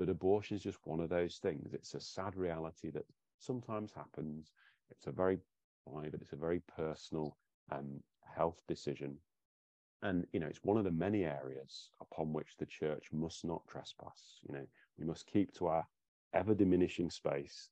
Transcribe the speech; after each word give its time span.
But 0.00 0.08
abortion 0.08 0.56
is 0.56 0.62
just 0.62 0.78
one 0.84 1.00
of 1.00 1.10
those 1.10 1.36
things. 1.36 1.74
It's 1.74 1.92
a 1.92 2.00
sad 2.00 2.34
reality 2.34 2.88
that 2.92 3.04
sometimes 3.38 3.92
happens. 3.92 4.50
It's 4.90 5.06
a 5.06 5.12
very 5.12 5.38
private, 5.86 6.22
it's 6.22 6.32
a 6.32 6.36
very 6.36 6.62
personal 6.74 7.36
um, 7.70 8.02
health 8.24 8.62
decision. 8.66 9.18
And, 10.00 10.26
you 10.32 10.40
know, 10.40 10.46
it's 10.46 10.64
one 10.64 10.78
of 10.78 10.84
the 10.84 10.90
many 10.90 11.26
areas 11.26 11.90
upon 12.00 12.32
which 12.32 12.56
the 12.58 12.64
church 12.64 13.08
must 13.12 13.44
not 13.44 13.60
trespass. 13.68 14.38
You 14.48 14.54
know, 14.54 14.66
we 14.98 15.04
must 15.04 15.26
keep 15.26 15.52
to 15.58 15.66
our 15.66 15.86
ever 16.32 16.54
diminishing 16.54 17.10
space, 17.10 17.68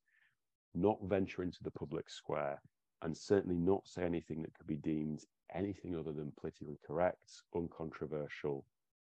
not 0.75 0.99
venture 1.05 1.41
into 1.41 1.63
the 1.63 1.71
public 1.71 2.11
square, 2.11 2.61
and 3.01 3.17
certainly 3.17 3.57
not 3.57 3.87
say 3.87 4.03
anything 4.03 4.43
that 4.43 4.53
could 4.53 4.67
be 4.67 4.77
deemed 4.77 5.25
anything 5.55 5.97
other 5.97 6.11
than 6.11 6.31
politically 6.39 6.77
correct, 6.85 7.41
uncontroversial, 7.55 8.65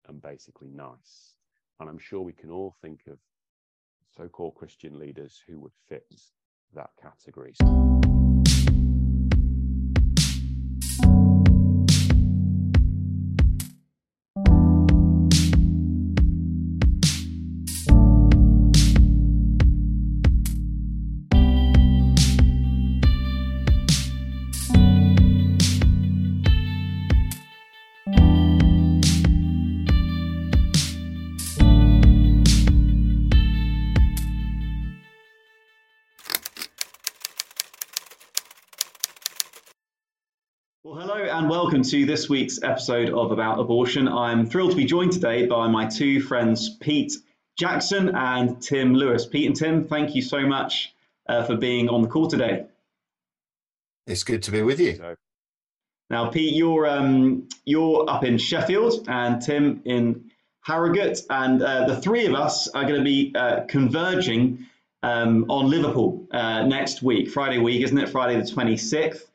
and 0.07 0.21
basically 0.21 0.69
nice. 0.69 1.33
And 1.79 1.89
I'm 1.89 1.99
sure 1.99 2.21
we 2.21 2.33
can 2.33 2.51
all 2.51 2.75
think 2.81 3.01
of 3.07 3.17
so 4.15 4.27
called 4.27 4.55
Christian 4.55 4.99
leaders 4.99 5.41
who 5.47 5.59
would 5.59 5.71
fit 5.87 6.05
that 6.73 6.89
category. 7.01 7.53
To 41.89 42.05
this 42.05 42.29
week's 42.29 42.61
episode 42.61 43.09
of 43.09 43.31
About 43.31 43.59
Abortion. 43.59 44.07
I'm 44.07 44.45
thrilled 44.45 44.69
to 44.69 44.77
be 44.77 44.85
joined 44.85 45.11
today 45.11 45.47
by 45.47 45.67
my 45.67 45.87
two 45.87 46.21
friends, 46.21 46.77
Pete 46.79 47.13
Jackson 47.57 48.15
and 48.15 48.61
Tim 48.61 48.93
Lewis. 48.93 49.25
Pete 49.25 49.47
and 49.47 49.55
Tim, 49.55 49.87
thank 49.87 50.13
you 50.13 50.21
so 50.21 50.45
much 50.45 50.93
uh, 51.27 51.43
for 51.43 51.57
being 51.57 51.89
on 51.89 52.03
the 52.03 52.07
call 52.07 52.27
today. 52.27 52.65
It's 54.05 54.23
good 54.23 54.43
to 54.43 54.51
be 54.51 54.61
with 54.61 54.79
you. 54.79 55.15
Now, 56.11 56.29
Pete, 56.29 56.53
you're 56.53 56.85
um, 56.85 57.47
you're 57.65 58.07
up 58.07 58.23
in 58.23 58.37
Sheffield, 58.37 59.07
and 59.07 59.41
Tim 59.41 59.81
in 59.85 60.29
Harrogate, 60.61 61.21
and 61.31 61.59
uh, 61.63 61.87
the 61.87 61.99
three 61.99 62.27
of 62.27 62.35
us 62.35 62.67
are 62.67 62.83
going 62.83 62.99
to 62.99 63.03
be 63.03 63.33
uh, 63.33 63.61
converging 63.67 64.67
um, 65.01 65.45
on 65.49 65.71
Liverpool 65.71 66.27
uh, 66.29 66.67
next 66.67 67.01
week, 67.01 67.31
Friday 67.31 67.57
week, 67.57 67.81
isn't 67.81 67.97
it? 67.97 68.09
Friday 68.09 68.35
the 68.35 68.43
26th. 68.43 69.28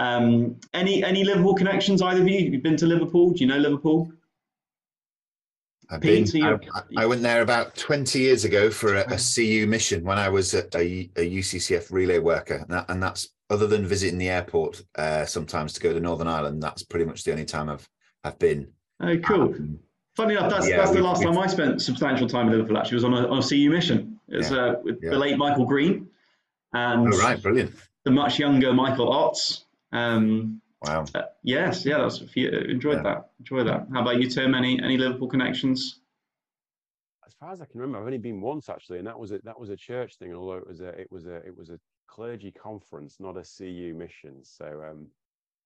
Um, 0.00 0.56
any 0.72 1.04
any 1.04 1.24
Liverpool 1.24 1.54
connections? 1.54 2.00
Either 2.00 2.22
of 2.22 2.28
you? 2.28 2.38
You've 2.38 2.62
been 2.62 2.76
to 2.78 2.86
Liverpool? 2.86 3.32
Do 3.32 3.40
you 3.40 3.46
know 3.46 3.58
Liverpool? 3.58 4.10
I've 5.92 6.00
been, 6.00 6.24
I, 6.44 6.56
I, 6.98 7.06
went 7.06 7.20
there 7.20 7.42
about 7.42 7.74
20 7.74 8.20
years 8.20 8.44
ago 8.44 8.70
for 8.70 8.94
a, 8.94 9.00
a 9.12 9.18
CU 9.18 9.66
mission 9.66 10.04
when 10.04 10.18
I 10.18 10.28
was 10.28 10.54
a, 10.54 10.64
a, 10.76 11.10
a 11.16 11.38
UCCF 11.38 11.90
relay 11.90 12.20
worker. 12.20 12.58
And, 12.58 12.68
that, 12.68 12.84
and, 12.88 13.02
that's 13.02 13.30
other 13.50 13.66
than 13.66 13.84
visiting 13.84 14.16
the 14.16 14.28
airport 14.28 14.84
uh, 14.94 15.24
sometimes 15.24 15.72
to 15.72 15.80
go 15.80 15.92
to 15.92 15.98
Northern 15.98 16.28
Ireland, 16.28 16.62
that's 16.62 16.84
pretty 16.84 17.06
much 17.06 17.24
the 17.24 17.32
only 17.32 17.44
time 17.44 17.68
I've 17.68 17.88
I've 18.22 18.38
been. 18.38 18.68
Oh, 19.00 19.18
cool. 19.18 19.54
Um, 19.54 19.80
Funny 20.14 20.34
enough, 20.34 20.50
that's, 20.50 20.68
yeah, 20.68 20.76
that's 20.76 20.92
the 20.92 21.00
last 21.00 21.22
time 21.22 21.36
I 21.36 21.46
spent 21.48 21.82
substantial 21.82 22.28
time 22.28 22.46
in 22.46 22.52
Liverpool. 22.52 22.78
Actually, 22.78 22.96
was 22.96 23.04
on 23.04 23.14
a, 23.14 23.28
on 23.28 23.38
a 23.38 23.42
CU 23.42 23.70
mission. 23.70 24.20
It 24.28 24.36
was 24.36 24.50
yeah, 24.52 24.58
uh, 24.58 24.74
with 24.84 24.98
yeah. 25.02 25.10
the 25.10 25.18
late 25.18 25.38
Michael 25.38 25.64
Green 25.64 26.08
and 26.72 27.12
oh, 27.12 27.18
right, 27.18 27.40
brilliant. 27.42 27.74
the 28.04 28.10
much 28.12 28.38
younger 28.38 28.72
Michael 28.72 29.10
Ots 29.10 29.64
um, 29.92 30.60
wow. 30.82 31.04
Uh, 31.14 31.22
yes, 31.42 31.84
yeah, 31.84 31.98
that's 31.98 32.20
enjoyed 32.20 32.98
yeah. 32.98 33.02
that. 33.02 33.30
Enjoy 33.40 33.64
that. 33.64 33.86
How 33.92 34.02
about 34.02 34.20
you, 34.20 34.28
Tim? 34.28 34.54
Any 34.54 34.80
any 34.82 34.96
Liverpool 34.96 35.28
connections? 35.28 36.00
As 37.26 37.34
far 37.34 37.52
as 37.52 37.60
I 37.60 37.66
can 37.66 37.80
remember, 37.80 37.98
I've 37.98 38.06
only 38.06 38.18
been 38.18 38.40
once 38.40 38.68
actually, 38.68 38.98
and 38.98 39.06
that 39.06 39.18
was 39.18 39.32
a 39.32 39.38
that 39.44 39.58
was 39.58 39.70
a 39.70 39.76
church 39.76 40.16
thing. 40.16 40.34
Although 40.34 40.58
it 40.58 40.66
was 40.66 40.80
a 40.80 40.88
it 40.88 41.10
was 41.10 41.26
a 41.26 41.36
it 41.36 41.56
was 41.56 41.70
a 41.70 41.78
clergy 42.06 42.50
conference, 42.50 43.16
not 43.20 43.36
a 43.36 43.44
CU 43.44 43.94
mission. 43.94 44.42
So 44.42 44.82
um, 44.88 45.06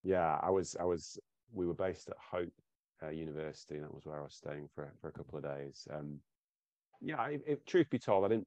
yeah, 0.03 0.39
I 0.43 0.51
was 0.51 0.77
I 0.79 0.85
was 0.85 1.19
we 1.53 1.67
were 1.67 1.75
based 1.75 2.09
at 2.09 2.17
Hope 2.19 2.53
uh, 3.03 3.11
University, 3.11 3.77
and 3.77 3.85
that 3.85 3.95
was 3.95 4.07
where 4.07 4.21
I 4.21 4.23
was 4.23 4.35
staying 4.35 4.69
for 4.75 4.93
for 5.01 5.09
a 5.09 5.13
couple 5.13 5.39
of 5.39 5.45
days. 5.45 5.87
Um, 5.93 6.21
yeah, 7.01 7.27
it, 7.27 7.67
truth 7.67 7.91
be 7.91 7.99
told, 7.99 8.25
I 8.25 8.29
didn't 8.29 8.47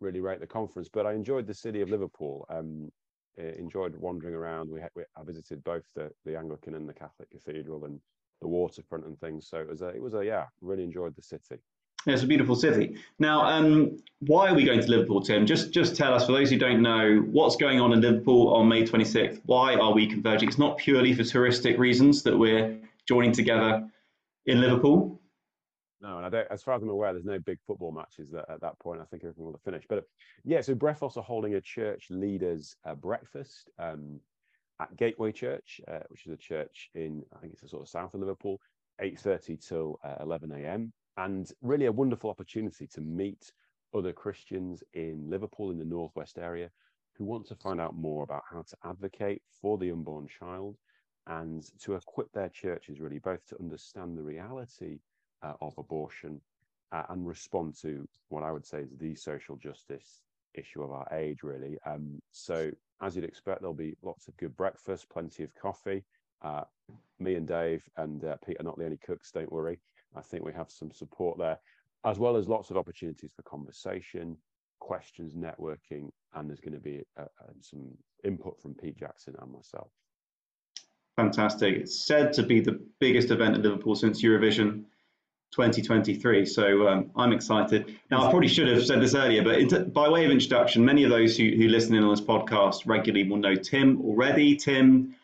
really 0.00 0.20
rate 0.20 0.40
the 0.40 0.46
conference, 0.46 0.88
but 0.88 1.06
I 1.06 1.12
enjoyed 1.12 1.46
the 1.46 1.54
city 1.54 1.80
of 1.82 1.90
Liverpool. 1.90 2.46
Um, 2.48 2.90
enjoyed 3.36 3.96
wandering 3.96 4.34
around. 4.34 4.70
We, 4.70 4.80
we, 4.94 5.02
I 5.16 5.22
visited 5.24 5.62
both 5.64 5.84
the, 5.94 6.10
the 6.24 6.36
Anglican 6.36 6.74
and 6.74 6.88
the 6.88 6.94
Catholic 6.94 7.30
Cathedral 7.30 7.84
and 7.84 8.00
the 8.40 8.48
waterfront 8.48 9.06
and 9.06 9.18
things. 9.20 9.46
So 9.48 9.58
it 9.58 9.68
was 9.68 9.82
a, 9.82 9.88
it 9.88 10.02
was 10.02 10.14
a 10.14 10.24
yeah, 10.24 10.46
really 10.60 10.84
enjoyed 10.84 11.14
the 11.16 11.22
city. 11.22 11.60
It's 12.06 12.22
a 12.22 12.26
beautiful 12.26 12.56
city. 12.56 12.96
Now, 13.18 13.44
um, 13.44 13.98
why 14.20 14.48
are 14.48 14.54
we 14.54 14.64
going 14.64 14.80
to 14.80 14.88
Liverpool, 14.88 15.20
Tim? 15.20 15.44
Just 15.44 15.70
just 15.70 15.94
tell 15.96 16.14
us, 16.14 16.24
for 16.24 16.32
those 16.32 16.48
who 16.48 16.56
don't 16.56 16.80
know, 16.80 17.18
what's 17.30 17.56
going 17.56 17.78
on 17.78 17.92
in 17.92 18.00
Liverpool 18.00 18.54
on 18.54 18.68
May 18.68 18.84
26th. 18.84 19.42
Why 19.44 19.74
are 19.74 19.92
we 19.92 20.06
converging? 20.06 20.48
It's 20.48 20.58
not 20.58 20.78
purely 20.78 21.12
for 21.12 21.22
touristic 21.22 21.76
reasons 21.76 22.22
that 22.22 22.36
we're 22.36 22.78
joining 23.06 23.32
together 23.32 23.86
in 24.46 24.62
Liverpool. 24.62 25.19
No, 26.02 26.16
and 26.16 26.24
I 26.24 26.30
don't, 26.30 26.48
as 26.50 26.62
far 26.62 26.74
as 26.74 26.82
I'm 26.82 26.88
aware, 26.88 27.12
there's 27.12 27.26
no 27.26 27.38
big 27.38 27.58
football 27.66 27.92
matches 27.92 28.30
that, 28.30 28.48
at 28.48 28.60
that 28.62 28.78
point. 28.78 29.00
I 29.00 29.04
think 29.04 29.22
everything 29.22 29.44
will 29.44 29.52
have 29.52 29.62
finished. 29.62 29.86
But 29.88 30.04
yeah, 30.44 30.62
so 30.62 30.74
Brephos 30.74 31.16
are 31.18 31.22
holding 31.22 31.54
a 31.54 31.60
church 31.60 32.06
leaders 32.08 32.74
uh, 32.86 32.94
breakfast 32.94 33.70
um, 33.78 34.18
at 34.80 34.96
Gateway 34.96 35.30
Church, 35.30 35.80
uh, 35.88 36.00
which 36.08 36.26
is 36.26 36.32
a 36.32 36.38
church 36.38 36.88
in, 36.94 37.22
I 37.36 37.40
think 37.40 37.52
it's 37.52 37.62
the 37.62 37.68
sort 37.68 37.82
of 37.82 37.88
south 37.88 38.14
of 38.14 38.20
Liverpool, 38.20 38.58
8.30 39.02 39.66
till 39.66 39.98
uh, 40.02 40.16
11 40.22 40.52
a.m. 40.52 40.92
And 41.18 41.50
really 41.60 41.86
a 41.86 41.92
wonderful 41.92 42.30
opportunity 42.30 42.86
to 42.86 43.02
meet 43.02 43.52
other 43.94 44.12
Christians 44.12 44.82
in 44.94 45.28
Liverpool 45.28 45.70
in 45.70 45.78
the 45.78 45.84
Northwest 45.84 46.38
area 46.38 46.70
who 47.18 47.24
want 47.24 47.46
to 47.48 47.54
find 47.54 47.78
out 47.78 47.94
more 47.94 48.22
about 48.22 48.44
how 48.50 48.62
to 48.62 48.76
advocate 48.84 49.42
for 49.60 49.76
the 49.76 49.90
unborn 49.90 50.28
child 50.28 50.76
and 51.26 51.62
to 51.80 51.94
equip 51.94 52.32
their 52.32 52.48
churches 52.48 53.00
really 53.00 53.18
both 53.18 53.46
to 53.48 53.58
understand 53.60 54.16
the 54.16 54.22
reality 54.22 54.98
of 55.42 55.74
abortion 55.78 56.40
uh, 56.92 57.04
and 57.08 57.26
respond 57.26 57.74
to 57.82 58.06
what 58.28 58.42
I 58.42 58.52
would 58.52 58.66
say 58.66 58.78
is 58.80 58.90
the 58.98 59.14
social 59.14 59.56
justice 59.56 60.22
issue 60.54 60.82
of 60.82 60.90
our 60.90 61.06
age, 61.12 61.42
really. 61.42 61.78
Um, 61.86 62.20
so, 62.32 62.70
as 63.00 63.16
you'd 63.16 63.24
expect, 63.24 63.60
there'll 63.60 63.74
be 63.74 63.96
lots 64.02 64.28
of 64.28 64.36
good 64.36 64.56
breakfast, 64.56 65.08
plenty 65.08 65.42
of 65.42 65.54
coffee. 65.54 66.04
Uh, 66.42 66.62
me 67.18 67.34
and 67.34 67.46
Dave 67.46 67.82
and 67.96 68.24
uh, 68.24 68.36
Pete 68.44 68.56
are 68.60 68.64
not 68.64 68.78
the 68.78 68.84
only 68.84 68.98
cooks, 68.98 69.30
don't 69.30 69.52
worry. 69.52 69.78
I 70.16 70.20
think 70.20 70.44
we 70.44 70.52
have 70.52 70.70
some 70.70 70.90
support 70.90 71.38
there, 71.38 71.58
as 72.04 72.18
well 72.18 72.36
as 72.36 72.48
lots 72.48 72.70
of 72.70 72.76
opportunities 72.76 73.30
for 73.34 73.42
conversation, 73.42 74.36
questions, 74.80 75.34
networking, 75.34 76.10
and 76.34 76.48
there's 76.48 76.60
going 76.60 76.74
to 76.74 76.80
be 76.80 77.02
uh, 77.18 77.22
uh, 77.22 77.52
some 77.60 77.90
input 78.24 78.60
from 78.60 78.74
Pete 78.74 78.98
Jackson 78.98 79.34
and 79.40 79.52
myself. 79.52 79.88
Fantastic. 81.16 81.76
It's 81.76 82.06
said 82.06 82.32
to 82.34 82.42
be 82.42 82.60
the 82.60 82.80
biggest 82.98 83.30
event 83.30 83.54
in 83.54 83.62
Liverpool 83.62 83.94
since 83.94 84.22
Eurovision 84.22 84.84
2023. 85.52 86.46
So 86.46 86.88
um, 86.88 87.10
I'm 87.16 87.32
excited. 87.32 87.96
Now, 88.10 88.26
I 88.26 88.30
probably 88.30 88.48
should 88.48 88.68
have 88.68 88.84
said 88.84 89.00
this 89.00 89.14
earlier, 89.14 89.42
but 89.42 89.92
by 89.92 90.08
way 90.08 90.24
of 90.24 90.30
introduction, 90.30 90.84
many 90.84 91.04
of 91.04 91.10
those 91.10 91.36
who, 91.36 91.44
who 91.50 91.68
listen 91.68 91.94
in 91.94 92.04
on 92.04 92.10
this 92.10 92.20
podcast 92.20 92.86
regularly 92.86 93.28
will 93.28 93.38
know 93.38 93.56
Tim 93.56 94.00
already. 94.02 94.56
Tim 94.56 95.16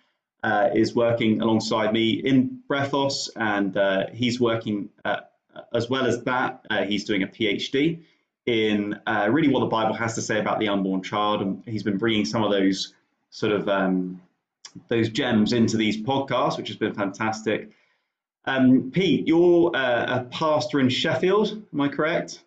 uh, 0.43 0.71
is 0.75 0.95
working 0.95 1.41
alongside 1.41 1.93
me 1.93 2.11
in 2.11 2.61
Brephos, 2.69 3.29
and 3.37 3.77
uh, 3.77 4.07
he's 4.13 4.41
working 4.41 4.89
uh, 5.05 5.21
as 5.73 5.89
well 5.89 6.07
as 6.07 6.23
that. 6.25 6.65
Uh, 6.71 6.85
he's 6.85 7.05
doing 7.05 7.23
a 7.23 7.27
PhD 7.27 8.03
in 8.47 8.99
uh, 9.07 9.29
really 9.31 9.49
what 9.49 9.61
the 9.61 9.67
Bible 9.67 9.95
has 9.95 10.15
to 10.15 10.23
say 10.23 10.39
about 10.41 10.59
the 10.59 10.69
unborn 10.69 11.03
child, 11.03 11.43
and 11.43 11.63
he's 11.67 11.83
been 11.83 11.99
bringing 11.99 12.25
some 12.25 12.43
of 12.45 12.51
those 12.51 12.95
sort 13.31 13.53
of 13.53 13.69
um, 13.69 14.21
those 14.89 15.09
gems 15.09 15.53
into 15.53 15.77
these 15.77 15.97
podcasts, 15.97 16.57
which 16.57 16.69
has 16.69 16.77
been 16.77 16.95
fantastic. 16.95 17.71
Um, 18.47 18.91
Pete, 18.93 19.27
you're 19.27 19.75
uh, 19.75 20.21
a 20.21 20.25
pastor 20.25 20.81
in 20.81 20.89
Sheffield, 20.89 21.63
am 21.73 21.81
I 21.81 21.89
correct? 21.89 22.45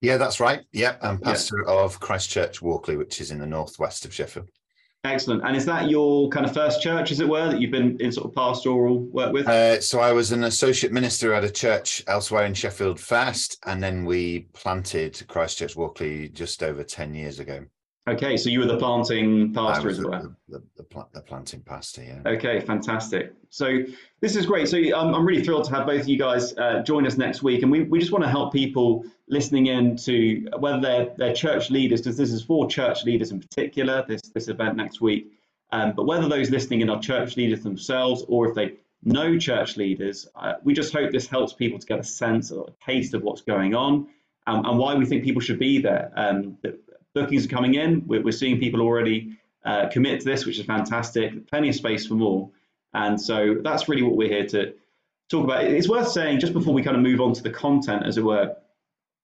Yeah, 0.00 0.16
that's 0.16 0.40
right. 0.40 0.62
Yeah, 0.72 0.96
I'm 1.00 1.18
pastor 1.18 1.64
yeah. 1.66 1.72
of 1.72 2.00
Christ 2.00 2.30
Church 2.30 2.60
Walkley, 2.60 2.96
which 2.96 3.20
is 3.20 3.30
in 3.30 3.38
the 3.38 3.46
northwest 3.46 4.04
of 4.04 4.12
Sheffield. 4.12 4.48
Excellent. 5.04 5.42
And 5.44 5.56
is 5.56 5.64
that 5.66 5.88
your 5.88 6.28
kind 6.30 6.44
of 6.44 6.52
first 6.52 6.82
church, 6.82 7.12
as 7.12 7.20
it 7.20 7.28
were, 7.28 7.48
that 7.50 7.60
you've 7.60 7.70
been 7.70 7.96
in 8.00 8.10
sort 8.10 8.26
of 8.26 8.34
pastoral 8.34 8.98
work 8.98 9.32
with? 9.32 9.46
Uh, 9.46 9.80
so 9.80 10.00
I 10.00 10.12
was 10.12 10.32
an 10.32 10.44
associate 10.44 10.92
minister 10.92 11.32
at 11.32 11.44
a 11.44 11.50
church 11.50 12.02
elsewhere 12.08 12.44
in 12.44 12.54
Sheffield 12.54 12.98
first, 12.98 13.58
and 13.66 13.82
then 13.82 14.04
we 14.04 14.48
planted 14.52 15.22
Christ 15.28 15.58
Church 15.58 15.76
Walkley 15.76 16.28
just 16.30 16.62
over 16.62 16.82
10 16.82 17.14
years 17.14 17.38
ago. 17.38 17.64
Okay, 18.08 18.36
so 18.36 18.48
you 18.48 18.60
were 18.60 18.66
the 18.66 18.78
planting 18.78 19.52
pastor 19.52 19.88
as 19.88 20.00
well. 20.00 20.32
The, 20.48 20.58
the, 20.58 20.84
the, 20.84 21.06
the, 21.12 21.20
planting 21.22 21.60
pastor, 21.62 22.04
yeah. 22.04 22.20
Okay, 22.24 22.60
fantastic. 22.60 23.32
So 23.50 23.80
this 24.20 24.36
is 24.36 24.46
great. 24.46 24.68
So 24.68 24.78
I'm, 24.78 25.12
I'm 25.12 25.26
really 25.26 25.42
thrilled 25.42 25.64
to 25.64 25.74
have 25.74 25.86
both 25.86 26.02
of 26.02 26.08
you 26.08 26.16
guys 26.16 26.56
uh, 26.56 26.82
join 26.84 27.04
us 27.04 27.16
next 27.16 27.42
week, 27.42 27.62
and 27.62 27.70
we, 27.70 27.82
we 27.82 27.98
just 27.98 28.12
want 28.12 28.22
to 28.22 28.30
help 28.30 28.52
people 28.52 29.04
listening 29.28 29.66
in 29.66 29.96
to 29.96 30.46
whether 30.58 30.80
they're 30.80 31.14
they're 31.16 31.34
church 31.34 31.68
leaders, 31.68 32.00
because 32.00 32.16
this 32.16 32.30
is 32.30 32.44
for 32.44 32.68
church 32.68 33.04
leaders 33.04 33.32
in 33.32 33.40
particular. 33.40 34.04
This 34.06 34.22
this 34.22 34.46
event 34.46 34.76
next 34.76 35.00
week, 35.00 35.32
um, 35.72 35.92
but 35.96 36.06
whether 36.06 36.28
those 36.28 36.48
listening 36.48 36.82
in 36.82 36.90
are 36.90 37.00
church 37.00 37.36
leaders 37.36 37.64
themselves 37.64 38.24
or 38.28 38.48
if 38.48 38.54
they 38.54 38.74
know 39.02 39.36
church 39.36 39.76
leaders, 39.76 40.28
uh, 40.36 40.54
we 40.62 40.74
just 40.74 40.92
hope 40.92 41.10
this 41.10 41.26
helps 41.26 41.52
people 41.52 41.78
to 41.80 41.86
get 41.86 41.98
a 41.98 42.04
sense 42.04 42.52
or 42.52 42.68
a 42.68 42.84
taste 42.84 43.14
of 43.14 43.22
what's 43.22 43.40
going 43.40 43.74
on 43.74 44.06
um, 44.46 44.64
and 44.64 44.78
why 44.78 44.94
we 44.94 45.04
think 45.04 45.24
people 45.24 45.40
should 45.40 45.58
be 45.58 45.80
there. 45.80 46.12
Um, 46.16 46.56
bookings 47.16 47.46
are 47.46 47.48
coming 47.48 47.74
in. 47.74 48.06
We're, 48.06 48.22
we're 48.22 48.30
seeing 48.42 48.60
people 48.60 48.80
already 48.82 49.38
uh, 49.64 49.88
commit 49.88 50.20
to 50.20 50.26
this, 50.26 50.44
which 50.44 50.58
is 50.58 50.66
fantastic. 50.66 51.48
Plenty 51.48 51.70
of 51.70 51.74
space 51.74 52.06
for 52.06 52.14
more. 52.14 52.50
And 52.92 53.20
so 53.20 53.56
that's 53.64 53.88
really 53.88 54.02
what 54.02 54.16
we're 54.16 54.28
here 54.28 54.46
to 54.48 54.74
talk 55.30 55.44
about. 55.44 55.64
It's 55.64 55.88
worth 55.88 56.08
saying, 56.08 56.40
just 56.40 56.52
before 56.52 56.74
we 56.74 56.82
kind 56.82 56.96
of 56.96 57.02
move 57.02 57.20
on 57.20 57.32
to 57.32 57.42
the 57.42 57.50
content, 57.50 58.04
as 58.04 58.18
it 58.18 58.24
were, 58.24 58.54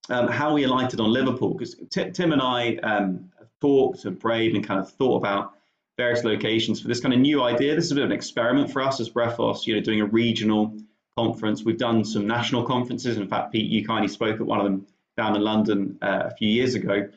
um, 0.09 0.27
how 0.27 0.53
we 0.53 0.63
alighted 0.63 0.99
on 0.99 1.13
Liverpool, 1.13 1.53
because 1.53 1.75
Tim 1.89 2.33
and 2.33 2.41
I 2.41 2.75
um, 2.77 3.31
talked 3.61 4.05
and 4.05 4.19
prayed 4.19 4.55
and 4.55 4.65
kind 4.65 4.79
of 4.79 4.91
thought 4.91 5.17
about 5.17 5.53
various 5.95 6.23
locations 6.23 6.81
for 6.81 6.87
this 6.87 6.99
kind 6.99 7.13
of 7.13 7.19
new 7.19 7.43
idea. 7.43 7.75
This 7.75 7.85
is 7.85 7.91
a 7.91 7.95
bit 7.95 8.03
of 8.03 8.09
an 8.09 8.15
experiment 8.15 8.71
for 8.71 8.81
us 8.81 8.99
as 8.99 9.09
Brephos, 9.09 9.67
you 9.67 9.75
know, 9.75 9.81
doing 9.81 10.01
a 10.01 10.05
regional 10.07 10.75
conference. 11.15 11.63
We've 11.63 11.77
done 11.77 12.03
some 12.03 12.25
national 12.25 12.63
conferences. 12.65 13.17
In 13.17 13.27
fact, 13.27 13.53
Pete, 13.53 13.69
you 13.69 13.85
kindly 13.85 14.07
spoke 14.07 14.41
at 14.41 14.45
one 14.47 14.59
of 14.59 14.65
them 14.65 14.87
down 15.15 15.35
in 15.35 15.43
London 15.43 15.99
uh, 16.01 16.23
a 16.25 16.31
few 16.31 16.49
years 16.49 16.73
ago. 16.73 17.07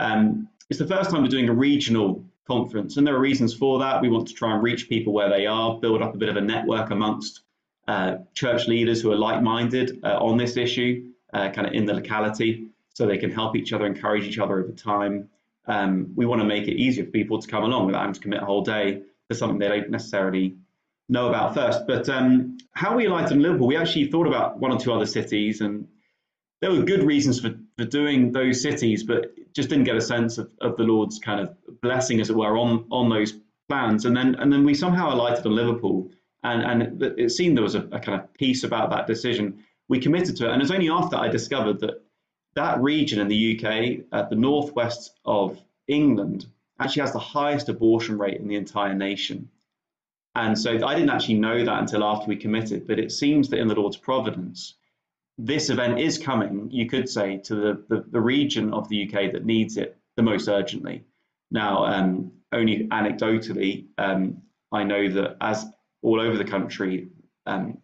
Um, 0.00 0.48
it's 0.70 0.78
the 0.78 0.86
first 0.86 1.10
time 1.10 1.22
we're 1.22 1.28
doing 1.28 1.48
a 1.48 1.54
regional 1.54 2.24
conference, 2.46 2.96
and 2.96 3.06
there 3.06 3.14
are 3.14 3.20
reasons 3.20 3.54
for 3.54 3.80
that. 3.80 4.00
We 4.00 4.08
want 4.08 4.28
to 4.28 4.34
try 4.34 4.54
and 4.54 4.62
reach 4.62 4.88
people 4.88 5.12
where 5.12 5.28
they 5.28 5.46
are, 5.46 5.78
build 5.78 6.00
up 6.00 6.14
a 6.14 6.18
bit 6.18 6.30
of 6.30 6.36
a 6.36 6.40
network 6.40 6.90
amongst 6.90 7.42
uh, 7.86 8.16
church 8.34 8.66
leaders 8.66 9.02
who 9.02 9.12
are 9.12 9.16
like-minded 9.16 10.00
uh, 10.02 10.18
on 10.18 10.38
this 10.38 10.56
issue, 10.56 11.10
uh, 11.34 11.50
kind 11.50 11.66
of 11.66 11.74
in 11.74 11.84
the 11.84 11.92
locality, 11.92 12.68
so 12.94 13.06
they 13.06 13.18
can 13.18 13.30
help 13.30 13.54
each 13.56 13.72
other, 13.72 13.84
encourage 13.84 14.24
each 14.24 14.38
other 14.38 14.62
over 14.62 14.72
time. 14.72 15.28
Um, 15.66 16.12
we 16.16 16.24
want 16.24 16.40
to 16.40 16.46
make 16.46 16.66
it 16.66 16.76
easier 16.76 17.04
for 17.04 17.10
people 17.10 17.40
to 17.40 17.46
come 17.46 17.62
along 17.62 17.86
without 17.86 18.00
having 18.00 18.14
to 18.14 18.20
commit 18.20 18.42
a 18.42 18.46
whole 18.46 18.62
day 18.62 19.02
to 19.28 19.36
something 19.36 19.58
they 19.58 19.68
don't 19.68 19.90
necessarily 19.90 20.56
know 21.08 21.28
about 21.28 21.54
first. 21.54 21.86
But 21.86 22.08
um, 22.08 22.56
how 22.72 22.96
we 22.96 23.06
alighted 23.06 23.32
in 23.32 23.42
Liverpool, 23.42 23.66
we 23.66 23.76
actually 23.76 24.06
thought 24.06 24.26
about 24.26 24.58
one 24.58 24.72
or 24.72 24.78
two 24.78 24.92
other 24.92 25.06
cities, 25.06 25.60
and 25.60 25.88
there 26.62 26.72
were 26.72 26.82
good 26.82 27.02
reasons 27.02 27.38
for, 27.40 27.54
for 27.76 27.84
doing 27.84 28.32
those 28.32 28.62
cities, 28.62 29.04
but 29.04 29.34
just 29.54 29.68
didn't 29.68 29.84
get 29.84 29.96
a 29.96 30.00
sense 30.00 30.38
of, 30.38 30.52
of 30.60 30.76
the 30.76 30.82
Lord's 30.82 31.18
kind 31.18 31.40
of 31.40 31.56
blessing, 31.80 32.20
as 32.20 32.30
it 32.30 32.36
were, 32.36 32.56
on 32.56 32.86
on 32.90 33.08
those 33.08 33.34
plans. 33.68 34.04
And 34.04 34.16
then 34.16 34.34
and 34.36 34.52
then 34.52 34.64
we 34.64 34.74
somehow 34.74 35.12
alighted 35.12 35.46
on 35.46 35.54
Liverpool, 35.54 36.10
and 36.42 36.62
and 36.62 37.02
it, 37.02 37.14
it 37.18 37.30
seemed 37.30 37.56
there 37.56 37.64
was 37.64 37.74
a, 37.74 37.82
a, 37.92 38.00
kind 38.00 38.20
of 38.20 38.32
peace 38.34 38.64
about 38.64 38.90
that 38.90 39.06
decision. 39.06 39.64
We 39.88 40.00
committed 40.00 40.36
to 40.36 40.46
it, 40.46 40.52
and 40.52 40.60
it 40.60 40.64
was 40.64 40.70
only 40.70 40.90
after 40.90 41.16
I 41.16 41.28
discovered 41.28 41.80
that 41.80 42.02
that 42.54 42.80
region 42.80 43.20
in 43.20 43.28
the 43.28 43.56
UK, 43.56 44.06
at 44.12 44.28
the 44.30 44.36
northwest 44.36 45.18
of 45.24 45.60
England, 45.86 46.46
actually 46.78 47.02
has 47.02 47.12
the 47.12 47.18
highest 47.18 47.68
abortion 47.68 48.18
rate 48.18 48.40
in 48.40 48.48
the 48.48 48.56
entire 48.56 48.94
nation. 48.94 49.48
And 50.34 50.58
so 50.58 50.86
I 50.86 50.94
didn't 50.94 51.10
actually 51.10 51.38
know 51.38 51.64
that 51.64 51.80
until 51.80 52.04
after 52.04 52.28
we 52.28 52.36
committed, 52.36 52.86
but 52.86 52.98
it 52.98 53.12
seems 53.12 53.48
that 53.48 53.58
in 53.58 53.68
the 53.68 53.74
Lord's 53.74 53.96
providence, 53.96 54.74
this 55.44 55.70
event 55.70 55.98
is 55.98 56.18
coming, 56.18 56.68
you 56.70 56.86
could 56.86 57.08
say, 57.08 57.38
to 57.38 57.54
the, 57.54 57.84
the, 57.88 58.04
the 58.10 58.20
region 58.20 58.72
of 58.72 58.88
the 58.88 59.06
UK 59.06 59.32
that 59.32 59.44
needs 59.44 59.76
it 59.76 59.96
the 60.16 60.22
most 60.22 60.48
urgently. 60.48 61.04
Now, 61.50 61.84
um, 61.84 62.32
only 62.52 62.86
anecdotally, 62.88 63.86
um, 63.98 64.42
I 64.72 64.84
know 64.84 65.08
that 65.08 65.36
as 65.40 65.66
all 66.02 66.20
over 66.20 66.36
the 66.36 66.44
country, 66.44 67.08
um, 67.46 67.78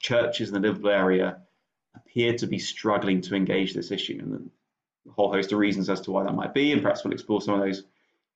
churches 0.00 0.48
in 0.48 0.54
the 0.54 0.60
Liverpool 0.60 0.90
area 0.90 1.38
appear 1.94 2.34
to 2.34 2.46
be 2.46 2.58
struggling 2.58 3.20
to 3.22 3.34
engage 3.34 3.74
this 3.74 3.90
issue, 3.90 4.18
and 4.20 4.50
a 5.06 5.12
whole 5.12 5.32
host 5.32 5.52
of 5.52 5.58
reasons 5.58 5.90
as 5.90 6.00
to 6.02 6.10
why 6.10 6.24
that 6.24 6.34
might 6.34 6.54
be, 6.54 6.72
and 6.72 6.82
perhaps 6.82 7.04
we'll 7.04 7.12
explore 7.12 7.42
some 7.42 7.54
of 7.54 7.60
those 7.60 7.84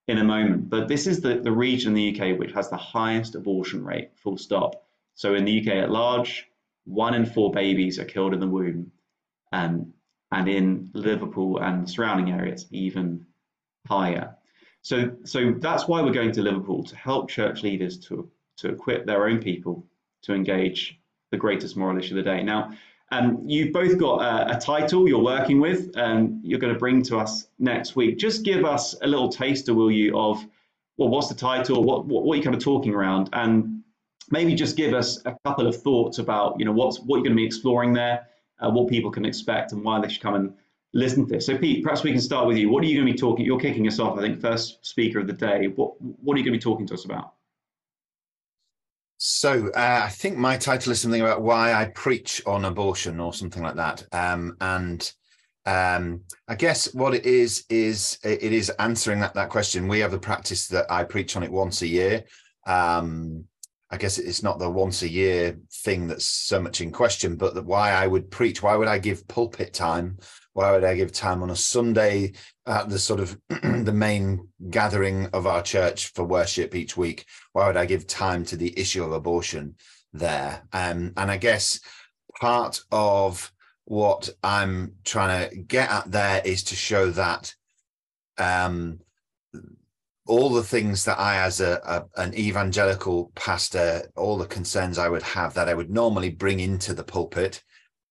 in 0.08 0.18
a 0.18 0.24
moment. 0.24 0.68
But 0.68 0.88
this 0.88 1.06
is 1.06 1.20
the, 1.20 1.36
the 1.36 1.52
region 1.52 1.88
in 1.90 1.94
the 1.94 2.20
UK 2.20 2.38
which 2.38 2.52
has 2.52 2.68
the 2.68 2.76
highest 2.76 3.34
abortion 3.34 3.84
rate, 3.84 4.10
full 4.16 4.36
stop. 4.36 4.84
So 5.14 5.34
in 5.34 5.44
the 5.44 5.60
UK 5.60 5.76
at 5.76 5.90
large, 5.90 6.45
one 6.86 7.14
in 7.14 7.26
four 7.26 7.50
babies 7.50 7.98
are 7.98 8.04
killed 8.04 8.32
in 8.32 8.40
the 8.40 8.46
womb, 8.46 8.90
um, 9.52 9.92
and 10.32 10.48
in 10.48 10.90
Liverpool 10.94 11.58
and 11.58 11.88
surrounding 11.88 12.32
areas, 12.32 12.66
even 12.70 13.26
higher. 13.86 14.34
So, 14.82 15.12
so 15.24 15.52
that's 15.58 15.88
why 15.88 16.00
we're 16.00 16.12
going 16.12 16.32
to 16.32 16.42
Liverpool 16.42 16.84
to 16.84 16.96
help 16.96 17.28
church 17.28 17.62
leaders 17.62 17.98
to, 18.06 18.30
to 18.58 18.68
equip 18.68 19.04
their 19.06 19.26
own 19.26 19.40
people 19.40 19.84
to 20.22 20.34
engage 20.34 21.00
the 21.30 21.36
greatest 21.36 21.76
moral 21.76 21.98
issue 21.98 22.16
of 22.16 22.24
the 22.24 22.30
day. 22.30 22.42
Now, 22.42 22.72
um, 23.12 23.42
you've 23.44 23.72
both 23.72 23.98
got 23.98 24.22
a, 24.22 24.56
a, 24.56 24.60
title 24.60 25.08
you're 25.08 25.22
working 25.22 25.60
with, 25.60 25.96
and 25.96 26.40
you're 26.44 26.58
going 26.58 26.72
to 26.72 26.78
bring 26.78 27.02
to 27.02 27.18
us 27.18 27.48
next 27.58 27.94
week. 27.94 28.18
Just 28.18 28.44
give 28.44 28.64
us 28.64 28.96
a 29.02 29.06
little 29.06 29.28
taster, 29.28 29.74
will 29.74 29.92
you, 29.92 30.18
of 30.18 30.44
well, 30.96 31.08
what's 31.08 31.28
the 31.28 31.34
title? 31.34 31.84
What, 31.84 32.06
what, 32.06 32.24
what 32.24 32.34
are 32.34 32.36
you 32.36 32.42
kind 32.42 32.56
of 32.56 32.62
talking 32.62 32.94
around? 32.94 33.28
And 33.32 33.75
maybe 34.30 34.54
just 34.54 34.76
give 34.76 34.94
us 34.94 35.20
a 35.24 35.36
couple 35.44 35.66
of 35.66 35.80
thoughts 35.82 36.18
about 36.18 36.56
you 36.58 36.64
know 36.64 36.72
what's 36.72 36.98
what 37.00 37.16
you're 37.16 37.24
going 37.24 37.36
to 37.36 37.40
be 37.40 37.46
exploring 37.46 37.92
there, 37.92 38.26
uh, 38.60 38.70
what 38.70 38.88
people 38.88 39.10
can 39.10 39.24
expect, 39.24 39.72
and 39.72 39.84
why 39.84 40.00
they 40.00 40.08
should 40.08 40.22
come 40.22 40.34
and 40.34 40.54
listen 40.92 41.26
to 41.26 41.34
this. 41.34 41.46
So, 41.46 41.56
Pete, 41.56 41.82
perhaps 41.82 42.02
we 42.02 42.12
can 42.12 42.20
start 42.20 42.46
with 42.46 42.56
you. 42.56 42.70
What 42.70 42.82
are 42.82 42.86
you 42.86 42.96
going 42.96 43.06
to 43.06 43.12
be 43.12 43.18
talking? 43.18 43.44
You're 43.44 43.60
kicking 43.60 43.86
us 43.86 43.98
off, 43.98 44.18
I 44.18 44.22
think, 44.22 44.40
first 44.40 44.84
speaker 44.84 45.20
of 45.20 45.26
the 45.26 45.32
day. 45.32 45.68
What 45.68 46.00
what 46.00 46.34
are 46.34 46.38
you 46.38 46.44
going 46.44 46.52
to 46.54 46.58
be 46.58 46.62
talking 46.62 46.86
to 46.88 46.94
us 46.94 47.04
about? 47.04 47.32
So 49.18 49.68
uh, 49.68 50.02
I 50.04 50.08
think 50.08 50.36
my 50.36 50.56
title 50.56 50.92
is 50.92 51.00
something 51.00 51.22
about 51.22 51.42
why 51.42 51.72
I 51.72 51.86
preach 51.86 52.42
on 52.46 52.64
abortion 52.64 53.18
or 53.18 53.32
something 53.32 53.62
like 53.62 53.76
that. 53.76 54.06
Um, 54.12 54.56
and 54.60 55.10
um, 55.64 56.20
I 56.48 56.54
guess 56.54 56.92
what 56.94 57.14
it 57.14 57.24
is 57.24 57.64
is 57.70 58.18
it 58.22 58.52
is 58.52 58.70
answering 58.78 59.20
that 59.20 59.34
that 59.34 59.48
question. 59.48 59.88
We 59.88 60.00
have 60.00 60.10
the 60.10 60.18
practice 60.18 60.68
that 60.68 60.90
I 60.90 61.04
preach 61.04 61.36
on 61.36 61.42
it 61.42 61.50
once 61.50 61.82
a 61.82 61.86
year. 61.86 62.24
Um, 62.66 63.44
I 63.90 63.98
guess 63.98 64.18
it's 64.18 64.42
not 64.42 64.58
the 64.58 64.68
once 64.68 65.02
a 65.02 65.08
year 65.08 65.58
thing 65.70 66.08
that's 66.08 66.26
so 66.26 66.60
much 66.60 66.80
in 66.80 66.90
question, 66.90 67.36
but 67.36 67.64
why 67.64 67.92
I 67.92 68.06
would 68.06 68.30
preach, 68.30 68.62
why 68.62 68.74
would 68.74 68.88
I 68.88 68.98
give 68.98 69.28
pulpit 69.28 69.72
time? 69.72 70.18
Why 70.54 70.72
would 70.72 70.82
I 70.82 70.96
give 70.96 71.12
time 71.12 71.42
on 71.42 71.50
a 71.50 71.56
Sunday 71.56 72.32
at 72.66 72.88
the 72.88 72.98
sort 72.98 73.20
of 73.20 73.38
the 73.48 73.92
main 73.92 74.48
gathering 74.70 75.26
of 75.26 75.46
our 75.46 75.62
church 75.62 76.08
for 76.08 76.24
worship 76.24 76.74
each 76.74 76.96
week? 76.96 77.26
Why 77.52 77.68
would 77.68 77.76
I 77.76 77.86
give 77.86 78.06
time 78.08 78.44
to 78.46 78.56
the 78.56 78.76
issue 78.76 79.04
of 79.04 79.12
abortion 79.12 79.76
there? 80.12 80.62
Um, 80.72 81.12
and 81.16 81.30
I 81.30 81.36
guess 81.36 81.78
part 82.40 82.80
of 82.90 83.52
what 83.84 84.28
I'm 84.42 84.94
trying 85.04 85.48
to 85.48 85.56
get 85.56 85.90
at 85.90 86.10
there 86.10 86.42
is 86.44 86.64
to 86.64 86.74
show 86.74 87.10
that 87.10 87.54
um, 88.36 88.98
all 90.26 90.50
the 90.50 90.62
things 90.62 91.04
that 91.04 91.18
I, 91.18 91.38
as 91.38 91.60
a, 91.60 91.80
a, 91.84 92.20
an 92.20 92.34
evangelical 92.34 93.30
pastor, 93.34 94.02
all 94.16 94.36
the 94.36 94.46
concerns 94.46 94.98
I 94.98 95.08
would 95.08 95.22
have 95.22 95.54
that 95.54 95.68
I 95.68 95.74
would 95.74 95.90
normally 95.90 96.30
bring 96.30 96.60
into 96.60 96.94
the 96.94 97.04
pulpit, 97.04 97.62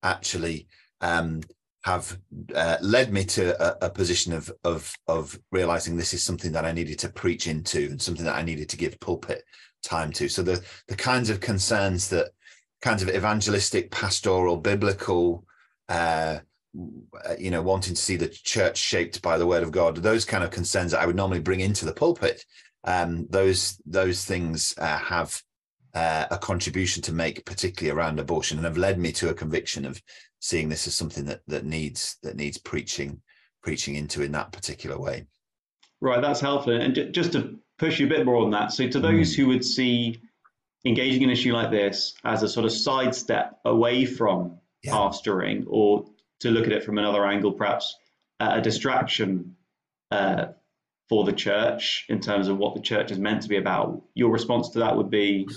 actually 0.03 0.67
um, 1.01 1.41
have 1.83 2.17
uh, 2.55 2.77
led 2.81 3.11
me 3.11 3.25
to 3.25 3.61
a, 3.61 3.87
a, 3.87 3.89
position 3.89 4.33
of 4.33 4.51
of 4.63 4.91
of 5.07 5.37
realizing 5.51 5.95
this 5.95 6.13
is 6.13 6.23
something 6.23 6.51
that 6.53 6.65
I 6.65 6.71
needed 6.71 6.97
to 6.99 7.09
preach 7.09 7.47
into 7.47 7.87
and 7.91 8.01
something 8.01 8.25
that 8.25 8.37
I 8.37 8.41
needed 8.41 8.69
to 8.69 8.77
give 8.77 8.99
pulpit 8.99 9.43
time 9.83 10.11
to. 10.13 10.27
So 10.29 10.41
the 10.41 10.65
the 10.87 10.95
kinds 10.95 11.29
of 11.29 11.41
concerns 11.41 12.09
that 12.09 12.29
kinds 12.81 13.03
of 13.03 13.09
evangelistic, 13.09 13.91
pastoral, 13.91 14.57
biblical. 14.57 15.45
Uh, 15.87 16.39
you 17.39 17.51
know, 17.51 17.61
wanting 17.61 17.93
to 17.93 18.01
see 18.01 18.15
the 18.15 18.27
church 18.27 18.77
shaped 18.77 19.21
by 19.21 19.37
the 19.37 19.47
word 19.47 19.63
of 19.63 19.71
God, 19.71 19.97
those 19.97 20.25
kind 20.25 20.43
of 20.43 20.51
concerns 20.51 20.91
that 20.91 21.01
I 21.01 21.05
would 21.05 21.15
normally 21.15 21.39
bring 21.39 21.59
into 21.59 21.85
the 21.85 21.93
pulpit, 21.93 22.45
um, 22.83 23.27
those 23.29 23.81
those 23.85 24.25
things 24.25 24.75
uh, 24.77 24.97
have 24.97 25.41
uh, 25.93 26.25
a 26.29 26.37
contribution 26.37 27.01
to 27.03 27.13
make, 27.13 27.45
particularly 27.45 27.97
around 27.97 28.19
abortion, 28.19 28.57
and 28.57 28.65
have 28.65 28.77
led 28.77 28.99
me 28.99 29.11
to 29.13 29.29
a 29.29 29.33
conviction 29.33 29.85
of 29.85 30.01
seeing 30.39 30.69
this 30.69 30.87
as 30.87 30.95
something 30.95 31.25
that 31.25 31.41
that 31.47 31.65
needs 31.65 32.17
that 32.23 32.35
needs 32.35 32.57
preaching 32.57 33.21
preaching 33.63 33.95
into 33.95 34.21
in 34.21 34.31
that 34.33 34.51
particular 34.51 34.99
way. 34.99 35.25
Right, 36.01 36.21
that's 36.21 36.41
helpful. 36.41 36.79
And 36.79 37.13
just 37.13 37.31
to 37.33 37.57
push 37.79 37.99
you 37.99 38.05
a 38.05 38.09
bit 38.09 38.25
more 38.25 38.37
on 38.37 38.51
that, 38.51 38.71
so 38.71 38.87
to 38.87 38.99
those 38.99 39.33
mm. 39.33 39.37
who 39.37 39.47
would 39.47 39.65
see 39.65 40.19
engaging 40.85 41.23
an 41.23 41.31
issue 41.31 41.51
like 41.51 41.71
this 41.71 42.13
as 42.23 42.43
a 42.43 42.47
sort 42.47 42.65
of 42.65 42.71
sidestep 42.71 43.59
away 43.65 44.05
from 44.05 44.59
yeah. 44.83 44.91
pastoring 44.91 45.63
or 45.67 46.05
to 46.41 46.51
look 46.51 46.65
at 46.65 46.73
it 46.73 46.83
from 46.83 46.97
another 46.97 47.25
angle, 47.25 47.51
perhaps 47.51 47.95
a 48.39 48.61
distraction 48.61 49.55
uh, 50.11 50.47
for 51.07 51.23
the 51.23 51.33
church 51.33 52.05
in 52.09 52.19
terms 52.19 52.47
of 52.47 52.57
what 52.57 52.75
the 52.75 52.81
church 52.81 53.11
is 53.11 53.19
meant 53.19 53.41
to 53.43 53.49
be 53.49 53.57
about. 53.57 54.01
Your 54.13 54.31
response 54.31 54.69
to 54.69 54.79
that 54.79 54.95
would 54.95 55.09
be? 55.09 55.47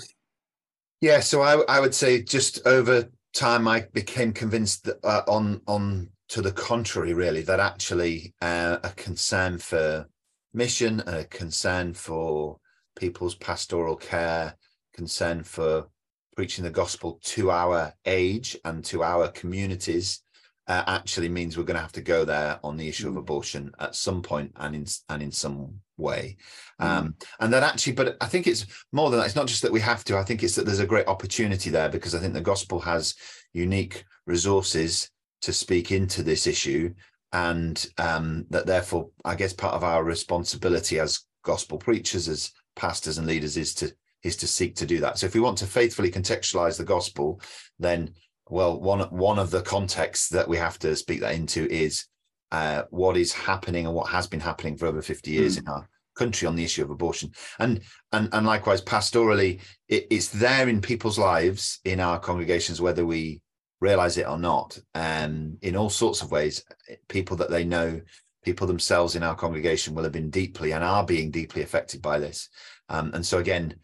Yeah, 1.01 1.19
so 1.19 1.41
I, 1.41 1.61
I 1.67 1.79
would 1.79 1.95
say 1.95 2.21
just 2.21 2.65
over 2.65 3.09
time, 3.33 3.67
I 3.67 3.85
became 3.93 4.33
convinced 4.33 4.85
that 4.85 4.99
uh, 5.03 5.23
on 5.27 5.61
on 5.67 6.09
to 6.29 6.41
the 6.41 6.51
contrary, 6.51 7.13
really, 7.13 7.41
that 7.41 7.59
actually 7.59 8.33
uh, 8.41 8.77
a 8.83 8.89
concern 8.89 9.57
for 9.57 10.07
mission, 10.53 11.01
a 11.07 11.23
concern 11.25 11.93
for 11.93 12.59
people's 12.95 13.35
pastoral 13.35 13.95
care, 13.95 14.55
concern 14.93 15.43
for 15.43 15.87
preaching 16.35 16.63
the 16.63 16.69
gospel 16.69 17.19
to 17.23 17.49
our 17.49 17.93
age 18.05 18.57
and 18.63 18.85
to 18.85 19.03
our 19.03 19.27
communities 19.29 20.21
uh, 20.69 20.83
actually 20.85 21.27
means 21.27 21.57
we're 21.57 21.63
going 21.63 21.75
to 21.75 21.81
have 21.81 21.91
to 21.91 22.01
go 22.01 22.23
there 22.23 22.59
on 22.63 22.77
the 22.77 22.87
issue 22.87 23.07
mm. 23.07 23.09
of 23.09 23.17
abortion 23.17 23.71
at 23.79 23.95
some 23.95 24.21
point 24.21 24.51
and 24.57 24.75
in 24.75 24.85
and 25.09 25.23
in 25.23 25.31
some 25.31 25.73
way 25.97 26.37
mm. 26.79 26.85
um, 26.85 27.15
and 27.39 27.51
that 27.51 27.63
actually 27.63 27.91
but 27.91 28.15
i 28.21 28.27
think 28.27 28.45
it's 28.45 28.67
more 28.91 29.09
than 29.09 29.19
that 29.19 29.25
it's 29.25 29.35
not 29.35 29.47
just 29.47 29.63
that 29.63 29.71
we 29.71 29.81
have 29.81 30.03
to 30.03 30.15
i 30.15 30.23
think 30.23 30.43
it's 30.43 30.55
that 30.55 30.65
there's 30.65 30.79
a 30.79 30.85
great 30.85 31.07
opportunity 31.07 31.71
there 31.71 31.89
because 31.89 32.13
i 32.13 32.19
think 32.19 32.33
the 32.33 32.39
gospel 32.39 32.79
has 32.79 33.15
unique 33.51 34.05
resources 34.27 35.09
to 35.41 35.51
speak 35.51 35.91
into 35.91 36.21
this 36.21 36.45
issue 36.45 36.93
and 37.33 37.87
um, 37.97 38.45
that 38.51 38.67
therefore 38.67 39.09
i 39.25 39.33
guess 39.33 39.53
part 39.53 39.73
of 39.73 39.83
our 39.83 40.03
responsibility 40.03 40.99
as 40.99 41.21
gospel 41.43 41.79
preachers 41.79 42.29
as 42.29 42.51
pastors 42.75 43.17
and 43.17 43.25
leaders 43.25 43.57
is 43.57 43.73
to 43.73 43.91
is 44.21 44.35
to 44.35 44.47
seek 44.47 44.75
to 44.75 44.85
do 44.85 44.99
that 44.99 45.17
so 45.17 45.25
if 45.25 45.33
we 45.33 45.39
want 45.39 45.57
to 45.57 45.65
faithfully 45.65 46.11
contextualize 46.11 46.77
the 46.77 46.83
gospel 46.83 47.41
then 47.79 48.13
well 48.49 48.79
one 48.79 49.01
one 49.09 49.39
of 49.39 49.51
the 49.51 49.61
contexts 49.61 50.29
that 50.29 50.47
we 50.47 50.57
have 50.57 50.79
to 50.79 50.95
speak 50.95 51.21
that 51.21 51.35
into 51.35 51.69
is 51.71 52.05
uh, 52.51 52.83
what 52.89 53.15
is 53.15 53.31
happening 53.31 53.85
and 53.85 53.93
what 53.93 54.09
has 54.09 54.27
been 54.27 54.39
happening 54.39 54.75
for 54.75 54.87
over 54.87 55.01
50 55.01 55.29
years 55.31 55.55
mm. 55.55 55.59
in 55.59 55.67
our 55.67 55.87
country 56.15 56.47
on 56.47 56.55
the 56.55 56.63
issue 56.63 56.83
of 56.83 56.89
abortion. 56.89 57.31
And 57.59 57.81
and 58.11 58.29
and 58.33 58.45
likewise 58.45 58.81
pastorally 58.81 59.61
it, 59.87 60.07
it's 60.09 60.29
there 60.29 60.67
in 60.67 60.81
people's 60.81 61.17
lives 61.17 61.79
in 61.85 61.99
our 61.99 62.19
congregations 62.19 62.81
whether 62.81 63.05
we 63.05 63.41
realize 63.79 64.17
it 64.17 64.27
or 64.27 64.37
not. 64.37 64.77
And 64.93 65.57
in 65.61 65.75
all 65.75 65.89
sorts 65.89 66.21
of 66.21 66.31
ways 66.31 66.63
people 67.07 67.37
that 67.37 67.49
they 67.49 67.63
know 67.63 68.01
people 68.43 68.67
themselves 68.67 69.15
in 69.15 69.23
our 69.23 69.35
congregation 69.35 69.93
will 69.93 70.03
have 70.03 70.11
been 70.11 70.29
deeply 70.29 70.71
and 70.73 70.83
are 70.83 71.05
being 71.05 71.31
deeply 71.31 71.61
affected 71.61 72.01
by 72.01 72.19
this. 72.19 72.49
Um, 72.89 73.11
and 73.13 73.25
so 73.25 73.37
again 73.37 73.75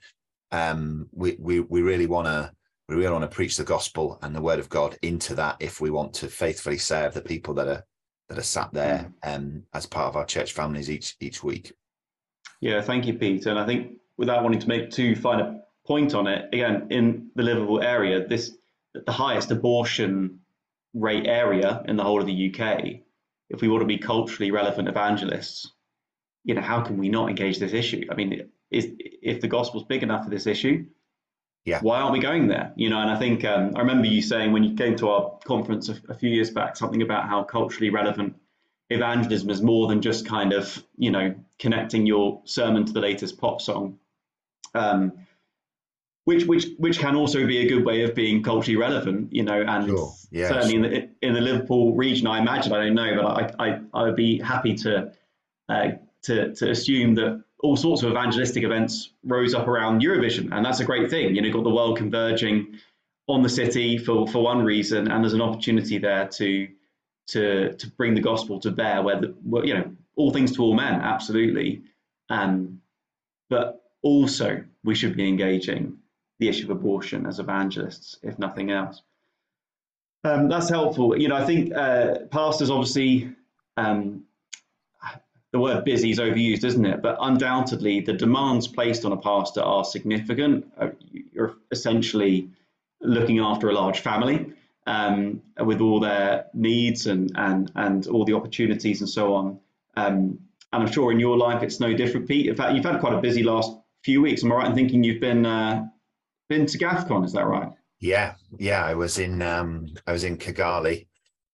um, 0.51 1.07
we, 1.11 1.35
we 1.39 1.59
we 1.59 1.81
really 1.81 2.07
want 2.07 2.27
to 2.27 2.51
we 2.87 2.95
really 2.95 3.11
want 3.11 3.23
to 3.23 3.35
preach 3.35 3.57
the 3.57 3.63
gospel 3.63 4.19
and 4.21 4.35
the 4.35 4.41
word 4.41 4.59
of 4.59 4.69
God 4.69 4.97
into 5.01 5.33
that 5.35 5.57
if 5.59 5.81
we 5.81 5.89
want 5.89 6.13
to 6.15 6.27
faithfully 6.27 6.77
serve 6.77 7.13
the 7.13 7.21
people 7.21 7.53
that 7.55 7.67
are 7.67 7.83
that 8.29 8.37
are 8.37 8.43
sat 8.43 8.73
there 8.73 9.11
mm. 9.23 9.35
um, 9.35 9.63
as 9.73 9.85
part 9.85 10.07
of 10.07 10.15
our 10.15 10.25
church 10.25 10.53
families 10.53 10.89
each 10.89 11.15
each 11.19 11.43
week. 11.43 11.73
Yeah, 12.61 12.81
thank 12.81 13.05
you, 13.05 13.13
Pete. 13.13 13.45
And 13.45 13.59
I 13.59 13.65
think 13.65 13.97
without 14.17 14.43
wanting 14.43 14.59
to 14.59 14.67
make 14.67 14.91
too 14.91 15.15
fine 15.15 15.39
a 15.39 15.61
point 15.85 16.15
on 16.15 16.27
it, 16.27 16.49
again, 16.53 16.87
in 16.89 17.29
the 17.35 17.43
Liverpool 17.43 17.81
area, 17.81 18.27
this 18.27 18.57
the 18.93 19.11
highest 19.11 19.51
abortion 19.51 20.39
rate 20.93 21.27
area 21.27 21.83
in 21.87 21.97
the 21.97 22.03
whole 22.03 22.21
of 22.21 22.27
the 22.27 22.53
UK. 22.53 23.01
If 23.49 23.61
we 23.61 23.67
want 23.67 23.81
to 23.81 23.87
be 23.87 23.97
culturally 23.97 24.51
relevant 24.51 24.87
evangelists, 24.87 25.71
you 26.43 26.55
know, 26.55 26.61
how 26.61 26.81
can 26.81 26.97
we 26.97 27.09
not 27.09 27.29
engage 27.29 27.59
this 27.59 27.73
issue? 27.73 28.05
I 28.09 28.15
mean, 28.15 28.49
is 28.71 28.91
if 28.99 29.41
the 29.41 29.47
gospel's 29.47 29.83
big 29.83 30.03
enough 30.03 30.23
for 30.23 30.29
this 30.29 30.47
issue, 30.47 30.85
yeah. 31.65 31.79
why 31.81 31.99
aren't 31.99 32.13
we 32.13 32.19
going 32.19 32.47
there? 32.47 32.71
You 32.75 32.89
know, 32.89 32.99
and 33.01 33.09
I 33.09 33.17
think 33.17 33.43
um, 33.43 33.73
I 33.75 33.79
remember 33.79 34.07
you 34.07 34.21
saying 34.21 34.51
when 34.51 34.63
you 34.63 34.75
came 34.75 34.95
to 34.97 35.09
our 35.09 35.37
conference 35.45 35.89
a, 35.89 35.99
a, 36.09 36.13
few 36.13 36.29
years 36.29 36.51
back 36.51 36.77
something 36.77 37.01
about 37.01 37.27
how 37.27 37.43
culturally 37.43 37.89
relevant 37.89 38.35
evangelism 38.91 39.49
is 39.49 39.63
more 39.63 39.87
than 39.87 40.01
just 40.01 40.27
kind 40.27 40.53
of 40.53 40.83
you 40.95 41.09
know 41.09 41.33
connecting 41.57 42.05
your 42.05 42.41
sermon 42.45 42.85
to 42.85 42.93
the 42.93 43.01
latest 43.01 43.39
pop 43.39 43.61
song, 43.61 43.97
um, 44.75 45.11
which 46.25 46.45
which 46.45 46.67
which 46.77 46.99
can 46.99 47.15
also 47.15 47.47
be 47.47 47.57
a 47.57 47.67
good 47.67 47.83
way 47.83 48.03
of 48.03 48.13
being 48.13 48.43
culturally 48.43 48.77
relevant. 48.77 49.33
You 49.33 49.43
know, 49.43 49.61
and 49.61 49.87
sure. 49.87 50.13
yeah, 50.31 50.49
certainly 50.49 50.75
sure. 50.75 50.83
in 50.83 50.91
the 50.91 51.27
in 51.27 51.33
the 51.33 51.41
Liverpool 51.41 51.95
region, 51.95 52.27
I 52.27 52.39
imagine 52.39 52.73
I 52.73 52.85
don't 52.85 52.93
know, 52.93 53.15
but 53.15 53.59
I 53.59 53.67
I, 53.67 53.79
I 53.93 54.03
would 54.03 54.15
be 54.15 54.39
happy 54.39 54.75
to 54.75 55.11
uh, 55.67 55.87
to 56.23 56.53
to 56.53 56.69
assume 56.69 57.15
that 57.15 57.43
all 57.59 57.75
sorts 57.75 58.03
of 58.03 58.11
evangelistic 58.11 58.63
events 58.63 59.11
rose 59.23 59.53
up 59.53 59.67
around 59.67 60.01
Eurovision, 60.01 60.55
and 60.55 60.65
that's 60.65 60.79
a 60.79 60.85
great 60.85 61.09
thing. 61.09 61.35
You 61.35 61.41
know, 61.41 61.51
got 61.51 61.63
the 61.63 61.69
world 61.69 61.97
converging 61.97 62.79
on 63.27 63.41
the 63.41 63.49
city 63.49 63.97
for 63.97 64.27
for 64.27 64.43
one 64.43 64.63
reason, 64.63 65.09
and 65.09 65.23
there's 65.23 65.33
an 65.33 65.41
opportunity 65.41 65.97
there 65.97 66.27
to 66.27 66.67
to 67.27 67.73
to 67.73 67.87
bring 67.91 68.13
the 68.13 68.21
gospel 68.21 68.59
to 68.59 68.71
bear, 68.71 69.01
where 69.01 69.19
the 69.19 69.35
you 69.63 69.73
know 69.73 69.95
all 70.15 70.31
things 70.31 70.55
to 70.55 70.61
all 70.61 70.73
men, 70.73 71.01
absolutely, 71.01 71.83
um, 72.29 72.81
but 73.49 73.81
also 74.01 74.63
we 74.83 74.95
should 74.95 75.15
be 75.15 75.27
engaging 75.27 75.97
the 76.39 76.49
issue 76.49 76.65
of 76.65 76.69
abortion 76.69 77.25
as 77.25 77.39
evangelists, 77.39 78.17
if 78.21 78.37
nothing 78.37 78.71
else. 78.71 79.01
Um, 80.23 80.49
that's 80.49 80.69
helpful. 80.69 81.17
You 81.17 81.29
know, 81.29 81.35
I 81.35 81.45
think 81.45 81.73
uh, 81.73 82.25
pastors 82.31 82.69
obviously 82.69 83.33
um, 83.77 84.24
the 85.55 85.59
word 85.61 85.85
busy 85.85 86.11
is 86.11 86.19
overused, 86.19 86.65
isn't 86.65 86.85
it? 86.85 87.01
But 87.01 87.15
undoubtedly, 87.21 88.01
the 88.01 88.11
demands 88.11 88.67
placed 88.67 89.05
on 89.05 89.13
a 89.13 89.17
pastor 89.17 89.61
are 89.61 89.85
significant. 89.85 90.69
Uh, 90.77 90.89
you're 91.31 91.55
essentially 91.71 92.49
looking 92.99 93.39
after 93.39 93.69
a 93.69 93.73
large 93.73 94.01
family 94.01 94.51
um, 94.85 95.41
with 95.57 95.79
all 95.79 96.01
their 96.01 96.47
needs 96.53 97.07
and, 97.07 97.31
and, 97.35 97.71
and 97.73 98.05
all 98.07 98.25
the 98.25 98.33
opportunities 98.33 98.99
and 98.99 99.09
so 99.09 99.33
on. 99.33 99.57
Um, 99.95 100.39
and 100.73 100.83
I'm 100.83 100.91
sure 100.91 101.13
in 101.13 101.21
your 101.21 101.37
life 101.37 101.63
it's 101.63 101.79
no 101.79 101.93
different, 101.93 102.27
Pete. 102.27 102.47
In 102.47 102.55
fact, 102.57 102.75
you've 102.75 102.83
had 102.83 102.99
quite 102.99 103.13
a 103.13 103.21
busy 103.21 103.41
last 103.41 103.71
few 104.03 104.21
weeks. 104.21 104.43
Am 104.43 104.51
I 104.51 104.55
right 104.55 104.67
in 104.67 104.75
thinking 104.75 105.05
you've 105.05 105.21
been 105.21 105.45
uh, 105.45 105.87
been 106.49 106.65
to 106.65 106.77
GAFCON? 106.77 107.23
Is 107.23 107.31
that 107.31 107.47
right? 107.47 107.71
Yeah, 108.01 108.33
yeah. 108.59 108.83
I 108.83 108.95
was 108.95 109.19
in 109.19 109.41
um, 109.41 109.87
I 110.05 110.11
was 110.11 110.25
in 110.25 110.37
Kigali 110.37 111.07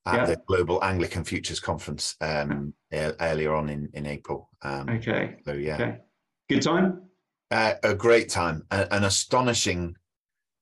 at 0.06 0.16
yeah. 0.16 0.26
the 0.26 0.42
Global 0.48 0.84
Anglican 0.84 1.24
Futures 1.24 1.60
Conference 1.60 2.16
um, 2.22 2.74
earlier 2.92 3.54
on 3.54 3.70
in, 3.70 3.90
in 3.94 4.06
April. 4.06 4.50
Um, 4.62 4.90
okay. 4.90 5.38
So, 5.46 5.54
yeah. 5.54 5.76
Okay. 5.76 5.98
Good 6.50 6.62
time? 6.62 7.04
Uh, 7.52 7.74
a 7.84 7.94
great 7.94 8.30
time. 8.30 8.64
A, 8.72 8.94
an 8.94 9.04
astonishing 9.04 9.96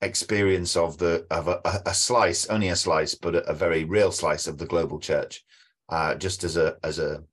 experience 0.02 0.76
of 0.76 0.98
the 0.98 1.26
of 1.30 1.48
a, 1.48 1.62
a, 1.86 1.94
slice, 1.94 2.48
only 2.48 2.70
a 2.70 2.76
slice, 2.76 3.16
but 3.16 3.36
a, 3.36 3.50
a, 3.50 3.54
very 3.54 3.84
real 3.84 4.12
slice 4.12 4.48
of 4.48 4.58
the 4.58 4.66
global 4.66 5.00
church. 5.00 5.44
Uh, 5.90 6.16
just 6.16 6.44
as 6.44 6.58
a 6.58 6.78
as 6.84 7.00
a 7.00 7.24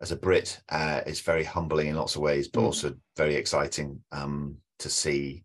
as 0.00 0.10
a 0.10 0.16
Brit, 0.16 0.60
uh, 0.68 1.00
it's 1.06 1.20
very 1.20 1.44
humbling 1.44 1.88
in 1.88 1.96
lots 1.96 2.16
of 2.16 2.22
ways, 2.22 2.48
but 2.48 2.60
mm. 2.60 2.64
also 2.64 2.94
very 3.16 3.36
exciting 3.36 4.00
um, 4.10 4.56
to 4.80 4.90
see 4.90 5.44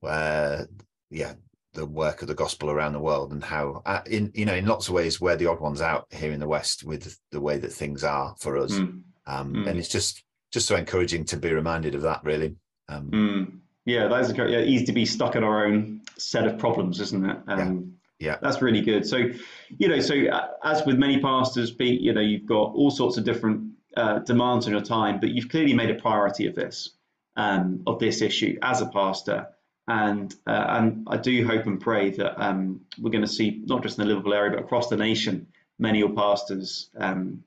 where, 0.00 0.68
yeah, 1.10 1.34
the 1.72 1.86
work 1.86 2.22
of 2.22 2.28
the 2.28 2.34
gospel 2.34 2.70
around 2.70 2.92
the 2.92 3.00
world 3.00 3.32
and 3.32 3.44
how 3.44 3.82
uh, 3.86 4.00
in 4.06 4.30
you 4.34 4.44
know 4.44 4.54
in 4.54 4.66
lots 4.66 4.88
of 4.88 4.94
ways 4.94 5.20
we're 5.20 5.36
the 5.36 5.46
odd 5.46 5.60
ones 5.60 5.80
out 5.80 6.06
here 6.10 6.32
in 6.32 6.40
the 6.40 6.48
west 6.48 6.84
with 6.84 7.16
the 7.30 7.40
way 7.40 7.58
that 7.58 7.72
things 7.72 8.02
are 8.02 8.34
for 8.38 8.56
us 8.56 8.72
mm. 8.72 9.02
Um, 9.26 9.54
mm. 9.54 9.68
and 9.68 9.78
it's 9.78 9.88
just 9.88 10.24
just 10.50 10.66
so 10.66 10.74
encouraging 10.74 11.24
to 11.26 11.36
be 11.36 11.52
reminded 11.52 11.94
of 11.94 12.02
that 12.02 12.24
really 12.24 12.56
um, 12.88 13.10
mm. 13.10 13.58
yeah 13.84 14.08
that's 14.08 14.32
yeah, 14.36 14.60
easy 14.60 14.86
to 14.86 14.92
be 14.92 15.06
stuck 15.06 15.36
in 15.36 15.44
our 15.44 15.66
own 15.66 16.00
set 16.18 16.46
of 16.46 16.58
problems 16.58 17.00
isn't 17.00 17.24
it 17.24 17.38
um, 17.46 17.94
yeah. 18.18 18.32
yeah 18.32 18.36
that's 18.42 18.60
really 18.60 18.80
good 18.80 19.06
so 19.06 19.18
you 19.68 19.88
know 19.88 20.00
so 20.00 20.14
uh, 20.28 20.48
as 20.64 20.84
with 20.86 20.98
many 20.98 21.20
pastors 21.20 21.70
Pete 21.70 22.00
you 22.00 22.12
know 22.12 22.20
you've 22.20 22.46
got 22.46 22.72
all 22.74 22.90
sorts 22.90 23.16
of 23.16 23.24
different 23.24 23.70
uh, 23.96 24.18
demands 24.20 24.66
on 24.66 24.72
your 24.72 24.82
time 24.82 25.20
but 25.20 25.30
you've 25.30 25.48
clearly 25.48 25.74
made 25.74 25.90
a 25.90 25.94
priority 25.94 26.46
of 26.46 26.54
this 26.56 26.96
um, 27.36 27.82
of 27.86 28.00
this 28.00 28.22
issue 28.22 28.58
as 28.62 28.80
a 28.80 28.86
pastor 28.86 29.46
and 29.88 30.34
uh, 30.46 30.66
and 30.68 31.06
I 31.08 31.16
do 31.16 31.46
hope 31.46 31.66
and 31.66 31.80
pray 31.80 32.10
that 32.10 32.42
um, 32.42 32.82
we're 32.98 33.10
going 33.10 33.24
to 33.24 33.28
see 33.28 33.62
not 33.64 33.82
just 33.82 33.98
in 33.98 34.04
the 34.04 34.08
Liverpool 34.08 34.34
area 34.34 34.50
but 34.50 34.60
across 34.64 34.88
the 34.88 34.96
nation 34.96 35.46
many 35.78 35.98
your 35.98 36.12
pastors 36.12 36.90
um, 36.96 37.42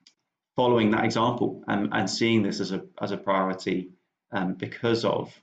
following 0.55 0.91
that 0.91 1.05
example 1.05 1.63
and, 1.67 1.89
and 1.93 2.09
seeing 2.09 2.43
this 2.43 2.59
as 2.59 2.71
a 2.71 2.83
as 3.01 3.11
a 3.11 3.17
priority 3.17 3.89
um, 4.31 4.53
because 4.55 5.05
of 5.05 5.33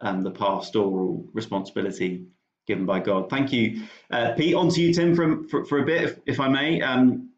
um, 0.00 0.22
the 0.22 0.30
pastoral 0.30 1.28
responsibility 1.32 2.26
given 2.66 2.86
by 2.86 3.00
God. 3.00 3.28
Thank 3.28 3.52
you, 3.52 3.82
uh, 4.10 4.32
Pete. 4.36 4.54
On 4.54 4.68
to 4.68 4.80
you, 4.80 4.92
Tim, 4.92 5.14
from 5.14 5.48
for, 5.48 5.64
for 5.64 5.78
a 5.78 5.84
bit, 5.84 6.02
if, 6.02 6.18
if 6.26 6.40
I 6.40 6.48
may. 6.48 6.80
Um, 6.80 7.30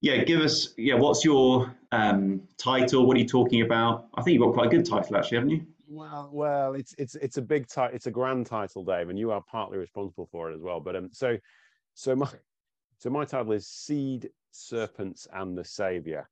yeah, 0.00 0.24
give 0.24 0.40
us 0.40 0.74
yeah. 0.76 0.94
What's 0.94 1.24
your 1.24 1.74
um, 1.92 2.42
title? 2.58 3.06
What 3.06 3.16
are 3.16 3.20
you 3.20 3.28
talking 3.28 3.62
about? 3.62 4.08
I 4.14 4.22
think 4.22 4.34
you've 4.34 4.42
got 4.42 4.54
quite 4.54 4.66
a 4.66 4.76
good 4.76 4.86
title, 4.86 5.16
actually, 5.16 5.36
haven't 5.36 5.50
you? 5.50 5.66
Well, 5.88 6.30
well, 6.32 6.74
it's 6.74 6.94
it's 6.98 7.14
it's 7.16 7.36
a 7.36 7.42
big 7.42 7.68
title. 7.68 7.94
It's 7.94 8.06
a 8.06 8.10
grand 8.10 8.46
title, 8.46 8.84
Dave, 8.84 9.08
and 9.08 9.18
you 9.18 9.30
are 9.30 9.42
partly 9.48 9.78
responsible 9.78 10.28
for 10.32 10.50
it 10.50 10.54
as 10.54 10.60
well. 10.60 10.80
But 10.80 10.96
um, 10.96 11.10
so 11.12 11.36
so 11.94 12.16
my 12.16 12.28
so 12.98 13.10
my 13.10 13.24
title 13.24 13.52
is 13.52 13.68
Seed, 13.68 14.30
Serpents, 14.50 15.28
and 15.32 15.56
the 15.56 15.64
Savior. 15.64 16.28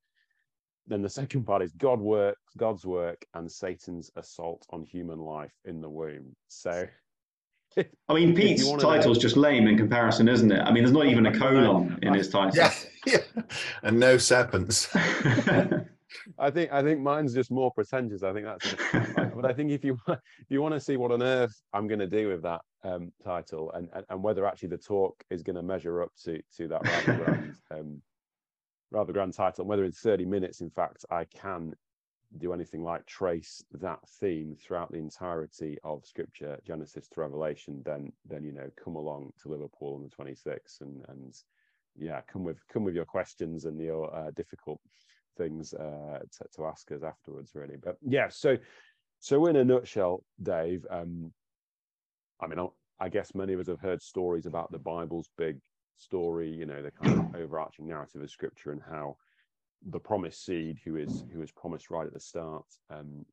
Then 0.86 1.02
the 1.02 1.08
second 1.08 1.44
part 1.44 1.62
is 1.62 1.72
God 1.72 2.00
works, 2.00 2.40
God's 2.56 2.84
work, 2.84 3.24
and 3.34 3.50
Satan's 3.50 4.10
assault 4.16 4.66
on 4.70 4.82
human 4.82 5.18
life 5.18 5.54
in 5.64 5.80
the 5.80 5.90
womb. 5.90 6.34
So. 6.48 6.86
I 8.08 8.14
mean, 8.14 8.36
Pete's 8.36 8.70
title 8.76 9.10
is 9.10 9.18
just 9.18 9.36
lame 9.36 9.66
in 9.66 9.76
comparison, 9.76 10.28
isn't 10.28 10.52
it? 10.52 10.60
I 10.60 10.70
mean, 10.70 10.84
there's 10.84 10.92
not 10.92 11.06
even 11.06 11.26
a 11.26 11.36
colon 11.36 11.98
in 12.02 12.14
his 12.14 12.28
title. 12.28 12.52
Yeah, 12.54 12.72
yeah. 13.06 13.42
and 13.82 13.98
no 13.98 14.16
serpents. 14.16 14.94
I 16.38 16.50
think 16.50 16.72
I 16.72 16.82
think 16.82 17.00
mine's 17.00 17.34
just 17.34 17.50
more 17.50 17.72
pretentious. 17.72 18.22
I 18.22 18.32
think 18.32 18.46
that's, 18.46 18.74
but 19.34 19.44
I 19.44 19.52
think 19.52 19.70
if 19.70 19.84
you 19.84 19.98
if 20.08 20.46
you 20.48 20.62
want 20.62 20.74
to 20.74 20.80
see 20.80 20.96
what 20.96 21.12
on 21.12 21.22
earth 21.22 21.54
I'm 21.72 21.86
going 21.86 22.00
to 22.00 22.06
do 22.06 22.28
with 22.28 22.42
that 22.42 22.60
um, 22.82 23.12
title 23.22 23.70
and, 23.72 23.88
and, 23.94 24.04
and 24.08 24.22
whether 24.22 24.46
actually 24.46 24.70
the 24.70 24.78
talk 24.78 25.22
is 25.30 25.42
going 25.42 25.56
to 25.56 25.62
measure 25.62 26.02
up 26.02 26.12
to 26.24 26.40
to 26.56 26.68
that 26.68 26.86
rather 26.86 27.24
grand 27.24 27.54
um, 27.70 28.02
rather 28.90 29.12
grand 29.12 29.34
title, 29.34 29.62
and 29.62 29.68
whether 29.68 29.84
in 29.84 29.92
30 29.92 30.24
minutes, 30.24 30.60
in 30.60 30.70
fact, 30.70 31.04
I 31.10 31.24
can 31.24 31.74
do 32.38 32.52
anything 32.52 32.82
like 32.82 33.06
trace 33.06 33.62
that 33.72 34.00
theme 34.20 34.56
throughout 34.56 34.90
the 34.90 34.98
entirety 34.98 35.78
of 35.84 36.04
Scripture, 36.04 36.58
Genesis 36.66 37.08
to 37.08 37.20
Revelation, 37.20 37.82
then 37.84 38.12
then 38.26 38.44
you 38.44 38.52
know 38.52 38.70
come 38.82 38.96
along 38.96 39.32
to 39.42 39.48
Liverpool 39.48 39.94
on 39.94 40.02
the 40.02 40.24
26th 40.24 40.80
and 40.80 41.04
and 41.08 41.34
yeah, 41.96 42.20
come 42.30 42.42
with 42.44 42.58
come 42.68 42.84
with 42.84 42.94
your 42.94 43.04
questions 43.04 43.66
and 43.66 43.80
your 43.80 44.14
uh, 44.14 44.30
difficult 44.32 44.80
things 45.36 45.74
uh, 45.74 46.18
to, 46.20 46.44
to, 46.56 46.66
ask 46.66 46.90
us 46.92 47.02
afterwards, 47.02 47.52
really. 47.54 47.76
But 47.82 47.96
yeah, 48.02 48.28
so 48.28 48.56
so 49.20 49.46
in 49.46 49.56
a 49.56 49.64
nutshell, 49.64 50.22
Dave, 50.42 50.86
um, 50.90 51.32
I 52.40 52.46
mean, 52.46 52.58
I 53.00 53.08
guess 53.08 53.34
many 53.34 53.52
of 53.52 53.60
us 53.60 53.68
have 53.68 53.80
heard 53.80 54.02
stories 54.02 54.46
about 54.46 54.70
the 54.70 54.78
Bible's 54.78 55.30
big 55.36 55.58
story, 55.96 56.50
you 56.50 56.66
know, 56.66 56.82
the 56.82 56.90
kind 56.90 57.18
of 57.18 57.34
overarching 57.40 57.88
narrative 57.88 58.22
of 58.22 58.30
Scripture 58.30 58.72
and 58.72 58.82
how 58.88 59.16
the 59.90 59.98
promised 59.98 60.44
seed, 60.44 60.78
who 60.84 60.96
is 60.96 61.24
who 61.32 61.42
is 61.42 61.50
promised 61.52 61.90
right 61.90 62.06
at 62.06 62.12
the 62.12 62.20
start, 62.20 62.66
um, 62.90 63.24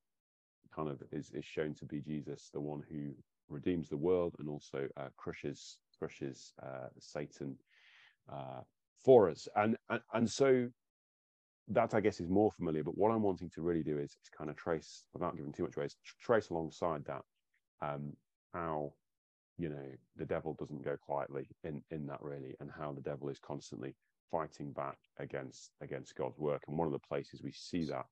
kind 0.74 0.90
of 0.90 1.02
is 1.12 1.32
is 1.34 1.46
shown 1.46 1.74
to 1.76 1.86
be 1.86 2.02
Jesus, 2.02 2.50
the 2.54 2.60
one 2.60 2.84
who 2.90 3.12
redeems 3.50 3.90
the 3.90 3.98
world 3.98 4.36
and 4.40 4.48
also 4.48 4.88
uh, 4.98 5.10
crushes 5.18 5.78
crushes 6.00 6.54
uh, 6.64 6.88
Satan 7.00 7.56
uh, 8.32 8.62
for 9.04 9.30
us. 9.30 9.48
And, 9.56 9.78
and 9.90 10.02
and 10.14 10.30
so 10.30 10.70
that 11.70 11.94
I 11.94 12.02
guess 12.02 12.20
is 12.20 12.30
more 12.30 12.52
familiar. 12.52 12.84
But 12.84 12.98
what 12.98 13.12
I'm 13.12 13.22
wanting 13.22 13.50
to 13.52 13.62
really 13.62 13.84
do 13.84 13.98
is, 13.98 14.12
is 14.12 14.30
kind 14.36 14.50
of 14.50 14.56
trace, 14.56 15.04
without 15.14 15.36
giving 15.36 15.54
too 15.54 15.64
much 15.64 15.78
away, 15.78 15.88
trace 16.20 16.50
alongside 16.50 17.06
that 17.06 17.22
um, 17.82 18.14
how 18.54 18.94
you 19.58 19.70
know 19.70 19.88
the 20.16 20.26
devil 20.26 20.56
doesn't 20.60 20.84
go 20.84 20.98
quietly 20.98 21.48
in 21.64 21.82
in 21.92 22.08
that 22.08 22.22
really, 22.22 22.56
and 22.60 22.70
how 22.78 22.92
the 22.92 23.02
devil 23.02 23.30
is 23.30 23.40
constantly 23.40 23.96
fighting 24.32 24.72
back 24.72 24.98
against 25.20 25.72
against 25.82 26.16
God's 26.16 26.40
work. 26.40 26.64
And 26.68 26.78
one 26.78 26.88
of 26.88 26.94
the 26.94 27.08
places 27.08 27.42
we 27.44 27.52
see 27.52 27.86
that 27.86 28.06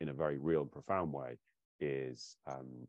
in 0.00 0.08
a 0.08 0.14
very 0.14 0.38
real 0.38 0.62
and 0.62 0.72
profound 0.72 1.12
way 1.12 1.38
is 1.80 2.36
um, 2.46 2.86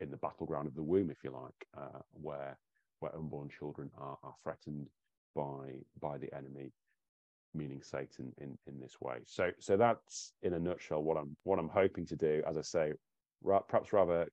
in 0.00 0.10
the 0.10 0.16
battleground 0.18 0.68
of 0.68 0.74
the 0.74 0.82
womb, 0.82 1.10
if 1.10 1.18
you 1.24 1.30
like, 1.30 1.66
uh, 1.76 2.00
where 2.12 2.58
where 3.00 3.14
unborn 3.14 3.48
children 3.48 3.90
are, 3.98 4.18
are 4.22 4.34
threatened 4.42 4.88
by 5.34 5.80
by 6.00 6.18
the 6.18 6.32
enemy, 6.34 6.72
meaning 7.54 7.82
Satan, 7.82 8.32
in 8.38 8.58
in 8.66 8.80
this 8.80 9.00
way. 9.00 9.18
So 9.26 9.50
so 9.58 9.76
that's 9.76 10.32
in 10.42 10.54
a 10.54 10.58
nutshell 10.58 11.02
what 11.02 11.16
I'm 11.16 11.36
what 11.44 11.58
I'm 11.58 11.68
hoping 11.68 12.06
to 12.06 12.16
do. 12.16 12.42
As 12.46 12.56
I 12.56 12.62
say, 12.62 12.92
ra- 13.42 13.60
perhaps 13.60 13.92
rather 13.92 14.28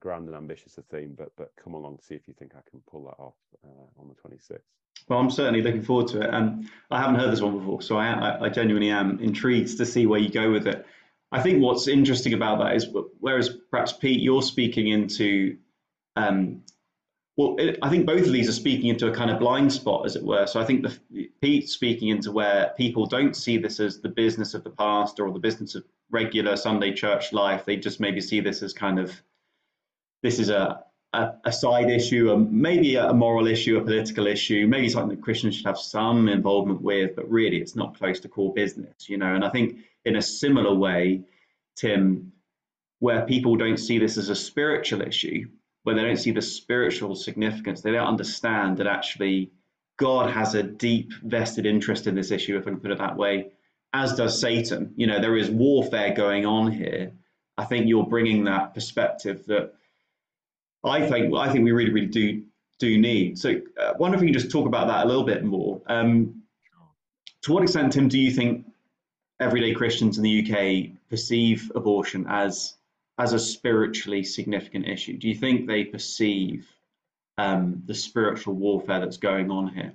grand 0.00 0.28
and 0.28 0.36
ambitious 0.36 0.78
a 0.78 0.82
theme, 0.82 1.14
but 1.16 1.30
but 1.36 1.52
come 1.62 1.74
along 1.74 1.98
to 1.98 2.04
see 2.04 2.14
if 2.14 2.26
you 2.28 2.34
think 2.34 2.52
I 2.54 2.68
can 2.70 2.80
pull 2.90 3.04
that 3.04 3.22
off 3.22 3.36
uh, 3.64 4.00
on 4.00 4.08
the 4.08 4.14
26th. 4.14 4.60
Well, 5.08 5.18
I'm 5.18 5.30
certainly 5.30 5.62
looking 5.62 5.82
forward 5.82 6.08
to 6.08 6.22
it, 6.22 6.30
and 6.32 6.68
I 6.90 7.00
haven't 7.00 7.16
heard 7.16 7.32
this 7.32 7.40
one 7.40 7.58
before, 7.58 7.82
so 7.82 7.96
I, 7.96 8.46
I 8.46 8.48
genuinely 8.48 8.90
am 8.90 9.18
intrigued 9.20 9.76
to 9.78 9.86
see 9.86 10.06
where 10.06 10.20
you 10.20 10.30
go 10.30 10.50
with 10.50 10.66
it. 10.66 10.86
I 11.32 11.40
think 11.40 11.62
what's 11.62 11.88
interesting 11.88 12.34
about 12.34 12.58
that 12.58 12.74
is, 12.76 12.86
whereas 13.20 13.50
perhaps 13.70 13.92
Pete, 13.92 14.20
you're 14.20 14.42
speaking 14.42 14.88
into, 14.88 15.56
um, 16.16 16.62
well, 17.40 17.56
it, 17.58 17.78
I 17.80 17.88
think 17.88 18.04
both 18.04 18.26
of 18.26 18.32
these 18.32 18.50
are 18.50 18.52
speaking 18.52 18.90
into 18.90 19.08
a 19.08 19.14
kind 19.14 19.30
of 19.30 19.38
blind 19.38 19.72
spot, 19.72 20.04
as 20.04 20.14
it 20.14 20.22
were. 20.22 20.46
So 20.46 20.60
I 20.60 20.64
think 20.64 20.82
the 20.82 21.30
Pete 21.40 21.70
speaking 21.70 22.08
into 22.08 22.32
where 22.32 22.74
people 22.76 23.06
don't 23.06 23.34
see 23.34 23.56
this 23.56 23.80
as 23.80 23.98
the 23.98 24.10
business 24.10 24.52
of 24.52 24.62
the 24.62 24.68
pastor 24.70 25.26
or 25.26 25.32
the 25.32 25.38
business 25.38 25.74
of 25.74 25.84
regular 26.10 26.54
Sunday 26.56 26.92
church 26.92 27.32
life. 27.32 27.64
They 27.64 27.76
just 27.76 27.98
maybe 27.98 28.20
see 28.20 28.40
this 28.40 28.62
as 28.62 28.74
kind 28.74 28.98
of 28.98 29.10
this 30.22 30.38
is 30.38 30.50
a 30.50 30.84
a, 31.14 31.32
a 31.46 31.52
side 31.52 31.88
issue, 31.88 32.30
a, 32.30 32.38
maybe 32.38 32.96
a 32.96 33.12
moral 33.12 33.46
issue, 33.46 33.78
a 33.78 33.84
political 33.84 34.26
issue, 34.26 34.66
maybe 34.66 34.90
something 34.90 35.16
that 35.16 35.24
Christians 35.24 35.56
should 35.56 35.66
have 35.66 35.78
some 35.78 36.28
involvement 36.28 36.82
with, 36.82 37.16
but 37.16 37.28
really 37.28 37.56
it's 37.56 37.74
not 37.74 37.96
close 37.98 38.20
to 38.20 38.28
core 38.28 38.52
business, 38.52 39.08
you 39.08 39.16
know. 39.16 39.34
And 39.34 39.44
I 39.44 39.48
think 39.48 39.78
in 40.04 40.16
a 40.16 40.22
similar 40.22 40.74
way, 40.74 41.22
Tim, 41.74 42.32
where 42.98 43.24
people 43.24 43.56
don't 43.56 43.78
see 43.78 43.98
this 43.98 44.18
as 44.18 44.28
a 44.28 44.36
spiritual 44.36 45.00
issue, 45.00 45.48
where 45.82 45.94
they 45.94 46.02
don't 46.02 46.16
see 46.16 46.30
the 46.30 46.42
spiritual 46.42 47.14
significance, 47.14 47.80
they 47.80 47.92
don't 47.92 48.06
understand 48.06 48.78
that 48.78 48.86
actually 48.86 49.50
God 49.98 50.30
has 50.30 50.54
a 50.54 50.62
deep 50.62 51.12
vested 51.22 51.66
interest 51.66 52.06
in 52.06 52.14
this 52.14 52.30
issue, 52.30 52.56
if 52.56 52.66
I 52.66 52.70
can 52.70 52.80
put 52.80 52.90
it 52.90 52.98
that 52.98 53.16
way, 53.16 53.52
as 53.92 54.14
does 54.14 54.40
Satan. 54.40 54.92
You 54.96 55.06
know, 55.06 55.20
there 55.20 55.36
is 55.36 55.50
warfare 55.50 56.14
going 56.14 56.46
on 56.46 56.72
here. 56.72 57.12
I 57.58 57.64
think 57.64 57.86
you're 57.86 58.06
bringing 58.06 58.44
that 58.44 58.72
perspective 58.72 59.44
that 59.46 59.74
I 60.82 61.06
think 61.06 61.34
I 61.36 61.52
think 61.52 61.64
we 61.64 61.72
really 61.72 61.92
really 61.92 62.06
do 62.06 62.42
do 62.78 62.98
need. 62.98 63.38
So, 63.38 63.60
uh, 63.78 63.92
wonder 63.98 64.16
if 64.16 64.22
you 64.22 64.28
can 64.28 64.38
just 64.40 64.50
talk 64.50 64.66
about 64.66 64.88
that 64.88 65.04
a 65.04 65.08
little 65.08 65.24
bit 65.24 65.44
more. 65.44 65.82
Um, 65.86 66.42
to 67.42 67.52
what 67.52 67.62
extent, 67.62 67.92
Tim, 67.92 68.08
do 68.08 68.18
you 68.18 68.30
think 68.30 68.66
everyday 69.38 69.74
Christians 69.74 70.18
in 70.18 70.24
the 70.24 70.42
UK 70.42 70.98
perceive 71.08 71.70
abortion 71.74 72.26
as 72.28 72.74
as 73.20 73.34
a 73.34 73.38
spiritually 73.38 74.24
significant 74.24 74.88
issue? 74.88 75.16
Do 75.18 75.28
you 75.28 75.34
think 75.34 75.66
they 75.66 75.84
perceive 75.84 76.66
um, 77.36 77.82
the 77.84 77.94
spiritual 77.94 78.54
warfare 78.54 79.00
that's 79.00 79.18
going 79.18 79.50
on 79.50 79.68
here? 79.68 79.92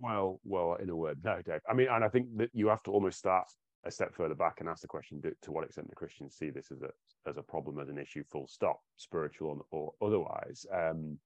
Well, 0.00 0.40
well, 0.44 0.76
in 0.80 0.88
a 0.88 0.94
word, 0.94 1.18
no, 1.24 1.42
Dave. 1.42 1.60
I 1.68 1.74
mean, 1.74 1.88
and 1.90 2.04
I 2.04 2.08
think 2.08 2.36
that 2.36 2.50
you 2.52 2.68
have 2.68 2.82
to 2.84 2.92
almost 2.92 3.18
start 3.18 3.48
a 3.84 3.90
step 3.90 4.14
further 4.14 4.34
back 4.34 4.60
and 4.60 4.68
ask 4.68 4.82
the 4.82 4.88
question: 4.88 5.20
do, 5.20 5.32
to 5.42 5.50
what 5.50 5.64
extent 5.64 5.88
do 5.88 5.94
Christians 5.96 6.36
see 6.36 6.50
this 6.50 6.70
as 6.70 6.82
a 6.82 6.90
as 7.28 7.38
a 7.38 7.42
problem, 7.42 7.80
as 7.80 7.88
an 7.88 7.98
issue, 7.98 8.22
full 8.30 8.46
stop, 8.46 8.80
spiritual 8.96 9.66
or, 9.72 9.92
otherwise? 10.00 10.64
Um, 10.72 11.18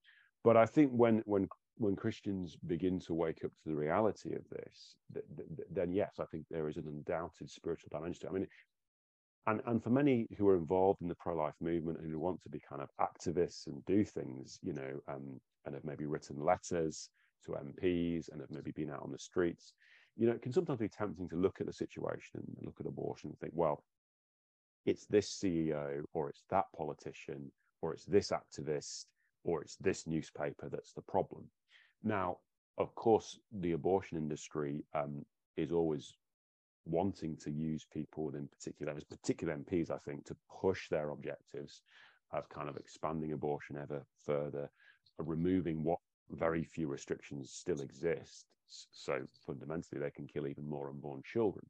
but 0.43 0.57
I 0.57 0.65
think 0.65 0.91
when 0.91 1.21
when 1.25 1.47
when 1.77 1.95
Christians 1.95 2.55
begin 2.65 2.99
to 3.01 3.13
wake 3.13 3.43
up 3.43 3.51
to 3.51 3.69
the 3.69 3.75
reality 3.75 4.33
of 4.33 4.47
this, 4.49 4.95
th- 5.13 5.25
th- 5.35 5.67
then 5.69 5.91
yes, 5.91 6.13
I 6.19 6.25
think 6.25 6.45
there 6.49 6.69
is 6.69 6.77
an 6.77 6.87
undoubted 6.87 7.49
spiritual 7.49 7.89
dimension 7.91 8.21
to 8.21 8.27
it. 8.27 8.29
I 8.29 8.33
mean, 8.33 8.47
and 9.47 9.61
and 9.65 9.83
for 9.83 9.89
many 9.89 10.27
who 10.37 10.47
are 10.47 10.57
involved 10.57 11.01
in 11.01 11.07
the 11.07 11.15
pro-life 11.15 11.55
movement 11.61 11.99
and 11.99 12.11
who 12.11 12.19
want 12.19 12.41
to 12.43 12.49
be 12.49 12.59
kind 12.59 12.81
of 12.81 12.89
activists 12.99 13.67
and 13.67 13.83
do 13.85 14.03
things, 14.05 14.59
you 14.61 14.73
know, 14.73 14.99
um, 15.07 15.39
and 15.65 15.75
have 15.75 15.83
maybe 15.83 16.05
written 16.05 16.39
letters 16.39 17.09
to 17.45 17.51
MPs 17.51 18.31
and 18.31 18.41
have 18.41 18.51
maybe 18.51 18.71
been 18.71 18.91
out 18.91 19.01
on 19.01 19.11
the 19.11 19.17
streets, 19.17 19.73
you 20.15 20.27
know, 20.27 20.33
it 20.33 20.41
can 20.41 20.53
sometimes 20.53 20.79
be 20.79 20.89
tempting 20.89 21.27
to 21.29 21.35
look 21.35 21.59
at 21.59 21.67
the 21.67 21.73
situation 21.73 22.41
and 22.57 22.65
look 22.65 22.79
at 22.79 22.85
abortion 22.85 23.29
and 23.29 23.39
think, 23.39 23.53
well, 23.55 23.83
it's 24.85 25.05
this 25.05 25.39
CEO 25.41 26.03
or 26.13 26.29
it's 26.29 26.43
that 26.49 26.65
politician 26.75 27.51
or 27.81 27.93
it's 27.93 28.05
this 28.05 28.31
activist 28.31 29.05
or 29.43 29.61
it's 29.61 29.75
this 29.77 30.05
newspaper 30.07 30.69
that's 30.69 30.93
the 30.93 31.01
problem. 31.01 31.43
Now, 32.03 32.37
of 32.77 32.93
course, 32.95 33.39
the 33.51 33.73
abortion 33.73 34.17
industry 34.17 34.83
um, 34.93 35.25
is 35.57 35.71
always 35.71 36.15
wanting 36.85 37.37
to 37.37 37.51
use 37.51 37.85
people 37.91 38.25
within 38.25 38.47
particular 38.47 38.93
particular 39.09 39.55
MPs, 39.55 39.91
I 39.91 39.97
think, 39.97 40.25
to 40.25 40.35
push 40.61 40.89
their 40.89 41.09
objectives 41.09 41.81
of 42.31 42.49
kind 42.49 42.69
of 42.69 42.77
expanding 42.77 43.33
abortion 43.33 43.77
ever 43.77 44.05
further, 44.25 44.69
removing 45.17 45.83
what 45.83 45.99
very 46.31 46.63
few 46.63 46.87
restrictions 46.87 47.51
still 47.51 47.81
exist. 47.81 48.45
So 48.67 49.19
fundamentally, 49.45 49.99
they 49.99 50.11
can 50.11 50.27
kill 50.27 50.47
even 50.47 50.67
more 50.67 50.89
unborn 50.89 51.21
children. 51.25 51.65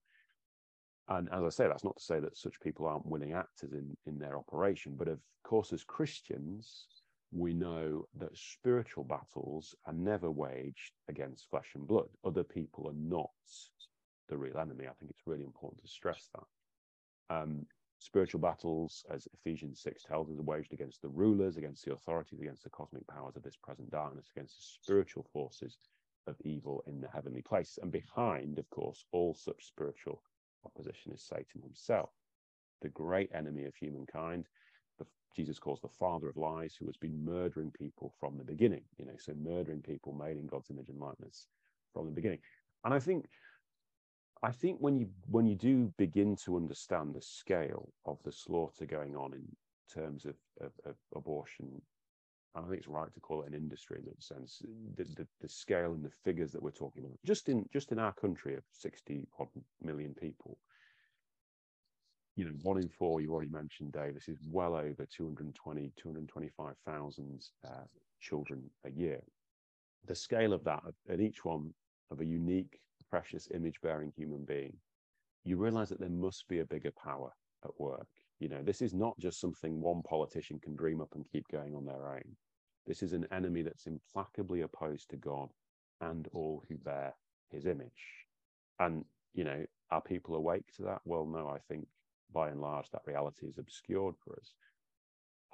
And 1.07 1.27
as 1.33 1.43
I 1.43 1.49
say, 1.49 1.67
that's 1.67 1.83
not 1.83 1.97
to 1.97 2.03
say 2.03 2.19
that 2.19 2.37
such 2.37 2.61
people 2.61 2.85
aren't 2.85 3.05
willing 3.05 3.33
actors 3.33 3.73
in, 3.73 3.97
in 4.05 4.19
their 4.19 4.37
operation. 4.37 4.95
But 4.97 5.07
of 5.07 5.19
course, 5.43 5.73
as 5.73 5.83
Christians, 5.83 6.85
we 7.31 7.53
know 7.53 8.05
that 8.19 8.37
spiritual 8.37 9.03
battles 9.03 9.75
are 9.85 9.93
never 9.93 10.29
waged 10.29 10.93
against 11.09 11.49
flesh 11.49 11.71
and 11.75 11.87
blood. 11.87 12.07
Other 12.23 12.43
people 12.43 12.87
are 12.87 12.93
not 12.93 13.31
the 14.31 14.37
real 14.37 14.57
enemy. 14.57 14.85
I 14.87 14.93
think 14.93 15.11
it's 15.11 15.27
really 15.27 15.43
important 15.43 15.83
to 15.83 15.87
stress 15.87 16.29
that. 16.33 17.35
Um, 17.35 17.65
spiritual 17.99 18.39
battles, 18.39 19.05
as 19.11 19.27
Ephesians 19.33 19.81
6 19.81 20.03
tells 20.03 20.31
us, 20.31 20.39
are 20.39 20.43
waged 20.43 20.73
against 20.73 21.01
the 21.01 21.09
rulers, 21.09 21.57
against 21.57 21.85
the 21.85 21.93
authorities, 21.93 22.41
against 22.41 22.63
the 22.63 22.69
cosmic 22.69 23.05
powers 23.07 23.35
of 23.35 23.43
this 23.43 23.57
present 23.61 23.91
darkness, 23.91 24.31
against 24.35 24.57
the 24.57 24.63
spiritual 24.63 25.27
forces 25.31 25.77
of 26.27 26.35
evil 26.43 26.83
in 26.87 27.01
the 27.01 27.09
heavenly 27.13 27.41
places. 27.41 27.77
And 27.81 27.91
behind, 27.91 28.57
of 28.57 28.69
course, 28.69 29.05
all 29.11 29.35
such 29.35 29.67
spiritual 29.67 30.23
opposition 30.65 31.11
is 31.11 31.21
Satan 31.21 31.61
himself, 31.61 32.09
the 32.81 32.89
great 32.89 33.29
enemy 33.35 33.65
of 33.65 33.75
humankind. 33.75 34.45
Jesus 35.33 35.59
calls 35.59 35.79
the 35.79 35.87
father 35.87 36.27
of 36.27 36.35
lies, 36.35 36.75
who 36.77 36.85
has 36.87 36.97
been 36.97 37.23
murdering 37.23 37.71
people 37.71 38.13
from 38.19 38.37
the 38.37 38.43
beginning. 38.43 38.83
You 38.97 39.05
know, 39.05 39.15
so 39.17 39.33
murdering 39.33 39.81
people 39.81 40.11
made 40.13 40.35
in 40.35 40.45
God's 40.45 40.69
image 40.69 40.89
and 40.89 40.99
likeness 40.99 41.47
from 41.93 42.05
the 42.05 42.11
beginning. 42.11 42.39
And 42.83 42.93
I 42.93 42.99
think 42.99 43.29
I 44.43 44.51
think 44.51 44.79
when 44.79 44.97
you 44.97 45.07
when 45.29 45.45
you 45.45 45.55
do 45.55 45.93
begin 45.97 46.35
to 46.45 46.57
understand 46.57 47.13
the 47.13 47.21
scale 47.21 47.93
of 48.05 48.17
the 48.23 48.31
slaughter 48.31 48.85
going 48.85 49.15
on 49.15 49.33
in 49.33 49.43
terms 49.93 50.25
of, 50.25 50.35
of, 50.59 50.71
of 50.85 50.95
abortion, 51.15 51.81
and 52.55 52.65
I 52.65 52.67
think 52.67 52.79
it's 52.79 52.87
right 52.87 53.13
to 53.13 53.19
call 53.19 53.43
it 53.43 53.49
an 53.49 53.53
industry 53.53 53.99
in 53.99 54.05
that 54.05 54.23
sense, 54.23 54.61
the, 54.95 55.03
the, 55.15 55.27
the, 55.41 55.47
scale 55.47 55.93
and 55.93 56.03
the 56.03 56.11
figures 56.23 56.51
that 56.51 56.61
we're 56.61 56.71
talking 56.71 57.05
about, 57.05 57.19
just 57.23 57.49
in 57.49 57.67
just 57.71 57.91
in 57.91 57.99
our 57.99 58.13
country 58.13 58.55
of 58.55 58.63
60 58.71 59.27
million 59.83 60.15
people, 60.15 60.57
you 62.35 62.45
know, 62.45 62.51
one 62.63 62.77
in 62.77 62.89
four, 62.89 63.21
you 63.21 63.31
already 63.31 63.51
mentioned, 63.51 63.91
Dave, 63.91 64.15
this 64.15 64.27
is 64.27 64.39
well 64.49 64.75
over 64.75 65.05
220, 65.05 65.91
225,000 65.95 67.45
uh, 67.63 67.69
children 68.19 68.63
a 68.85 68.89
year. 68.89 69.21
The 70.07 70.15
scale 70.15 70.53
of 70.53 70.63
that, 70.63 70.81
and 71.07 71.21
each 71.21 71.45
one 71.45 71.73
of 72.09 72.21
a 72.21 72.25
unique 72.25 72.79
precious 73.11 73.47
image 73.53 73.79
bearing 73.81 74.11
human 74.15 74.43
being 74.43 74.73
you 75.43 75.57
realize 75.57 75.89
that 75.89 75.99
there 75.99 76.09
must 76.09 76.47
be 76.47 76.59
a 76.59 76.65
bigger 76.65 76.91
power 76.91 77.31
at 77.63 77.79
work. 77.79 78.07
You 78.39 78.49
know, 78.49 78.61
this 78.63 78.81
is 78.81 78.93
not 78.93 79.17
just 79.19 79.39
something 79.39 79.81
one 79.81 80.01
politician 80.03 80.59
can 80.59 80.75
dream 80.75 81.01
up 81.01 81.13
and 81.15 81.25
keep 81.31 81.47
going 81.51 81.75
on 81.75 81.85
their 81.85 82.13
own. 82.13 82.35
This 82.87 83.03
is 83.03 83.13
an 83.13 83.27
enemy 83.31 83.61
that's 83.61 83.87
implacably 83.87 84.61
opposed 84.61 85.09
to 85.09 85.17
God 85.17 85.49
and 86.01 86.27
all 86.33 86.63
who 86.67 86.77
bear 86.77 87.13
his 87.51 87.65
image. 87.65 88.25
And, 88.79 89.05
you 89.33 89.43
know, 89.43 89.65
are 89.91 90.01
people 90.01 90.35
awake 90.35 90.65
to 90.75 90.83
that? 90.83 91.01
Well, 91.05 91.25
no, 91.25 91.49
I 91.49 91.59
think 91.59 91.87
by 92.33 92.49
and 92.49 92.61
large 92.61 92.89
that 92.91 93.01
reality 93.05 93.45
is 93.45 93.57
obscured 93.57 94.15
for 94.23 94.33
us. 94.33 94.53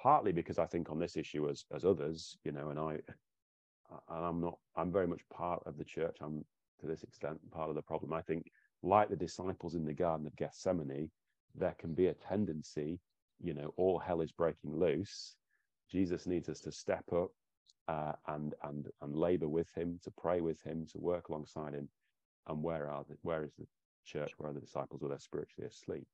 Partly 0.00 0.32
because 0.32 0.58
I 0.58 0.66
think 0.66 0.90
on 0.90 0.98
this 0.98 1.16
issue, 1.16 1.48
as 1.50 1.64
as 1.74 1.84
others, 1.84 2.38
you 2.44 2.52
know, 2.52 2.70
and 2.70 2.78
I, 2.78 2.92
and 2.94 4.24
I'm 4.24 4.40
not, 4.40 4.56
I'm 4.76 4.92
very 4.92 5.08
much 5.08 5.22
part 5.28 5.62
of 5.66 5.76
the 5.76 5.84
church. 5.84 6.16
I'm 6.20 6.44
to 6.80 6.86
this 6.86 7.02
extent 7.02 7.38
part 7.50 7.68
of 7.68 7.74
the 7.74 7.82
problem. 7.82 8.12
I 8.12 8.22
think, 8.22 8.50
like 8.82 9.08
the 9.08 9.16
disciples 9.16 9.74
in 9.74 9.84
the 9.84 9.92
Garden 9.92 10.26
of 10.26 10.36
Gethsemane, 10.36 11.10
there 11.54 11.74
can 11.78 11.94
be 11.94 12.06
a 12.06 12.14
tendency, 12.14 13.00
you 13.40 13.54
know, 13.54 13.72
all 13.76 13.98
hell 13.98 14.20
is 14.20 14.32
breaking 14.32 14.78
loose. 14.78 15.36
Jesus 15.90 16.26
needs 16.26 16.48
us 16.48 16.60
to 16.60 16.72
step 16.72 17.04
up 17.12 17.30
uh, 17.88 18.12
and 18.28 18.54
and 18.64 18.86
and 19.02 19.16
labor 19.16 19.48
with 19.48 19.68
him, 19.74 19.98
to 20.04 20.10
pray 20.18 20.40
with 20.40 20.62
him, 20.62 20.86
to 20.92 20.98
work 20.98 21.28
alongside 21.28 21.74
him. 21.74 21.88
And 22.46 22.62
where 22.62 22.90
are 22.90 23.04
the, 23.08 23.16
where 23.22 23.44
is 23.44 23.52
the 23.58 23.66
church? 24.04 24.32
Where 24.38 24.50
are 24.50 24.54
the 24.54 24.60
disciples? 24.60 25.00
Where 25.00 25.10
they're 25.10 25.18
spiritually 25.18 25.68
asleep. 25.68 26.06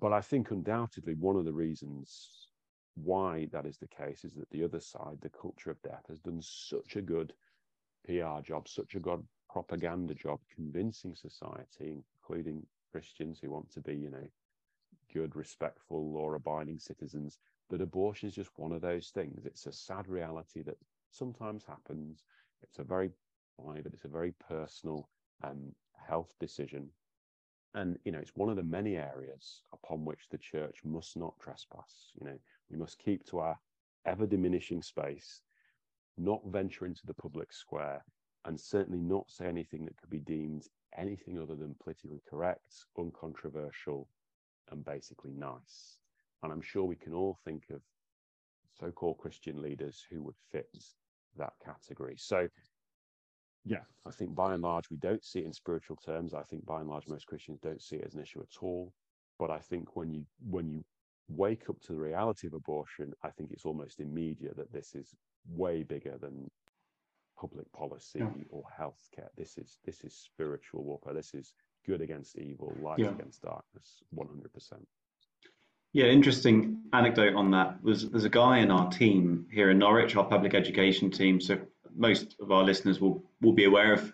But 0.00 0.12
I 0.12 0.20
think 0.20 0.50
undoubtedly 0.50 1.14
one 1.14 1.36
of 1.36 1.44
the 1.44 1.52
reasons 1.52 2.48
why 2.94 3.48
that 3.52 3.66
is 3.66 3.78
the 3.78 3.88
case 3.88 4.24
is 4.24 4.34
that 4.34 4.50
the 4.50 4.64
other 4.64 4.80
side, 4.80 5.18
the 5.20 5.30
culture 5.30 5.70
of 5.70 5.80
death, 5.82 6.04
has 6.08 6.18
done 6.20 6.40
such 6.42 6.96
a 6.96 7.02
good 7.02 7.32
PR 8.04 8.40
job, 8.42 8.68
such 8.68 8.94
a 8.94 9.00
good 9.00 9.24
propaganda 9.50 10.14
job, 10.14 10.40
convincing 10.54 11.14
society, 11.14 12.02
including 12.22 12.66
Christians 12.92 13.38
who 13.40 13.50
want 13.50 13.70
to 13.72 13.80
be, 13.80 13.94
you 13.94 14.10
know, 14.10 14.26
good, 15.12 15.36
respectful, 15.36 16.12
law 16.12 16.32
abiding 16.32 16.78
citizens, 16.78 17.38
that 17.70 17.80
abortion 17.80 18.28
is 18.28 18.34
just 18.34 18.50
one 18.56 18.72
of 18.72 18.80
those 18.80 19.08
things. 19.08 19.44
It's 19.44 19.66
a 19.66 19.72
sad 19.72 20.08
reality 20.08 20.62
that 20.62 20.78
sometimes 21.10 21.64
happens. 21.64 22.24
It's 22.62 22.78
a 22.78 22.84
very 22.84 23.10
private, 23.62 23.92
it's 23.94 24.04
a 24.04 24.08
very 24.08 24.34
personal 24.48 25.08
um, 25.42 25.72
health 26.06 26.34
decision. 26.40 26.88
And, 27.74 27.98
you 28.04 28.12
know, 28.12 28.18
it's 28.18 28.34
one 28.34 28.48
of 28.48 28.56
the 28.56 28.62
many 28.62 28.96
areas 28.96 29.62
upon 29.72 30.04
which 30.04 30.28
the 30.30 30.38
church 30.38 30.78
must 30.84 31.16
not 31.16 31.34
trespass. 31.40 32.10
You 32.18 32.26
know, 32.26 32.38
we 32.70 32.78
must 32.78 32.98
keep 32.98 33.24
to 33.26 33.40
our 33.40 33.58
ever 34.06 34.26
diminishing 34.26 34.82
space, 34.82 35.42
not 36.16 36.40
venture 36.46 36.86
into 36.86 37.06
the 37.06 37.14
public 37.14 37.52
square, 37.52 38.02
and 38.44 38.58
certainly 38.58 39.00
not 39.00 39.30
say 39.30 39.46
anything 39.46 39.84
that 39.84 39.96
could 39.96 40.10
be 40.10 40.20
deemed 40.20 40.66
anything 40.96 41.38
other 41.38 41.54
than 41.54 41.74
politically 41.82 42.22
correct, 42.28 42.86
uncontroversial, 42.98 44.08
and 44.70 44.84
basically 44.84 45.32
nice. 45.32 45.98
And 46.42 46.52
I'm 46.52 46.62
sure 46.62 46.84
we 46.84 46.96
can 46.96 47.12
all 47.12 47.38
think 47.44 47.64
of 47.70 47.80
so 48.78 48.90
called 48.90 49.18
Christian 49.18 49.60
leaders 49.60 50.04
who 50.10 50.22
would 50.22 50.36
fit 50.52 50.68
that 51.36 51.52
category. 51.64 52.14
So, 52.16 52.48
yeah, 53.64 53.82
I 54.06 54.10
think 54.10 54.34
by 54.34 54.54
and 54.54 54.62
large, 54.62 54.88
we 54.90 54.96
don't 54.98 55.24
see 55.24 55.40
it 55.40 55.46
in 55.46 55.52
spiritual 55.52 55.96
terms. 55.96 56.32
I 56.32 56.42
think 56.42 56.64
by 56.64 56.80
and 56.80 56.88
large, 56.88 57.08
most 57.08 57.26
Christians 57.26 57.58
don't 57.60 57.82
see 57.82 57.96
it 57.96 58.06
as 58.06 58.14
an 58.14 58.22
issue 58.22 58.40
at 58.40 58.62
all. 58.62 58.92
But 59.38 59.50
I 59.50 59.58
think 59.58 59.96
when 59.96 60.12
you 60.12 60.24
when 60.48 60.68
you 60.68 60.84
wake 61.28 61.68
up 61.68 61.80
to 61.82 61.92
the 61.92 61.98
reality 61.98 62.46
of 62.46 62.54
abortion, 62.54 63.12
I 63.22 63.30
think 63.30 63.50
it's 63.50 63.66
almost 63.66 64.00
immediate 64.00 64.56
that 64.56 64.72
this 64.72 64.94
is 64.94 65.14
way 65.48 65.82
bigger 65.82 66.16
than 66.20 66.50
public 67.40 67.70
policy 67.72 68.18
yeah. 68.20 68.30
or 68.50 68.64
healthcare. 68.80 69.28
This 69.36 69.58
is 69.58 69.78
this 69.84 70.02
is 70.04 70.14
spiritual 70.14 70.82
warfare. 70.84 71.14
This 71.14 71.34
is 71.34 71.54
good 71.86 72.00
against 72.00 72.38
evil, 72.38 72.76
light 72.82 72.98
yeah. 72.98 73.10
against 73.10 73.42
darkness, 73.42 74.02
one 74.10 74.28
hundred 74.28 74.52
percent. 74.52 74.86
Yeah, 75.92 76.06
interesting 76.06 76.82
anecdote 76.92 77.34
on 77.34 77.50
that 77.52 77.82
was 77.82 78.10
there's 78.10 78.24
a 78.24 78.28
guy 78.28 78.58
in 78.58 78.70
our 78.70 78.90
team 78.90 79.46
here 79.50 79.70
in 79.70 79.78
Norwich, 79.78 80.16
our 80.16 80.24
public 80.24 80.54
education 80.54 81.10
team. 81.10 81.40
So 81.40 81.58
most 81.96 82.36
of 82.40 82.52
our 82.52 82.64
listeners 82.64 83.00
will 83.00 83.22
will 83.40 83.54
be 83.54 83.64
aware 83.64 83.92
of 83.94 84.12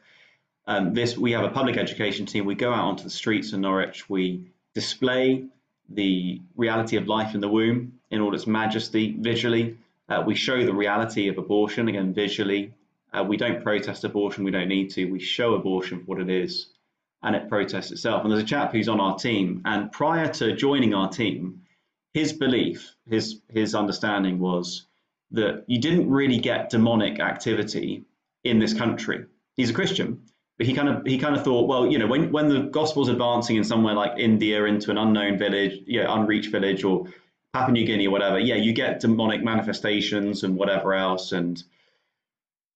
um, 0.67 0.95
this. 0.95 1.19
We 1.19 1.33
have 1.33 1.45
a 1.45 1.51
public 1.51 1.77
education 1.77 2.27
team. 2.27 2.45
We 2.45 2.55
go 2.55 2.73
out 2.73 2.85
onto 2.85 3.05
the 3.05 3.11
streets 3.11 3.53
in 3.53 3.61
Norwich. 3.61 4.09
We 4.09 4.53
display 4.75 5.45
the 5.89 6.41
reality 6.57 6.97
of 6.97 7.09
life 7.09 7.35
in 7.35 7.41
the 7.41 7.49
womb 7.49 7.99
in 8.11 8.21
all 8.21 8.35
its 8.35 8.47
majesty 8.47 9.17
visually. 9.19 9.77
Uh, 10.09 10.23
we 10.27 10.35
show 10.35 10.65
the 10.65 10.73
reality 10.73 11.29
of 11.29 11.39
abortion 11.39 11.89
again 11.89 12.15
visually 12.15 12.73
uh, 13.15 13.23
we 13.23 13.37
don't 13.37 13.63
protest 13.63 14.05
abortion, 14.05 14.45
we 14.45 14.51
don't 14.51 14.69
need 14.69 14.91
to. 14.91 15.05
We 15.07 15.21
show 15.21 15.55
abortion 15.55 16.01
for 16.01 16.05
what 16.07 16.21
it 16.21 16.31
is, 16.31 16.69
and 17.23 17.37
it 17.37 17.49
protests 17.49 17.91
itself. 17.91 18.23
And 18.23 18.33
there's 18.33 18.43
a 18.43 18.47
chap 18.47 18.73
who's 18.73 18.89
on 18.89 19.01
our 19.01 19.17
team, 19.17 19.63
and 19.65 19.93
prior 19.93 20.29
to 20.35 20.57
joining 20.57 20.95
our 20.95 21.09
team, 21.09 21.63
his 22.13 22.33
belief, 22.33 22.95
his 23.09 23.41
his 23.49 23.75
understanding 23.75 24.39
was 24.39 24.87
that 25.31 25.65
you 25.67 25.81
didn't 25.81 26.11
really 26.11 26.39
get 26.39 26.71
demonic 26.71 27.21
activity 27.21 28.05
in 28.45 28.59
this 28.59 28.75
country. 28.75 29.27
He's 29.57 29.71
a 29.71 29.75
Christian, 29.75 30.23
but 30.59 30.67
he 30.67 30.75
kind 30.75 30.89
of 30.89 31.07
he 31.07 31.19
kind 31.19 31.37
of 31.37 31.45
thought, 31.45 31.69
well, 31.69 31.87
you 31.87 31.99
know, 31.99 32.07
when 32.07 32.31
when 32.33 32.49
the 32.49 32.61
gospel's 32.61 33.09
advancing 33.09 33.57
in 33.57 33.65
somewhere 33.65 33.95
like 33.95 34.19
India 34.19 34.65
into 34.65 34.91
an 34.91 34.99
unknown 34.99 35.39
village, 35.39 35.81
you 35.87 36.03
know, 36.03 36.15
unreached 36.15 36.51
village, 36.51 36.85
or 36.85 37.07
Papua 37.53 37.73
New 37.73 37.87
Guinea 37.87 38.07
or 38.07 38.11
whatever, 38.11 38.39
yeah, 38.39 38.57
you 38.57 38.73
get 38.73 39.01
demonic 39.01 39.43
manifestations 39.43 40.45
and 40.45 40.57
whatever 40.57 40.95
else, 40.95 41.33
and 41.33 41.63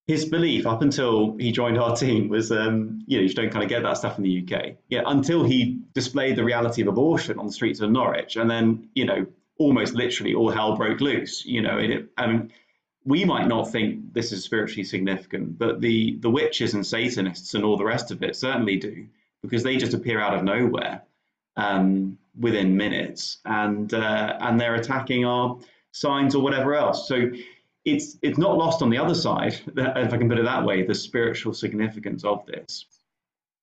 his 0.09 0.25
belief 0.25 0.67
up 0.67 0.81
until 0.81 1.37
he 1.37 1.53
joined 1.53 1.79
our 1.79 1.95
team 1.95 2.31
was, 2.31 2.51
um, 2.51 3.05
you 3.07 3.19
know, 3.19 3.23
you 3.23 3.35
don't 3.35 3.51
kind 3.51 3.63
of 3.63 3.69
get 3.69 3.83
that 3.83 3.99
stuff 3.99 4.17
in 4.17 4.25
the 4.25 4.43
UK. 4.43 4.77
Yeah, 4.89 5.03
until 5.05 5.45
he 5.45 5.81
displayed 5.93 6.35
the 6.35 6.45
reality 6.45 6.81
of 6.81 6.89
abortion 6.89 7.39
on 7.39 7.47
the 7.47 7.53
streets 7.53 7.81
of 7.81 7.91
Norwich, 7.91 8.37
and 8.37 8.51
then, 8.51 8.89
you 8.95 9.05
know, 9.05 9.27
almost 9.59 9.93
literally 9.93 10.35
all 10.35 10.51
hell 10.51 10.77
broke 10.77 11.03
loose. 11.03 11.45
You 11.45 11.61
know, 11.61 11.77
it, 11.77 12.07
and 12.17 12.51
we 13.05 13.27
might 13.27 13.49
not 13.49 13.71
think 13.71 14.15
this 14.15 14.33
is 14.33 14.43
spiritually 14.43 14.85
significant, 14.85 15.59
but 15.59 15.83
the 15.83 16.17
the 16.21 16.31
witches 16.31 16.73
and 16.73 16.87
Satanists 16.87 17.53
and 17.53 17.63
all 17.63 17.77
the 17.77 17.85
rest 17.85 18.11
of 18.11 18.23
it 18.23 18.35
certainly 18.35 18.77
do, 18.77 19.07
because 19.43 19.63
they 19.63 19.77
just 19.77 19.93
appear 19.93 20.21
out 20.21 20.35
of 20.35 20.43
nowhere 20.43 21.03
um, 21.59 22.17
within 22.41 22.79
minutes, 22.79 23.39
and 23.45 23.93
uh, 23.93 24.39
and 24.41 24.59
they're 24.59 24.77
attacking 24.77 25.27
our 25.27 25.59
signs 25.93 26.35
or 26.35 26.43
whatever 26.43 26.75
else. 26.75 27.07
So 27.07 27.31
it's 27.95 28.17
it's 28.23 28.39
not 28.39 28.57
lost 28.57 28.83
on 28.83 28.91
the 28.91 28.99
other 28.99 29.15
side, 29.15 29.55
if 29.77 30.13
I 30.13 30.17
can 30.17 30.29
put 30.29 30.39
it 30.39 30.45
that 30.45 30.65
way, 30.65 30.83
the 30.83 30.95
spiritual 30.95 31.55
significance 31.55 32.25
of 32.25 32.47
this. 32.47 32.87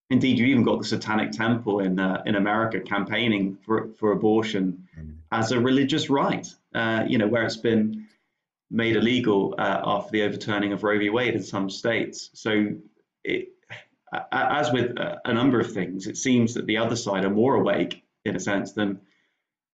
Indeed, 0.10 0.38
you 0.38 0.46
even 0.46 0.64
got 0.64 0.80
the 0.80 0.86
Satanic 0.86 1.32
Temple 1.32 1.80
in 1.80 2.00
uh, 2.00 2.22
in 2.26 2.36
America 2.36 2.80
campaigning 2.80 3.58
for 3.66 3.90
for 3.98 4.12
abortion 4.12 4.88
mm. 5.00 5.16
as 5.32 5.52
a 5.52 5.60
religious 5.60 6.10
right. 6.10 6.48
Uh, 6.74 7.04
you 7.08 7.18
know, 7.18 7.28
where 7.28 7.44
it's 7.44 7.58
been 7.58 8.08
made 8.70 8.96
illegal 8.96 9.56
uh, 9.58 9.82
after 9.84 10.12
the 10.12 10.24
overturning 10.24 10.74
of 10.74 10.84
Roe 10.84 11.00
v. 11.00 11.10
Wade 11.10 11.36
in 11.36 11.44
some 11.44 11.70
states. 11.70 12.30
So, 12.34 12.76
it, 13.24 13.50
as 14.32 14.72
with 14.72 14.96
a 14.98 15.34
number 15.34 15.60
of 15.60 15.72
things, 15.74 16.08
it 16.08 16.18
seems 16.18 16.54
that 16.54 16.66
the 16.68 16.78
other 16.78 16.96
side 16.96 17.26
are 17.26 17.30
more 17.30 17.56
awake 17.56 18.04
in 18.24 18.36
a 18.36 18.40
sense 18.40 18.74
than 18.74 19.02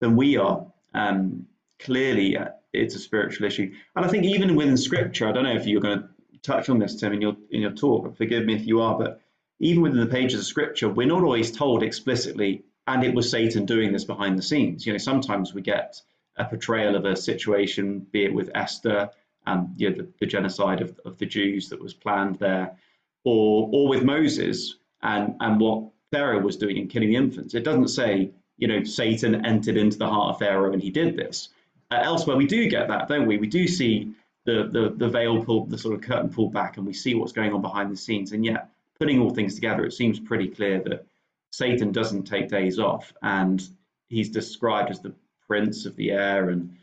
than 0.00 0.16
we 0.16 0.36
are. 0.36 0.66
Um, 0.94 1.46
clearly, 1.78 2.36
uh, 2.36 2.48
it's 2.72 2.94
a 2.94 2.98
spiritual 2.98 3.46
issue. 3.46 3.72
And 3.96 4.04
I 4.04 4.08
think 4.08 4.24
even 4.24 4.56
within 4.56 4.76
scripture, 4.76 5.28
I 5.28 5.32
don't 5.32 5.44
know 5.44 5.54
if 5.54 5.66
you're 5.66 5.80
going 5.80 6.00
to 6.00 6.08
touch 6.42 6.68
on 6.68 6.78
this, 6.78 6.96
Tim, 6.96 7.12
in 7.12 7.20
your 7.20 7.36
in 7.50 7.60
your 7.60 7.72
talk. 7.72 8.16
Forgive 8.16 8.44
me 8.44 8.54
if 8.54 8.66
you 8.66 8.80
are, 8.80 8.98
but 8.98 9.20
even 9.60 9.82
within 9.82 10.00
the 10.00 10.06
pages 10.06 10.40
of 10.40 10.46
scripture, 10.46 10.88
we're 10.88 11.06
not 11.06 11.22
always 11.22 11.52
told 11.52 11.82
explicitly, 11.82 12.64
and 12.86 13.04
it 13.04 13.14
was 13.14 13.30
Satan 13.30 13.64
doing 13.64 13.92
this 13.92 14.04
behind 14.04 14.38
the 14.38 14.42
scenes. 14.42 14.86
You 14.86 14.92
know, 14.92 14.98
sometimes 14.98 15.54
we 15.54 15.62
get 15.62 16.00
a 16.36 16.44
portrayal 16.44 16.96
of 16.96 17.04
a 17.04 17.14
situation, 17.14 18.06
be 18.10 18.24
it 18.24 18.34
with 18.34 18.50
Esther 18.54 19.10
and 19.46 19.68
you 19.76 19.90
know, 19.90 19.96
the, 19.96 20.08
the 20.20 20.26
genocide 20.26 20.80
of, 20.80 20.98
of 21.04 21.18
the 21.18 21.26
Jews 21.26 21.68
that 21.68 21.80
was 21.80 21.94
planned 21.94 22.36
there, 22.36 22.76
or 23.24 23.68
or 23.72 23.88
with 23.88 24.02
Moses 24.02 24.76
and 25.02 25.36
and 25.40 25.60
what 25.60 25.90
Pharaoh 26.10 26.40
was 26.40 26.56
doing 26.56 26.76
in 26.76 26.88
killing 26.88 27.10
the 27.10 27.16
infants. 27.16 27.54
It 27.54 27.64
doesn't 27.64 27.88
say, 27.88 28.32
you 28.58 28.68
know, 28.68 28.82
Satan 28.84 29.44
entered 29.46 29.76
into 29.76 29.98
the 29.98 30.08
heart 30.08 30.34
of 30.34 30.38
Pharaoh 30.38 30.72
and 30.72 30.82
he 30.82 30.90
did 30.90 31.16
this. 31.16 31.48
Uh, 31.92 32.00
elsewhere, 32.04 32.38
we 32.38 32.46
do 32.46 32.68
get 32.68 32.88
that, 32.88 33.06
don't 33.06 33.26
we? 33.26 33.36
We 33.36 33.46
do 33.46 33.68
see 33.68 34.14
the, 34.46 34.70
the, 34.72 34.94
the 34.96 35.10
veil 35.10 35.44
pulled, 35.44 35.68
the 35.68 35.76
sort 35.76 35.94
of 35.94 36.00
curtain 36.00 36.30
pulled 36.30 36.54
back, 36.54 36.78
and 36.78 36.86
we 36.86 36.94
see 36.94 37.14
what's 37.14 37.32
going 37.32 37.52
on 37.52 37.60
behind 37.60 37.92
the 37.92 37.96
scenes. 37.98 38.32
And 38.32 38.42
yet, 38.46 38.70
putting 38.98 39.20
all 39.20 39.28
things 39.28 39.54
together, 39.56 39.84
it 39.84 39.92
seems 39.92 40.18
pretty 40.18 40.48
clear 40.48 40.82
that 40.84 41.04
Satan 41.50 41.92
doesn't 41.92 42.22
take 42.22 42.48
days 42.48 42.78
off, 42.78 43.12
and 43.22 43.62
he's 44.08 44.30
described 44.30 44.90
as 44.90 45.00
the 45.00 45.14
prince 45.46 45.84
of 45.84 45.94
the 45.96 46.12
air, 46.12 46.48
and 46.48 46.74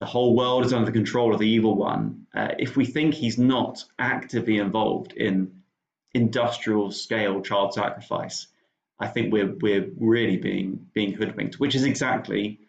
the 0.00 0.06
whole 0.06 0.36
world 0.36 0.66
is 0.66 0.74
under 0.74 0.84
the 0.84 0.92
control 0.92 1.32
of 1.32 1.40
the 1.40 1.48
evil 1.48 1.74
one. 1.74 2.26
Uh, 2.34 2.48
if 2.58 2.76
we 2.76 2.84
think 2.84 3.14
he's 3.14 3.38
not 3.38 3.82
actively 3.98 4.58
involved 4.58 5.14
in 5.14 5.50
industrial 6.12 6.90
scale 6.90 7.40
child 7.40 7.72
sacrifice, 7.72 8.48
I 9.00 9.06
think 9.06 9.32
we're 9.32 9.54
we're 9.62 9.88
really 9.98 10.36
being 10.36 10.86
being 10.92 11.14
hoodwinked, 11.14 11.58
which 11.58 11.74
is 11.74 11.84
exactly 11.84 12.60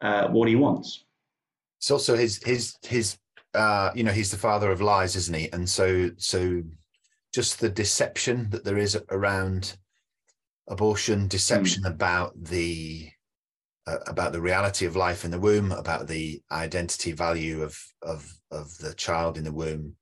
uh, 0.00 0.26
what 0.28 0.48
he 0.48 0.56
wants 0.56 1.04
it's 1.78 1.90
also 1.90 2.16
his 2.16 2.42
his 2.44 2.76
his 2.82 3.16
uh 3.54 3.90
you 3.94 4.04
know 4.04 4.12
he's 4.12 4.30
the 4.30 4.36
father 4.36 4.70
of 4.70 4.80
lies 4.80 5.16
isn't 5.16 5.36
he 5.36 5.50
and 5.52 5.68
so 5.68 6.10
so 6.16 6.62
just 7.36 7.60
the 7.60 7.68
deception 7.68 8.48
that 8.50 8.64
there 8.64 8.78
is 8.78 8.98
around 9.10 9.76
abortion, 10.68 11.28
deception 11.28 11.82
mm. 11.82 11.90
about 11.90 12.32
the 12.42 13.10
uh, 13.86 13.98
about 14.06 14.32
the 14.32 14.40
reality 14.40 14.84
of 14.84 14.96
life 14.96 15.24
in 15.24 15.30
the 15.30 15.38
womb, 15.38 15.70
about 15.70 16.08
the 16.08 16.40
identity 16.50 17.12
value 17.12 17.62
of 17.62 17.78
of 18.02 18.32
of 18.50 18.76
the 18.78 18.94
child 18.94 19.36
in 19.36 19.44
the 19.44 19.52
womb, 19.52 19.94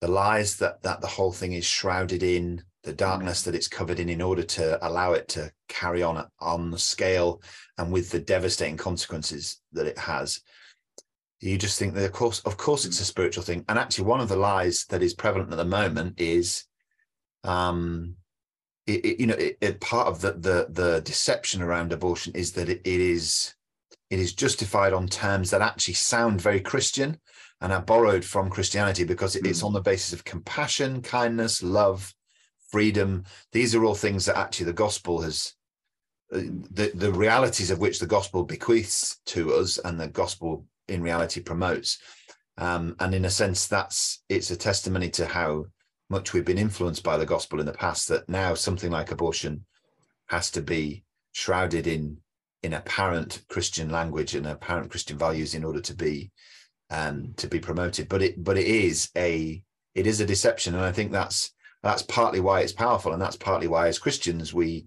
the 0.00 0.08
lies 0.08 0.56
that 0.56 0.82
that 0.82 1.00
the 1.00 1.06
whole 1.06 1.32
thing 1.32 1.54
is 1.54 1.64
shrouded 1.64 2.22
in, 2.22 2.62
the 2.84 2.92
darkness 2.92 3.42
that 3.42 3.54
it's 3.54 3.68
covered 3.68 3.98
in, 3.98 4.08
in 4.08 4.20
order 4.20 4.42
to 4.42 4.86
allow 4.86 5.12
it 5.12 5.28
to 5.28 5.50
carry 5.68 6.02
on 6.02 6.24
on 6.40 6.70
the 6.70 6.78
scale 6.78 7.42
and 7.78 7.90
with 7.90 8.10
the 8.10 8.20
devastating 8.20 8.76
consequences 8.76 9.60
that 9.72 9.86
it 9.86 9.98
has. 9.98 10.40
You 11.42 11.58
just 11.58 11.78
think 11.78 11.94
that 11.94 12.04
of 12.04 12.12
course, 12.12 12.40
of 12.40 12.56
course, 12.56 12.84
it's 12.84 13.00
a 13.00 13.04
spiritual 13.04 13.42
thing. 13.42 13.64
And 13.68 13.78
actually, 13.78 14.04
one 14.04 14.20
of 14.20 14.28
the 14.28 14.36
lies 14.36 14.86
that 14.90 15.02
is 15.02 15.12
prevalent 15.12 15.50
at 15.50 15.56
the 15.56 15.64
moment 15.64 16.20
is 16.20 16.64
um 17.44 18.14
it, 18.86 19.04
it, 19.04 19.20
you 19.20 19.26
know, 19.26 19.34
it, 19.34 19.58
it, 19.60 19.80
part 19.80 20.08
of 20.08 20.20
the, 20.20 20.32
the 20.32 20.66
the 20.70 21.00
deception 21.00 21.62
around 21.62 21.92
abortion 21.92 22.32
is 22.34 22.52
that 22.52 22.68
it, 22.68 22.80
is 22.84 23.54
it 24.10 24.18
is 24.18 24.34
justified 24.34 24.92
on 24.92 25.08
terms 25.08 25.50
that 25.50 25.62
actually 25.62 25.94
sound 25.94 26.40
very 26.40 26.60
Christian 26.60 27.18
and 27.60 27.72
are 27.72 27.82
borrowed 27.82 28.24
from 28.24 28.50
Christianity 28.50 29.04
because 29.04 29.36
mm. 29.36 29.46
it's 29.46 29.62
on 29.62 29.72
the 29.72 29.80
basis 29.80 30.12
of 30.12 30.24
compassion, 30.24 31.00
kindness, 31.02 31.62
love, 31.62 32.14
freedom. 32.70 33.24
These 33.52 33.74
are 33.74 33.84
all 33.84 33.94
things 33.94 34.26
that 34.26 34.36
actually 34.36 34.66
the 34.66 34.72
gospel 34.72 35.22
has 35.22 35.54
uh, 36.32 36.40
the 36.70 36.92
the 36.94 37.12
realities 37.12 37.70
of 37.70 37.78
which 37.78 37.98
the 37.98 38.06
gospel 38.06 38.44
bequeaths 38.44 39.20
to 39.26 39.54
us 39.54 39.78
and 39.78 39.98
the 39.98 40.08
gospel 40.08 40.66
in 40.92 41.02
reality 41.02 41.40
promotes. 41.40 41.98
Um, 42.58 42.96
and 43.00 43.14
in 43.14 43.24
a 43.24 43.30
sense, 43.30 43.66
that's 43.66 44.22
it's 44.28 44.50
a 44.50 44.56
testimony 44.56 45.10
to 45.10 45.26
how 45.26 45.66
much 46.10 46.32
we've 46.32 46.44
been 46.44 46.58
influenced 46.58 47.02
by 47.02 47.16
the 47.16 47.26
gospel 47.26 47.60
in 47.60 47.66
the 47.66 47.72
past 47.72 48.08
that 48.08 48.28
now 48.28 48.54
something 48.54 48.90
like 48.90 49.10
abortion 49.10 49.64
has 50.26 50.50
to 50.50 50.60
be 50.60 51.04
shrouded 51.32 51.86
in 51.86 52.18
in 52.62 52.74
apparent 52.74 53.42
Christian 53.48 53.90
language 53.90 54.34
and 54.34 54.46
apparent 54.46 54.90
Christian 54.90 55.18
values 55.18 55.54
in 55.54 55.64
order 55.64 55.80
to 55.80 55.94
be 55.94 56.30
um, 56.90 57.32
to 57.38 57.48
be 57.48 57.58
promoted. 57.58 58.08
But 58.08 58.22
it 58.22 58.44
but 58.44 58.58
it 58.58 58.66
is 58.66 59.10
a 59.16 59.62
it 59.94 60.06
is 60.06 60.20
a 60.20 60.26
deception, 60.26 60.74
and 60.74 60.84
I 60.84 60.92
think 60.92 61.10
that's 61.10 61.52
that's 61.82 62.02
partly 62.02 62.40
why 62.40 62.60
it's 62.60 62.72
powerful, 62.72 63.12
and 63.12 63.20
that's 63.20 63.36
partly 63.36 63.66
why 63.66 63.88
as 63.88 63.98
Christians 63.98 64.54
we, 64.54 64.86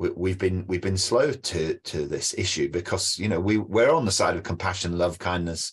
we 0.00 0.30
have 0.30 0.38
been 0.38 0.64
we've 0.66 0.80
been 0.80 0.96
slow 0.96 1.32
to 1.32 1.74
to 1.74 2.06
this 2.06 2.34
issue 2.38 2.70
because 2.70 3.18
you 3.18 3.28
know 3.28 3.38
we 3.38 3.58
we're 3.58 3.92
on 3.92 4.06
the 4.06 4.10
side 4.10 4.36
of 4.36 4.42
compassion, 4.42 4.96
love, 4.96 5.18
kindness, 5.18 5.72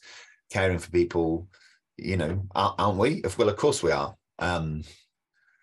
caring 0.52 0.80
for 0.80 0.92
people. 0.92 1.48
You 1.98 2.18
know, 2.18 2.44
aren't 2.54 3.00
we? 3.00 3.22
If 3.24 3.38
well, 3.38 3.50
of 3.50 3.56
course 3.56 3.82
we 3.82 3.92
are. 3.92 4.16
Um, 4.38 4.84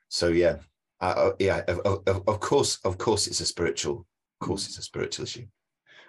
so 0.09 0.29
yeah, 0.29 0.57
uh, 1.01 1.05
uh 1.05 1.33
yeah, 1.39 1.63
of, 1.69 1.79
of, 1.81 2.23
of 2.27 2.41
course, 2.41 2.79
of 2.85 2.99
course, 2.99 3.27
it's 3.27 3.41
a 3.41 3.47
spiritual, 3.47 4.07
of 4.41 4.47
course, 4.47 4.67
it's 4.67 4.79
a 4.79 4.83
spiritual 4.83 5.25
issue. 5.25 5.47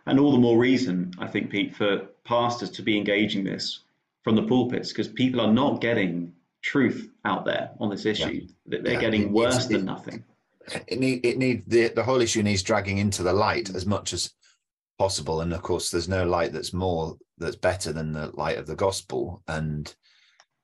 And 0.08 0.20
all 0.20 0.32
the 0.32 0.40
more 0.40 0.58
reason, 0.58 1.12
I 1.20 1.28
think, 1.28 1.52
Pete, 1.52 1.76
for 1.76 2.08
pastors 2.24 2.70
to 2.72 2.82
be 2.82 2.98
engaging 2.98 3.44
this 3.44 3.82
from 4.24 4.36
the 4.36 4.44
pulpits 4.44 4.90
because 4.90 5.08
people 5.08 5.42
are 5.42 5.52
not 5.52 5.82
getting 5.82 6.34
truth 6.64 7.12
out 7.26 7.46
there 7.46 7.72
on 7.80 7.90
this 7.90 8.06
issue. 8.06 8.48
Yeah. 8.66 8.80
They're 8.82 8.94
yeah. 8.94 9.00
getting 9.00 9.32
worse 9.32 9.68
than 9.68 9.86
nothing. 9.86 10.24
It 10.88 11.00
need 11.00 11.26
it 11.26 11.38
need 11.38 11.64
the 11.68 11.90
the 11.90 12.04
whole 12.04 12.22
issue 12.22 12.44
needs 12.44 12.64
dragging 12.64 12.98
into 12.98 13.24
the 13.24 13.34
light 13.34 13.70
as 13.70 13.86
much 13.86 14.14
as 14.14 14.32
possible. 14.98 15.42
And 15.42 15.54
of 15.54 15.62
course, 15.62 15.90
there's 15.90 16.10
no 16.10 16.26
light 16.26 16.54
that's 16.54 16.74
more 16.74 17.18
that's 17.38 17.56
better 17.56 17.92
than 17.94 18.14
the 18.14 18.32
light 18.36 18.58
of 18.58 18.68
the 18.68 18.76
gospel. 18.76 19.44
And 19.48 19.94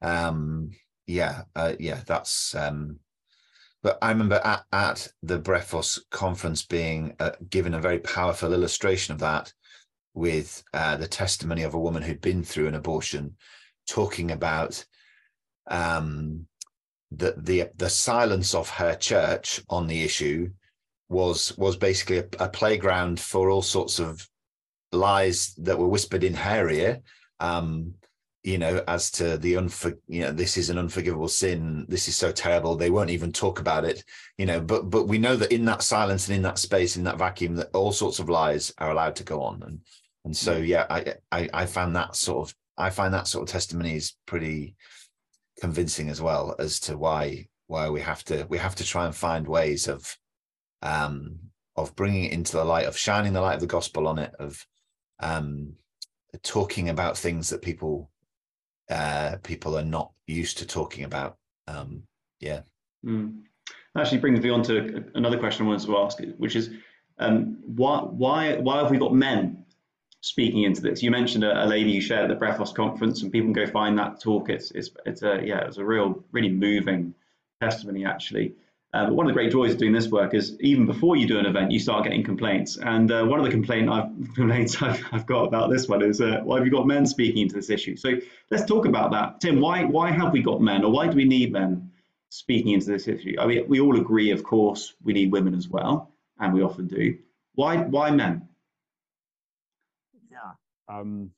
um, 0.02 0.72
yeah, 1.08 1.44
uh, 1.56 1.74
yeah, 1.80 2.02
that's. 2.06 2.56
Um, 2.56 3.00
but 3.84 3.98
I 4.02 4.10
remember 4.10 4.40
at, 4.44 4.64
at 4.72 5.08
the 5.24 5.40
Brephos 5.40 6.00
conference 6.12 6.64
being 6.64 7.16
uh, 7.20 7.32
given 7.50 7.74
a 7.74 7.82
very 7.82 7.98
powerful 8.00 8.54
illustration 8.54 9.14
of 9.14 9.20
that 9.22 9.52
with 10.14 10.64
uh, 10.74 10.98
the 10.98 11.08
testimony 11.08 11.64
of 11.64 11.74
a 11.74 11.80
woman 11.80 12.04
who'd 12.04 12.22
been 12.22 12.44
through 12.44 12.68
an 12.68 12.76
abortion, 12.76 13.36
talking 13.88 14.30
about 14.32 14.86
um, 15.68 16.46
the 17.12 17.36
the 17.38 17.70
the 17.76 17.90
silence 17.90 18.56
of 18.56 18.70
her 18.70 18.96
church 18.96 19.62
on 19.70 19.88
the 19.88 20.04
issue 20.04 20.50
was 21.10 21.56
was 21.58 21.76
basically 21.76 22.20
a, 22.20 22.26
a 22.40 22.50
playground 22.50 23.20
for 23.20 23.50
all 23.50 23.62
sorts 23.62 24.00
of 24.00 24.28
lies 24.92 25.54
that 25.58 25.78
were 25.78 25.88
whispered 25.88 26.24
in 26.24 26.34
her 26.34 26.70
ear. 26.70 27.02
Um, 27.40 27.96
you 28.44 28.58
know, 28.58 28.84
as 28.88 29.12
to 29.12 29.38
the 29.38 29.54
unfor, 29.54 29.96
you 30.08 30.22
know, 30.22 30.32
this 30.32 30.58
is 30.58 30.72
an 30.72 30.80
unforgivable 30.80 31.28
sin. 31.28 31.86
This 31.88 32.08
is 32.08 32.18
so 32.18 32.32
terrible. 32.32 32.76
They 32.76 32.90
won't 32.90 33.12
even 33.12 33.32
talk 33.32 33.60
about 33.60 33.86
it, 33.86 34.04
you 34.38 34.48
know. 34.48 34.60
But 34.60 34.90
but 34.90 35.08
we 35.08 35.20
know 35.20 35.36
that 35.36 35.52
in 35.52 35.66
that 35.66 35.84
silence 35.84 36.28
and 36.28 36.36
in 36.38 36.42
that 36.44 36.58
space, 36.58 36.98
in 36.98 37.04
that 37.04 37.20
vacuum, 37.20 37.56
that 37.58 37.70
all 37.74 37.92
sorts 37.92 38.18
of 38.20 38.30
lies 38.30 38.74
are 38.80 38.90
allowed 38.90 39.16
to 39.18 39.24
go 39.24 39.44
on. 39.44 39.62
And 39.64 39.80
and 40.26 40.36
so 40.36 40.58
yeah, 40.58 40.88
I 40.90 41.16
I, 41.32 41.50
I 41.54 41.66
found 41.68 41.96
that 41.96 42.16
sort 42.16 42.50
of 42.50 42.56
I 42.78 42.90
find 42.90 43.14
that 43.14 43.28
sort 43.28 43.44
of 43.48 43.52
testimony 43.52 43.96
is 43.96 44.14
pretty 44.26 44.76
convincing 45.62 46.10
as 46.10 46.22
well 46.22 46.56
as 46.60 46.80
to 46.82 46.98
why 46.98 47.48
why 47.68 47.90
we 47.90 48.02
have 48.02 48.24
to 48.26 48.46
we 48.50 48.58
have 48.58 48.76
to 48.76 48.84
try 48.84 49.06
and 49.06 49.16
find 49.16 49.48
ways 49.48 49.88
of 49.88 50.18
um 50.82 51.40
of 51.78 51.96
bringing 51.96 52.26
it 52.26 52.34
into 52.34 52.58
the 52.58 52.66
light 52.66 52.88
of 52.88 52.98
shining 52.98 53.32
the 53.32 53.42
light 53.42 53.56
of 53.56 53.62
the 53.62 53.68
gospel 53.68 54.08
on 54.08 54.20
it 54.20 54.34
of 54.40 54.66
um 55.22 55.74
talking 56.44 56.90
about 56.90 57.18
things 57.18 57.50
that 57.50 57.62
people 57.62 58.12
uh, 58.92 59.38
people 59.44 59.78
are 59.78 59.86
not 59.86 60.12
used 60.28 60.58
to 60.58 60.68
talking 60.68 61.06
about. 61.06 61.38
Um, 61.68 62.04
yeah. 62.40 62.62
Mm. 63.06 63.42
Actually, 63.98 64.20
brings 64.20 64.42
me 64.42 64.50
on 64.50 64.64
to 64.64 65.04
another 65.16 65.38
question 65.38 65.66
I 65.66 65.70
wanted 65.70 65.86
to 65.86 65.98
ask, 65.98 66.20
which 66.38 66.56
is 66.56 66.72
um, 67.18 67.58
why 67.66 68.00
why 68.00 68.58
why 68.58 68.78
have 68.78 68.92
we 68.92 68.98
got 68.98 69.14
men 69.14 69.61
speaking 70.22 70.64
into 70.64 70.82
this? 70.82 71.04
You 71.04 71.12
mentioned 71.12 71.44
a, 71.44 71.66
a 71.66 71.68
lady 71.68 71.92
you 71.92 72.02
shared 72.02 72.30
at 72.30 72.40
the 72.40 72.46
Brephos 72.46 72.74
conference, 72.74 73.22
and 73.22 73.32
people 73.32 73.54
can 73.54 73.66
go 73.66 73.72
find 73.72 73.98
that 74.00 74.22
talk. 74.22 74.50
It's 74.50 74.72
it's 74.72 74.90
it's 75.06 75.24
a 75.24 75.42
yeah, 75.44 75.62
it 75.62 75.68
was 75.68 75.78
a 75.78 75.86
real 75.86 76.24
really 76.32 76.50
moving 76.50 77.14
testimony 77.60 78.06
actually. 78.06 78.56
Uh, 78.94 79.06
but 79.06 79.16
one 79.16 79.26
of 79.26 79.30
the 79.30 79.34
great 79.34 79.52
joys 79.52 79.72
of 79.72 79.78
doing 79.78 79.94
this 79.94 80.10
work 80.10 80.34
is 80.34 80.58
even 80.60 80.86
before 80.86 81.16
you 81.16 81.26
do 81.26 81.40
an 81.40 81.46
event, 81.46 81.72
you 81.72 81.80
start 81.80 82.04
getting 82.04 82.24
complaints. 82.24 82.78
And 82.78 83.10
uh, 83.10 83.24
one 83.24 83.40
of 83.40 83.46
the 83.46 83.52
complaint 83.52 83.90
I've, 83.90 84.10
complaints 84.36 84.82
I've, 84.82 85.02
I've, 85.14 85.26
got 85.26 85.46
about 85.46 85.70
this 85.72 85.88
one 85.88 86.02
is 86.02 86.20
uh, 86.20 86.42
why 86.44 86.58
have 86.58 86.66
you 86.66 86.72
got 86.72 86.86
men 86.86 87.06
speaking 87.06 87.44
into 87.44 87.56
this 87.56 87.70
issue? 87.70 87.96
So 87.96 88.16
let's 88.50 88.66
talk 88.66 88.86
about 88.86 89.12
that. 89.12 89.40
Tim, 89.40 89.62
why, 89.62 89.86
why 89.86 90.12
have 90.12 90.34
we 90.34 90.42
got 90.42 90.60
men 90.60 90.84
or 90.84 90.92
why 90.92 91.08
do 91.08 91.16
we 91.16 91.24
need 91.24 91.54
men 91.54 91.92
speaking 92.28 92.74
into 92.74 92.88
this 92.88 93.08
issue? 93.08 93.36
I 93.40 93.48
mean, 93.48 93.64
we 93.70 93.80
all 93.80 93.98
agree, 93.98 94.32
of 94.32 94.44
course, 94.44 94.94
we 95.02 95.14
need 95.14 95.32
women 95.32 95.56
as 95.56 95.70
well, 95.70 96.12
and 96.38 96.54
we 96.54 96.62
often 96.62 96.88
do. 96.88 97.18
Why, 97.56 97.78
why 97.78 98.12
men? 98.12 98.50
Um, 100.92 101.32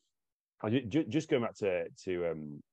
just 0.89 1.29
going 1.29 1.43
back 1.43 1.55
to, 1.55 1.85
to, 2.05 2.31
um, 2.31 2.63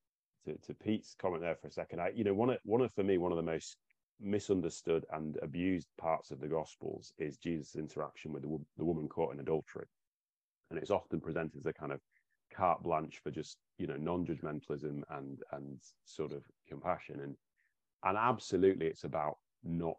to, 0.45 0.57
to 0.66 0.75
Pete's 0.75 1.14
comment 1.21 1.43
there 1.43 1.57
for 1.57 1.69
a 1.69 1.73
second, 1.73 2.01
I, 2.01 2.12
you 2.14 2.25
know, 2.25 2.35
one 2.35 2.51
of, 2.51 2.59
one 2.64 2.81
of, 2.81 2.93
for 2.95 3.03
me, 3.03 3.19
one 3.19 3.33
of 3.33 3.37
the 3.37 3.43
most 3.43 3.77
misunderstood 4.21 5.05
and 5.12 5.37
abused 5.43 5.88
parts 5.99 6.31
of 6.31 6.40
the 6.40 6.49
Gospels 6.49 7.12
is 7.19 7.37
Jesus' 7.37 7.77
interaction 7.77 8.33
with 8.33 8.43
the, 8.43 8.59
the 8.79 8.85
woman 8.85 9.09
caught 9.09 9.35
in 9.35 9.40
adultery. 9.40 9.87
And 10.71 10.79
it's 10.79 10.90
often 10.90 11.21
presented 11.21 11.59
as 11.59 11.66
a 11.66 11.73
kind 11.73 11.93
of 11.93 12.01
carte 12.55 12.83
blanche 12.83 13.21
for 13.23 13.31
just, 13.31 13.57
you 13.79 13.87
know, 13.87 13.97
non-judgmentalism 13.97 15.03
and 15.11 15.38
and 15.53 15.81
sort 16.05 16.33
of 16.33 16.45
compassion. 16.69 17.21
And 17.21 17.35
and 18.05 18.16
absolutely 18.16 18.87
it's 18.87 19.05
about 19.05 19.38
not 19.64 19.97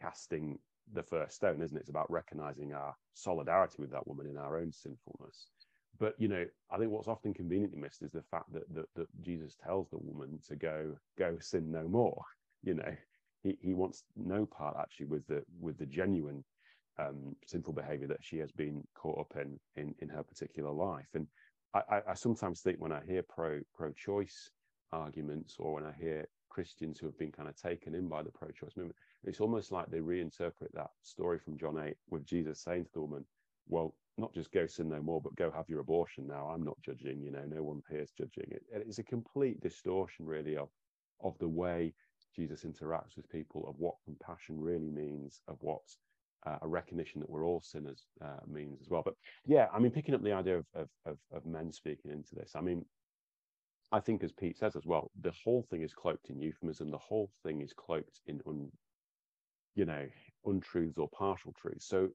casting 0.00 0.58
the 0.92 1.02
first 1.02 1.36
stone, 1.36 1.62
isn't 1.62 1.76
it? 1.76 1.80
It's 1.80 1.90
about 1.90 2.10
recognizing 2.10 2.72
our 2.72 2.94
solidarity 3.14 3.76
with 3.78 3.90
that 3.90 4.06
woman 4.06 4.26
in 4.26 4.36
our 4.36 4.58
own 4.58 4.72
sinfulness. 4.72 5.48
But 6.02 6.16
you 6.18 6.26
know, 6.26 6.44
I 6.68 6.78
think 6.78 6.90
what's 6.90 7.06
often 7.06 7.32
conveniently 7.32 7.78
missed 7.78 8.02
is 8.02 8.10
the 8.10 8.24
fact 8.28 8.52
that 8.52 8.64
that, 8.74 8.86
that 8.96 9.06
Jesus 9.22 9.54
tells 9.54 9.88
the 9.88 9.98
woman 9.98 10.40
to 10.48 10.56
go 10.56 10.96
go 11.16 11.38
sin 11.40 11.70
no 11.70 11.86
more. 11.88 12.20
You 12.64 12.74
know, 12.74 12.94
he, 13.42 13.58
he 13.60 13.74
wants 13.74 14.04
no 14.14 14.46
part 14.46 14.76
actually 14.78 15.06
with 15.06 15.26
the 15.26 15.42
with 15.60 15.76
the 15.78 15.86
genuine 15.86 16.44
um, 16.96 17.34
sinful 17.44 17.72
behavior 17.72 18.06
that 18.06 18.22
she 18.22 18.38
has 18.38 18.52
been 18.52 18.84
caught 18.94 19.18
up 19.18 19.32
in 19.36 19.58
in, 19.74 19.96
in 19.98 20.08
her 20.10 20.22
particular 20.22 20.70
life. 20.70 21.08
And 21.14 21.26
I, 21.74 22.02
I, 22.08 22.14
sometimes 22.14 22.60
think 22.60 22.78
when 22.78 22.92
I 22.92 23.00
hear 23.04 23.24
pro 23.28 23.58
pro 23.74 23.90
choice 23.94 24.52
arguments 24.92 25.56
or 25.58 25.74
when 25.74 25.84
I 25.84 25.92
hear 26.00 26.28
Christians 26.50 27.00
who 27.00 27.06
have 27.06 27.18
been 27.18 27.32
kind 27.32 27.48
of 27.48 27.60
taken 27.60 27.96
in 27.96 28.06
by 28.06 28.22
the 28.22 28.30
pro 28.30 28.50
choice 28.52 28.76
movement, 28.76 28.96
it's 29.24 29.40
almost 29.40 29.72
like 29.72 29.90
they 29.90 29.98
reinterpret 29.98 30.70
that 30.74 30.90
story 31.02 31.40
from 31.40 31.58
John 31.58 31.82
8 31.84 31.94
with 32.10 32.24
Jesus 32.24 32.62
saying 32.62 32.84
to 32.84 32.90
the 32.94 33.00
woman, 33.00 33.24
Well, 33.68 33.94
not 34.18 34.34
just 34.34 34.52
go 34.52 34.66
sin 34.66 34.88
no 34.88 35.00
more, 35.00 35.20
but 35.20 35.36
go 35.36 35.50
have 35.50 35.68
your 35.68 35.80
abortion 35.80 36.26
now. 36.26 36.48
I'm 36.48 36.62
not 36.62 36.76
judging, 36.84 37.22
you 37.22 37.30
know, 37.30 37.44
no 37.46 37.62
one 37.62 37.82
here 37.88 38.00
is 38.00 38.12
judging. 38.12 38.44
It, 38.50 38.62
it's 38.70 38.98
a 38.98 39.04
complete 39.04 39.60
distortion, 39.60 40.26
really, 40.26 40.56
of 40.56 40.68
of 41.22 41.38
the 41.38 41.48
way 41.48 41.94
Jesus 42.34 42.64
interacts 42.64 43.16
with 43.16 43.30
people 43.30 43.66
of 43.68 43.76
what 43.78 43.94
compassion 44.04 44.60
really 44.60 44.90
means, 44.90 45.40
of 45.48 45.56
what 45.60 45.82
uh, 46.46 46.58
a 46.62 46.68
recognition 46.68 47.20
that 47.20 47.30
we're 47.30 47.46
all 47.46 47.60
sinners 47.60 48.06
uh, 48.24 48.40
means 48.46 48.80
as 48.80 48.88
well. 48.88 49.02
But 49.04 49.14
yeah, 49.46 49.66
I 49.72 49.78
mean, 49.78 49.92
picking 49.92 50.14
up 50.14 50.22
the 50.22 50.32
idea 50.32 50.58
of, 50.58 50.66
of, 50.74 50.88
of, 51.06 51.18
of, 51.32 51.46
men 51.46 51.72
speaking 51.72 52.10
into 52.10 52.34
this, 52.34 52.52
I 52.56 52.60
mean, 52.60 52.84
I 53.92 54.00
think 54.00 54.24
as 54.24 54.32
Pete 54.32 54.58
says 54.58 54.74
as 54.74 54.86
well, 54.86 55.10
the 55.20 55.32
whole 55.44 55.66
thing 55.70 55.82
is 55.82 55.94
cloaked 55.94 56.30
in 56.30 56.40
euphemism. 56.40 56.90
The 56.90 56.98
whole 56.98 57.30
thing 57.44 57.60
is 57.60 57.72
cloaked 57.72 58.20
in, 58.26 58.40
un, 58.46 58.70
you 59.74 59.84
know, 59.84 60.06
untruths 60.46 60.98
or 60.98 61.08
partial 61.10 61.54
truths. 61.60 61.86
So 61.86 62.08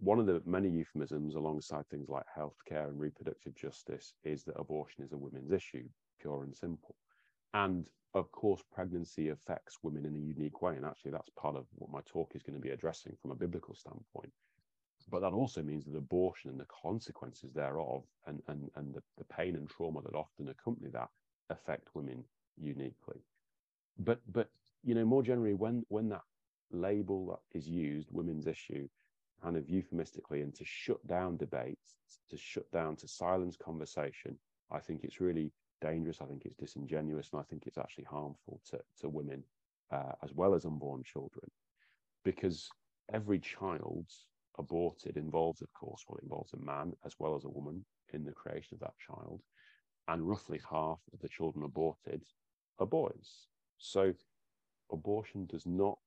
one 0.00 0.18
of 0.18 0.26
the 0.26 0.40
many 0.46 0.68
euphemisms 0.68 1.34
alongside 1.34 1.88
things 1.88 2.08
like 2.08 2.24
healthcare 2.36 2.88
and 2.88 3.00
reproductive 3.00 3.54
justice 3.54 4.14
is 4.24 4.44
that 4.44 4.58
abortion 4.58 5.04
is 5.04 5.12
a 5.12 5.18
women's 5.18 5.52
issue, 5.52 5.84
pure 6.20 6.44
and 6.44 6.54
simple. 6.54 6.94
And 7.54 7.86
of 8.14 8.30
course, 8.32 8.62
pregnancy 8.72 9.28
affects 9.28 9.78
women 9.82 10.04
in 10.06 10.14
a 10.14 10.18
unique 10.18 10.62
way. 10.62 10.76
And 10.76 10.84
actually, 10.84 11.10
that's 11.10 11.30
part 11.30 11.56
of 11.56 11.66
what 11.74 11.90
my 11.90 12.00
talk 12.06 12.32
is 12.34 12.42
going 12.42 12.54
to 12.54 12.60
be 12.60 12.70
addressing 12.70 13.16
from 13.20 13.32
a 13.32 13.36
biblical 13.36 13.74
standpoint. 13.74 14.32
But 15.10 15.20
that 15.20 15.32
also 15.32 15.62
means 15.62 15.84
that 15.84 15.96
abortion 15.96 16.50
and 16.50 16.60
the 16.60 16.66
consequences 16.66 17.52
thereof 17.52 18.04
and, 18.26 18.42
and, 18.48 18.70
and 18.76 18.94
the, 18.94 19.02
the 19.16 19.24
pain 19.24 19.56
and 19.56 19.68
trauma 19.68 20.02
that 20.02 20.14
often 20.14 20.48
accompany 20.48 20.90
that 20.90 21.08
affect 21.50 21.88
women 21.94 22.24
uniquely. 22.56 23.22
But 23.98 24.20
but 24.32 24.50
you 24.84 24.94
know, 24.94 25.04
more 25.04 25.22
generally, 25.22 25.54
when 25.54 25.84
when 25.88 26.08
that 26.10 26.22
label 26.70 27.26
that 27.26 27.58
is 27.58 27.66
used, 27.68 28.08
women's 28.10 28.46
issue, 28.46 28.88
kind 29.42 29.56
of 29.56 29.68
euphemistically, 29.68 30.42
and 30.42 30.54
to 30.54 30.64
shut 30.64 31.04
down 31.06 31.36
debates, 31.36 31.96
to 32.30 32.36
shut 32.36 32.70
down, 32.72 32.96
to 32.96 33.08
silence 33.08 33.56
conversation, 33.56 34.36
I 34.70 34.78
think 34.80 35.04
it's 35.04 35.20
really 35.20 35.52
dangerous. 35.80 36.20
I 36.20 36.26
think 36.26 36.44
it's 36.44 36.56
disingenuous, 36.56 37.30
and 37.32 37.40
I 37.40 37.44
think 37.44 37.64
it's 37.66 37.78
actually 37.78 38.04
harmful 38.04 38.60
to, 38.70 38.80
to 39.00 39.08
women 39.08 39.42
uh, 39.90 40.12
as 40.22 40.32
well 40.34 40.54
as 40.54 40.64
unborn 40.64 41.02
children, 41.04 41.50
because 42.24 42.68
every 43.12 43.38
child 43.38 44.06
aborted 44.58 45.16
involves, 45.16 45.62
of 45.62 45.72
course, 45.72 46.04
well, 46.08 46.18
it 46.18 46.24
involves 46.24 46.52
a 46.52 46.58
man 46.58 46.92
as 47.06 47.14
well 47.18 47.36
as 47.36 47.44
a 47.44 47.48
woman 47.48 47.84
in 48.12 48.24
the 48.24 48.32
creation 48.32 48.74
of 48.74 48.80
that 48.80 48.94
child, 48.98 49.40
and 50.08 50.28
roughly 50.28 50.60
half 50.68 50.98
of 51.12 51.20
the 51.20 51.28
children 51.28 51.64
aborted 51.64 52.22
are 52.78 52.86
boys. 52.86 53.46
So 53.78 54.12
abortion 54.90 55.46
does 55.46 55.66
not 55.66 55.98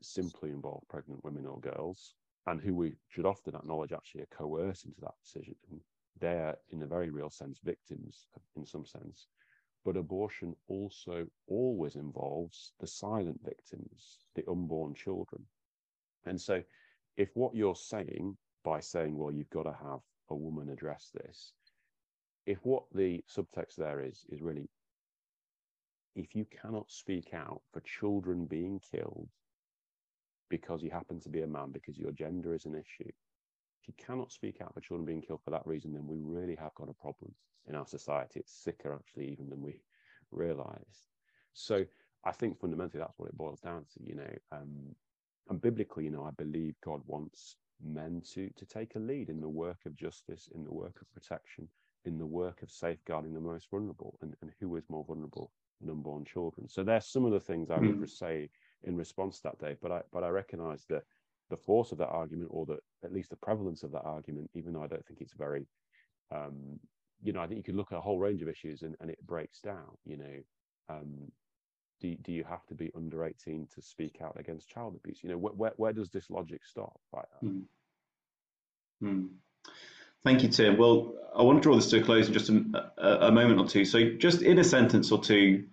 simply 0.00 0.50
involve 0.50 0.82
pregnant 0.88 1.22
women 1.24 1.46
or 1.46 1.60
girls, 1.60 2.14
and 2.46 2.60
who 2.60 2.74
we 2.74 2.94
should 3.08 3.26
often 3.26 3.54
acknowledge 3.54 3.92
actually 3.92 4.22
are 4.22 4.36
coerced 4.36 4.84
into 4.84 5.00
that 5.00 5.14
decision. 5.22 5.56
They're 6.20 6.56
in 6.70 6.82
a 6.82 6.86
very 6.86 7.10
real 7.10 7.30
sense 7.30 7.58
victims 7.64 8.26
in 8.56 8.66
some 8.66 8.86
sense. 8.86 9.26
But 9.84 9.96
abortion 9.96 10.54
also 10.68 11.26
always 11.46 11.96
involves 11.96 12.72
the 12.80 12.86
silent 12.86 13.40
victims 13.44 14.18
the 14.34 14.44
unborn 14.48 14.94
children. 14.94 15.42
And 16.26 16.40
so 16.40 16.62
if 17.16 17.30
what 17.34 17.54
you're 17.54 17.76
saying 17.76 18.36
by 18.64 18.80
saying 18.80 19.16
well 19.16 19.32
you've 19.32 19.50
got 19.50 19.64
to 19.64 19.76
have 19.82 20.00
a 20.30 20.34
woman 20.34 20.70
address 20.70 21.10
this 21.14 21.52
if 22.46 22.58
what 22.64 22.84
the 22.94 23.22
subtext 23.28 23.76
there 23.76 24.00
is 24.00 24.24
is 24.30 24.42
really 24.42 24.68
if 26.16 26.34
you 26.34 26.46
cannot 26.46 26.90
speak 26.90 27.34
out 27.34 27.60
for 27.72 27.80
children 27.80 28.46
being 28.46 28.80
killed 28.90 29.28
because 30.50 30.82
you 30.82 30.90
happen 30.90 31.20
to 31.20 31.28
be 31.28 31.42
a 31.42 31.46
man 31.46 31.70
because 31.72 31.98
your 31.98 32.12
gender 32.12 32.54
is 32.54 32.66
an 32.66 32.74
issue 32.74 33.10
if 33.84 33.88
you 33.88 34.04
cannot 34.04 34.32
speak 34.32 34.62
out 34.62 34.72
for 34.72 34.80
children 34.80 35.04
being 35.04 35.20
killed 35.20 35.42
for 35.44 35.50
that 35.50 35.66
reason, 35.66 35.92
then 35.92 36.06
we 36.06 36.16
really 36.18 36.54
have 36.54 36.74
got 36.74 36.88
a 36.88 36.94
problem 36.94 37.34
in 37.66 37.74
our 37.74 37.86
society. 37.86 38.40
It's 38.40 38.52
sicker 38.64 38.94
actually 38.94 39.30
even 39.30 39.50
than 39.50 39.60
we 39.60 39.80
realize. 40.30 41.04
So 41.52 41.84
I 42.24 42.32
think 42.32 42.58
fundamentally 42.58 43.00
that's 43.00 43.18
what 43.18 43.28
it 43.28 43.36
boils 43.36 43.60
down 43.60 43.84
to, 43.92 44.02
you 44.02 44.14
know. 44.14 44.34
Um, 44.52 44.94
and 45.50 45.60
biblically, 45.60 46.04
you 46.04 46.10
know, 46.10 46.24
I 46.24 46.30
believe 46.42 46.74
God 46.82 47.02
wants 47.06 47.56
men 47.84 48.22
to 48.32 48.48
to 48.56 48.64
take 48.64 48.94
a 48.94 48.98
lead 48.98 49.28
in 49.28 49.40
the 49.42 49.48
work 49.48 49.80
of 49.84 49.94
justice, 49.96 50.48
in 50.54 50.64
the 50.64 50.72
work 50.72 51.02
of 51.02 51.12
protection, 51.12 51.68
in 52.06 52.16
the 52.18 52.24
work 52.24 52.62
of 52.62 52.70
safeguarding 52.70 53.34
the 53.34 53.40
most 53.40 53.68
vulnerable. 53.70 54.18
And, 54.22 54.34
and 54.40 54.50
who 54.60 54.74
is 54.76 54.88
more 54.88 55.04
vulnerable 55.04 55.52
than 55.82 55.90
unborn 55.90 56.24
children? 56.24 56.68
So 56.68 56.82
there's 56.82 57.06
some 57.06 57.26
of 57.26 57.32
the 57.32 57.40
things 57.40 57.70
I 57.70 57.78
would 57.78 58.00
mm. 58.00 58.08
say 58.08 58.48
in 58.84 58.96
response 58.96 59.40
that, 59.40 59.58
Dave. 59.58 59.78
But 59.82 59.92
I 59.92 60.02
but 60.12 60.24
I 60.24 60.28
recognise 60.28 60.84
that 60.88 61.04
the 61.50 61.56
force 61.56 61.92
of 61.92 61.98
that 61.98 62.08
argument 62.08 62.48
or 62.50 62.66
the 62.66 62.78
at 63.04 63.12
least 63.12 63.30
the 63.30 63.36
prevalence 63.36 63.82
of 63.82 63.92
that 63.92 64.04
argument, 64.04 64.50
even 64.54 64.72
though 64.72 64.82
I 64.82 64.86
don't 64.86 65.04
think 65.06 65.20
it's 65.20 65.34
very, 65.34 65.66
um, 66.34 66.78
you 67.22 67.32
know, 67.32 67.40
I 67.40 67.46
think 67.46 67.58
you 67.58 67.64
could 67.64 67.76
look 67.76 67.92
at 67.92 67.98
a 67.98 68.02
whole 68.02 68.18
range 68.18 68.42
of 68.42 68.48
issues 68.48 68.82
and, 68.82 68.96
and 69.00 69.10
it 69.10 69.24
breaks 69.26 69.60
down, 69.60 69.96
you 70.04 70.16
know, 70.16 70.42
um, 70.88 71.30
do, 72.00 72.14
do 72.16 72.32
you 72.32 72.44
have 72.44 72.64
to 72.66 72.74
be 72.74 72.90
under 72.96 73.24
18 73.24 73.68
to 73.74 73.82
speak 73.82 74.18
out 74.22 74.36
against 74.38 74.68
child 74.68 74.96
abuse? 74.96 75.20
You 75.22 75.30
know, 75.30 75.38
wh- 75.38 75.58
where, 75.58 75.72
where 75.76 75.92
does 75.92 76.10
this 76.10 76.30
logic 76.30 76.62
stop? 76.64 76.98
Like 77.12 77.26
mm. 77.42 77.62
Mm. 79.02 79.28
Thank 80.24 80.42
you, 80.42 80.48
Tim. 80.48 80.78
Well, 80.78 81.14
I 81.36 81.42
want 81.42 81.58
to 81.58 81.62
draw 81.62 81.76
this 81.76 81.90
to 81.90 82.00
a 82.00 82.02
close 82.02 82.28
in 82.28 82.32
just 82.32 82.48
a, 82.48 82.64
a, 82.96 83.28
a 83.28 83.32
moment 83.32 83.60
or 83.60 83.66
two. 83.66 83.84
So, 83.84 84.12
just 84.16 84.40
in 84.40 84.58
a 84.58 84.64
sentence 84.64 85.12
or 85.12 85.20
two, 85.22 85.66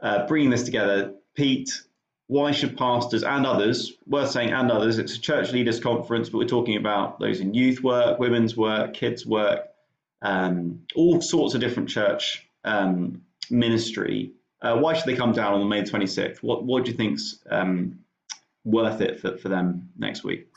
uh, 0.00 0.26
bringing 0.26 0.50
this 0.50 0.64
together, 0.64 1.14
Pete, 1.36 1.70
why 2.28 2.50
should 2.52 2.76
pastors 2.76 3.22
and 3.22 3.44
others, 3.44 3.92
worth 4.06 4.30
saying 4.30 4.52
and 4.52 4.70
others, 4.70 4.98
it's 4.98 5.16
a 5.16 5.20
church 5.20 5.52
leaders 5.52 5.80
conference, 5.80 6.28
but 6.30 6.38
we're 6.38 6.46
talking 6.46 6.76
about 6.76 7.18
those 7.20 7.40
in 7.40 7.52
youth 7.54 7.82
work, 7.82 8.18
women's 8.18 8.56
work, 8.56 8.94
kids 8.94 9.26
work, 9.26 9.68
um, 10.22 10.80
all 10.94 11.20
sorts 11.20 11.54
of 11.54 11.60
different 11.60 11.88
church 11.88 12.46
um, 12.64 13.22
ministry. 13.50 14.32
Uh, 14.62 14.76
why 14.78 14.94
should 14.94 15.06
they 15.06 15.16
come 15.16 15.32
down 15.32 15.54
on 15.54 15.68
May 15.68 15.82
26th? 15.82 16.38
What, 16.38 16.64
what 16.64 16.84
do 16.84 16.92
you 16.92 16.96
think's 16.96 17.40
um, 17.50 17.98
worth 18.64 19.00
it 19.00 19.20
for, 19.20 19.36
for 19.36 19.48
them 19.48 19.90
next 19.98 20.24
week? 20.24 20.48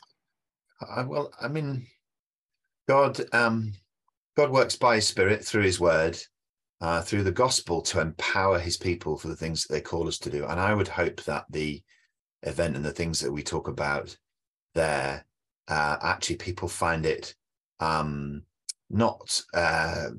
Uh, 0.80 1.06
well, 1.08 1.32
I 1.42 1.48
mean, 1.48 1.88
God, 2.88 3.20
um, 3.34 3.74
God 4.38 4.52
works 4.52 4.76
by 4.76 4.96
His 4.96 5.08
Spirit 5.08 5.44
through 5.44 5.64
His 5.64 5.80
Word, 5.80 6.18
uh, 6.82 7.02
through 7.02 7.24
the 7.24 7.32
gospel 7.32 7.82
to 7.82 8.02
empower 8.02 8.60
his 8.60 8.78
people 8.78 9.18
for 9.18 9.28
the 9.28 9.36
things 9.36 9.64
that 9.64 9.74
they 9.74 9.82
call 9.82 10.08
us 10.08 10.18
to 10.20 10.30
do. 10.30 10.46
And 10.46 10.60
I 10.60 10.74
would 10.74 10.88
hope 10.88 11.24
that 11.24 11.46
the 11.50 11.82
event 12.44 12.76
and 12.76 12.86
the 12.86 12.92
things 12.92 13.20
that 13.22 13.32
we 13.32 13.44
talk 13.44 13.68
about 13.68 14.16
there, 14.74 15.26
uh, 15.68 15.98
actually 16.02 16.36
people 16.38 16.68
find 16.68 17.06
it 17.06 17.34
um, 17.80 18.44
not 18.90 19.42
uh, 19.54 20.10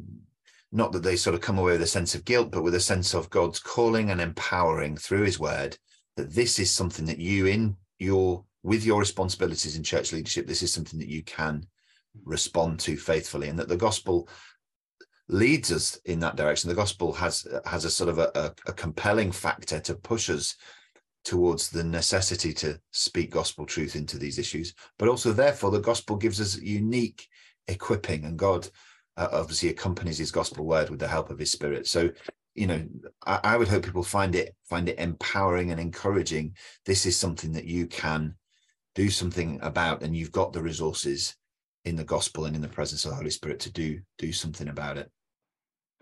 not 0.72 0.92
that 0.92 1.02
they 1.02 1.16
sort 1.16 1.34
of 1.34 1.40
come 1.40 1.58
away 1.58 1.72
with 1.72 1.82
a 1.82 1.86
sense 1.86 2.14
of 2.14 2.24
guilt, 2.24 2.50
but 2.50 2.62
with 2.62 2.74
a 2.74 2.80
sense 2.80 3.14
of 3.14 3.30
God's 3.30 3.60
calling 3.60 4.10
and 4.10 4.20
empowering 4.20 4.96
through 4.96 5.22
His 5.22 5.38
Word 5.38 5.78
that 6.16 6.34
this 6.34 6.58
is 6.58 6.70
something 6.70 7.04
that 7.06 7.18
you 7.18 7.46
in 7.46 7.76
your 7.98 8.44
with 8.62 8.84
your 8.84 8.98
responsibilities 8.98 9.76
in 9.76 9.82
church 9.84 10.12
leadership, 10.12 10.46
this 10.46 10.62
is 10.62 10.72
something 10.72 10.98
that 10.98 11.08
you 11.08 11.22
can 11.22 11.64
respond 12.24 12.80
to 12.80 12.96
faithfully, 12.96 13.48
and 13.48 13.58
that 13.58 13.68
the 13.68 13.76
gospel 13.76 14.28
leads 15.28 15.72
us 15.72 15.96
in 16.04 16.20
that 16.20 16.36
direction. 16.36 16.68
The 16.68 16.76
gospel 16.76 17.12
has 17.14 17.46
has 17.64 17.84
a 17.84 17.90
sort 17.90 18.10
of 18.10 18.18
a, 18.18 18.54
a, 18.66 18.72
compelling 18.72 19.32
factor 19.32 19.80
to 19.80 19.94
push 19.94 20.30
us 20.30 20.54
towards 21.24 21.68
the 21.68 21.82
necessity 21.82 22.52
to 22.52 22.80
speak 22.92 23.32
gospel 23.32 23.66
truth 23.66 23.96
into 23.96 24.18
these 24.18 24.38
issues, 24.38 24.74
but 24.98 25.08
also 25.08 25.32
therefore 25.32 25.70
the 25.70 25.80
gospel 25.80 26.16
gives 26.16 26.40
us 26.40 26.60
unique 26.60 27.26
equipping, 27.66 28.24
and 28.24 28.38
God 28.38 28.68
uh, 29.16 29.28
obviously 29.32 29.70
accompanies 29.70 30.18
His 30.18 30.30
gospel 30.30 30.64
word 30.64 30.90
with 30.90 31.00
the 31.00 31.08
help 31.08 31.30
of 31.30 31.38
His 31.38 31.50
Spirit. 31.50 31.86
So 31.86 32.10
you 32.54 32.66
know 32.66 32.84
I, 33.26 33.40
I, 33.44 33.56
would 33.56 33.68
hope 33.68 33.84
people 33.84 34.02
find 34.02 34.34
it 34.34 34.54
find 34.64 34.88
it 34.88 34.98
empowering 34.98 35.70
and 35.70 35.80
encouraging 35.80 36.56
this 36.86 37.04
is 37.04 37.16
something 37.16 37.52
that 37.52 37.66
you 37.66 37.86
can 37.86 38.34
do 38.94 39.10
something 39.10 39.58
about 39.62 40.02
and 40.02 40.16
you've 40.16 40.32
got 40.32 40.54
the 40.54 40.62
resources 40.62 41.36
in 41.84 41.96
the 41.96 42.04
gospel 42.04 42.46
and 42.46 42.56
in 42.56 42.62
the 42.62 42.68
presence 42.68 43.04
of 43.04 43.10
the 43.10 43.16
holy 43.16 43.30
spirit 43.30 43.60
to 43.60 43.70
do 43.70 44.00
do 44.16 44.32
something 44.32 44.68
about 44.68 44.96
it 44.96 45.10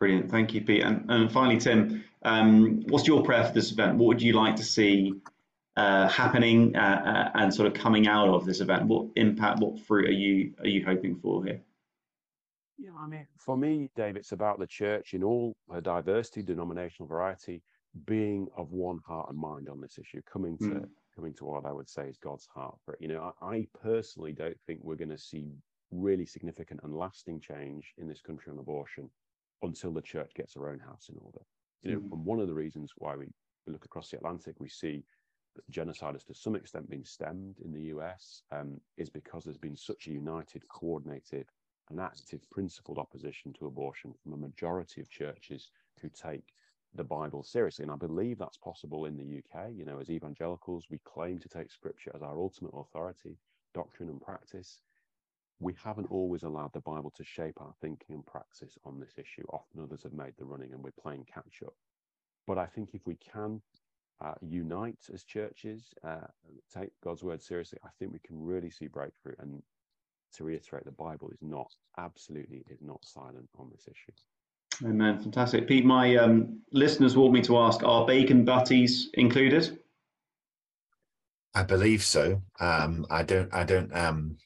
Brilliant. 0.05 0.31
Thank 0.31 0.53
you, 0.53 0.61
Pete. 0.61 0.83
And, 0.83 1.11
and 1.11 1.33
finally, 1.33 1.57
Tim, 1.57 2.05
um, 2.25 2.83
what's 2.89 3.07
your 3.07 3.23
prayer 3.23 3.43
for 3.43 3.55
this 3.55 3.73
event? 3.73 3.97
What 3.97 4.09
would 4.09 4.21
you 4.21 4.35
like 4.35 4.57
to 4.57 4.63
see 4.63 5.15
uh, 5.79 6.09
happening 6.09 6.77
uh, 6.77 7.31
uh, 7.35 7.39
and 7.39 7.55
sort 7.55 7.69
of 7.69 7.73
coming 7.73 8.07
out 8.07 8.29
of 8.29 8.45
this 8.45 8.61
event? 8.61 8.85
What 8.85 9.07
impact, 9.17 9.61
what 9.61 9.81
fruit 9.81 10.11
are 10.11 10.13
you 10.13 10.53
are 10.59 10.67
you 10.67 10.85
hoping 10.85 11.17
for 11.17 11.43
here? 11.43 11.63
Yeah, 12.77 12.91
I 12.99 13.07
mean, 13.07 13.27
for 13.39 13.57
me, 13.57 13.89
Dave, 13.97 14.17
it's 14.17 14.33
about 14.33 14.59
the 14.59 14.67
church 14.67 15.15
in 15.15 15.25
all 15.25 15.57
her 15.73 15.81
diversity, 15.81 16.43
denominational 16.43 17.09
variety, 17.09 17.63
being 18.05 18.49
of 18.59 18.73
one 18.73 19.01
heart 19.07 19.31
and 19.31 19.39
mind 19.39 19.71
on 19.71 19.81
this 19.81 19.97
issue, 19.99 20.21
coming 20.31 20.59
to 20.59 20.65
mm. 20.67 20.89
coming 21.17 21.33
to 21.33 21.47
what 21.47 21.65
I 21.65 21.73
would 21.73 21.89
say 21.89 22.09
is 22.09 22.19
God's 22.19 22.47
heart 22.55 22.77
for 22.85 22.93
it. 22.93 23.01
You 23.01 23.09
know, 23.09 23.33
I, 23.41 23.47
I 23.47 23.67
personally 23.83 24.35
don't 24.35 24.61
think 24.67 24.81
we're 24.83 24.97
going 24.97 25.09
to 25.09 25.17
see 25.17 25.55
really 25.91 26.27
significant 26.27 26.81
and 26.83 26.95
lasting 26.95 27.41
change 27.41 27.95
in 27.97 28.07
this 28.07 28.21
country 28.21 28.53
on 28.53 28.59
abortion 28.59 29.09
until 29.65 29.93
the 29.93 30.03
church 30.03 30.33
gets 30.35 30.55
her 30.55 30.69
own 30.69 30.79
house 30.79 31.09
in 31.11 31.19
order. 31.21 31.41
You 31.83 31.93
know, 31.93 32.01
mm. 32.01 32.13
and 32.13 32.25
one 32.25 32.41
of 32.41 32.49
the 32.49 32.55
reasons 32.55 32.93
why 32.97 33.17
we, 33.17 33.27
we 33.67 33.73
look 33.73 33.85
across 33.85 34.11
the 34.11 34.17
Atlantic, 34.17 34.57
we 34.59 34.69
see 34.69 35.05
that 35.57 35.71
genocide 35.71 36.15
has 36.15 36.25
to 36.25 36.35
some 36.35 36.57
extent 36.57 36.91
been 36.91 37.05
stemmed 37.05 37.57
in 37.65 37.73
the 37.73 37.83
US 37.95 38.43
um, 38.51 38.81
is 38.97 39.11
because 39.11 39.45
there's 39.45 39.59
been 39.59 39.77
such 39.77 40.07
a 40.07 40.13
united, 40.13 40.67
coordinated, 40.69 41.47
and 41.91 42.01
active, 42.01 42.41
principled 42.51 42.99
opposition 42.99 43.53
to 43.53 43.67
abortion 43.67 44.13
from 44.23 44.33
a 44.33 44.39
majority 44.39 45.01
of 45.01 45.11
churches 45.11 45.71
who 46.01 46.09
take 46.09 46.55
the 46.95 47.05
Bible 47.05 47.43
seriously. 47.43 47.83
And 47.83 47.93
I 47.93 47.97
believe 47.97 48.39
that's 48.39 48.57
possible 48.57 49.05
in 49.05 49.17
the 49.17 49.39
UK. 49.39 49.71
You 49.75 49.85
know, 49.85 50.01
as 50.01 50.11
evangelicals, 50.11 50.87
we 50.91 50.99
claim 51.05 51.39
to 51.41 51.49
take 51.49 51.71
scripture 51.71 52.13
as 52.15 52.23
our 52.23 52.39
ultimate 52.39 52.73
authority, 52.75 53.37
doctrine 53.75 54.09
and 54.09 54.21
practice 54.21 54.81
we 55.61 55.75
haven't 55.83 56.11
always 56.11 56.43
allowed 56.43 56.73
the 56.73 56.81
Bible 56.81 57.13
to 57.17 57.25
shape 57.25 57.61
our 57.61 57.73
thinking 57.81 58.17
and 58.17 58.27
praxis 58.27 58.77
on 58.85 58.99
this 58.99 59.15
issue. 59.17 59.45
Often 59.53 59.83
others 59.83 60.03
have 60.03 60.13
made 60.13 60.35
the 60.39 60.45
running 60.45 60.73
and 60.73 60.83
we're 60.83 60.91
playing 61.03 61.27
catch 61.33 61.63
up. 61.65 61.75
But 62.47 62.59
I 62.59 62.67
think 62.67 62.91
if 62.93 63.07
we 63.07 63.17
can 63.17 63.63
uh, 64.23 64.35
unite 64.43 64.99
as 65.13 65.25
churches, 65.25 65.95
uh, 66.07 66.27
take 66.73 66.91
God's 67.03 67.23
word 67.23 67.43
seriously, 67.43 67.79
I 67.85 67.89
think 67.99 68.13
we 68.13 68.19
can 68.21 68.43
really 68.43 68.71
see 68.71 68.89
breakthrough. 68.89 69.35
And 69.39 69.63
to 70.35 70.45
reiterate, 70.45 70.85
the 70.85 70.93
Bible 70.93 71.31
is 71.31 71.39
not 71.41 71.71
absolutely 71.99 72.65
is 72.69 72.83
not 72.83 73.05
silent 73.05 73.49
on 73.59 73.71
this 73.71 73.87
issue. 73.87 74.89
Amen. 74.89 75.21
Fantastic, 75.21 75.69
Pete. 75.69 75.85
My 75.85 76.17
um, 76.17 76.61
listeners 76.73 77.17
want 77.17 77.33
me 77.33 77.41
to 77.43 77.59
ask: 77.59 77.83
Are 77.85 78.07
bacon 78.07 78.45
butties 78.45 79.11
included? 79.15 79.79
I 81.55 81.63
believe 81.63 82.03
so. 82.03 82.43
Um, 82.59 83.07
I 83.09 83.23
don't. 83.23 83.53
I 83.55 83.65
don't. 83.65 83.95
Um, 83.97 84.37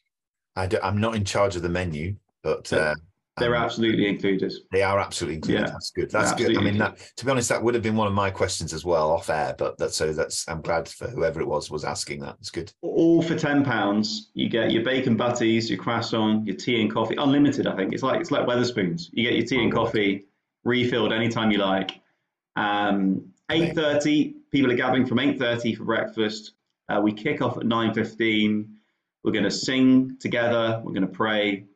I 0.59 0.69
I'm 0.83 0.99
not 0.99 1.15
in 1.15 1.25
charge 1.25 1.57
of 1.57 1.63
the 1.63 1.69
menu, 1.69 2.17
but 2.43 2.73
uh, 2.73 2.95
they're 3.39 3.57
um, 3.57 3.63
absolutely 3.63 4.07
included. 4.09 4.53
They 4.73 4.83
are 4.83 4.99
absolutely 4.99 5.37
included. 5.37 5.61
Yeah. 5.61 5.71
That's 5.71 5.91
good. 5.91 6.11
That's 6.11 6.33
good. 6.35 6.57
I 6.57 6.61
mean, 6.61 6.79
that, 6.79 6.99
to 7.17 7.25
be 7.25 7.31
honest, 7.31 7.49
that 7.51 7.63
would 7.63 7.75
have 7.75 7.83
been 7.83 7.97
one 7.97 8.07
of 8.07 8.13
my 8.13 8.31
questions 8.31 8.73
as 8.73 8.85
well 8.85 9.11
off 9.11 9.31
air. 9.31 9.55
But 9.57 9.79
that's 9.79 9.97
so 9.97 10.13
that's 10.13 10.49
I'm 10.49 10.61
glad 10.61 10.89
for 10.89 11.09
whoever 11.09 11.41
it 11.41 11.47
was 11.47 11.71
was 11.71 11.85
asking 11.85 12.21
that. 12.21 12.37
It's 12.41 12.51
good. 12.51 12.73
All 12.83 13.23
for 13.23 13.37
ten 13.37 13.65
pounds, 13.65 14.31
you 14.35 14.49
get 14.49 14.73
your 14.73 14.85
bacon 14.85 15.17
butties, 15.17 15.71
your 15.71 15.79
croissant, 15.79 16.47
your 16.47 16.57
tea 16.57 16.81
and 16.81 16.93
coffee, 16.93 17.17
unlimited. 17.17 17.67
I 17.67 17.77
think 17.77 17.93
it's 17.93 18.03
like 18.03 18.21
it's 18.21 18.31
like 18.31 18.47
Wetherspoons. 18.47 19.09
You 19.13 19.29
get 19.29 19.37
your 19.37 19.47
tea 19.47 19.63
and 19.63 19.73
coffee 19.73 20.27
refilled 20.65 21.13
anytime 21.13 21.51
you 21.51 21.59
like. 21.59 22.01
Um, 22.57 23.33
eight 23.51 23.75
thirty, 23.75 24.35
people 24.51 24.71
are 24.73 24.77
gathering 24.77 25.07
from 25.07 25.21
eight 25.21 25.39
thirty 25.39 25.75
for 25.75 25.85
breakfast. 25.85 26.53
Uh, 26.89 27.01
we 27.03 27.13
kick 27.13 27.43
off 27.43 27.57
at 27.57 27.67
nine 27.67 27.95
fifteen. 27.95 28.78
We're 29.29 29.33
going 29.33 29.45
to 29.45 29.51
sing 29.51 30.17
together. 30.19 30.81
We're 30.83 30.95
going 30.95 31.07
to 31.07 31.13
pray. 31.13 31.67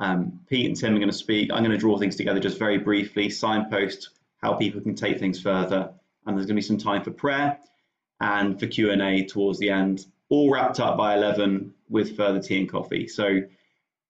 Um, 0.00 0.40
Pete 0.48 0.66
and 0.66 0.76
Tim 0.76 0.96
are 0.96 0.98
going 0.98 1.08
to 1.08 1.16
speak. 1.16 1.52
I'm 1.52 1.62
going 1.62 1.70
to 1.70 1.78
draw 1.78 1.96
things 1.96 2.16
together 2.16 2.40
just 2.40 2.58
very 2.58 2.78
briefly, 2.78 3.30
signpost 3.30 4.08
how 4.38 4.54
people 4.54 4.80
can 4.80 4.96
take 4.96 5.20
things 5.20 5.40
further. 5.40 5.92
And 6.26 6.36
there's 6.36 6.46
going 6.46 6.56
to 6.56 6.60
be 6.60 6.60
some 6.60 6.76
time 6.76 7.04
for 7.04 7.12
prayer 7.12 7.56
and 8.20 8.58
for 8.58 8.66
Q&A 8.66 9.24
towards 9.26 9.60
the 9.60 9.70
end, 9.70 10.06
all 10.28 10.50
wrapped 10.50 10.80
up 10.80 10.96
by 10.96 11.14
11 11.14 11.72
with 11.88 12.16
further 12.16 12.40
tea 12.42 12.58
and 12.58 12.68
coffee. 12.68 13.06
So 13.06 13.42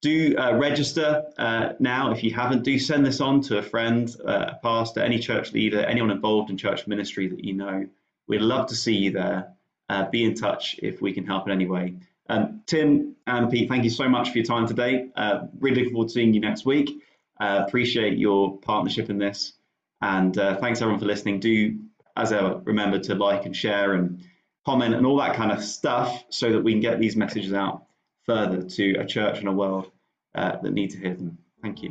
do 0.01 0.35
uh, 0.39 0.55
register 0.55 1.25
uh, 1.37 1.75
now. 1.79 2.13
If 2.13 2.25
you 2.25 2.33
haven't, 2.33 2.63
do 2.63 2.79
send 2.79 3.05
this 3.05 3.21
on 3.21 3.43
to 3.43 3.59
a 3.59 3.63
friend, 3.63 4.11
uh, 4.27 4.53
a 4.53 4.59
pastor, 4.63 5.01
any 5.01 5.19
church 5.19 5.53
leader, 5.53 5.81
anyone 5.81 6.11
involved 6.11 6.49
in 6.49 6.57
church 6.57 6.87
ministry 6.87 7.29
that 7.29 7.45
you 7.45 7.53
know. 7.53 7.87
We'd 8.29 8.41
love 8.41 8.69
to 8.69 8.75
see 8.75 8.95
you 8.95 9.11
there. 9.11 9.53
Uh, 9.91 10.09
be 10.09 10.25
in 10.25 10.35
touch 10.35 10.77
if 10.83 11.03
we 11.03 11.13
can 11.13 11.27
help 11.27 11.47
in 11.47 11.53
any 11.53 11.67
way. 11.67 11.97
Um, 12.29 12.63
Tim 12.67 13.17
and 13.27 13.51
Pete, 13.51 13.69
thank 13.69 13.85
you 13.85 13.91
so 13.91 14.09
much 14.09 14.31
for 14.31 14.39
your 14.39 14.47
time 14.47 14.67
today. 14.67 15.09
Uh, 15.17 15.47
really 15.59 15.77
looking 15.77 15.93
forward 15.93 16.09
to 16.09 16.15
seeing 16.15 16.35
you 16.35 16.41
next 16.41 16.67
week. 16.67 17.03
Uh, 17.41 17.65
appreciate 17.67 18.19
your 18.19 18.59
partnership 18.59 19.11
in 19.11 19.19
this. 19.19 19.55
And 20.03 20.37
uh, 20.37 20.57
thanks 20.59 20.81
everyone 20.81 21.01
for 21.01 21.07
listening. 21.07 21.41
Do, 21.41 21.79
as 22.17 22.33
ever, 22.33 22.61
remember 22.65 22.99
to 23.01 23.15
like 23.15 23.47
and 23.47 23.57
share 23.57 23.95
and 23.95 24.23
comment 24.67 24.95
and 24.95 25.07
all 25.07 25.17
that 25.19 25.35
kind 25.35 25.51
of 25.51 25.63
stuff 25.63 26.25
so 26.29 26.53
that 26.53 26.63
we 26.63 26.73
can 26.73 26.81
get 26.81 27.01
these 27.01 27.17
messages 27.17 27.53
out 27.53 27.85
further 28.27 28.63
to 28.63 28.93
a 28.99 29.07
church 29.07 29.39
and 29.39 29.49
a 29.49 29.53
world 29.53 29.91
uh, 30.35 30.57
that 30.61 30.73
need 30.73 30.91
to 30.91 30.99
hear 30.99 31.15
them. 31.15 31.39
Thank 31.63 31.83
you. 31.83 31.91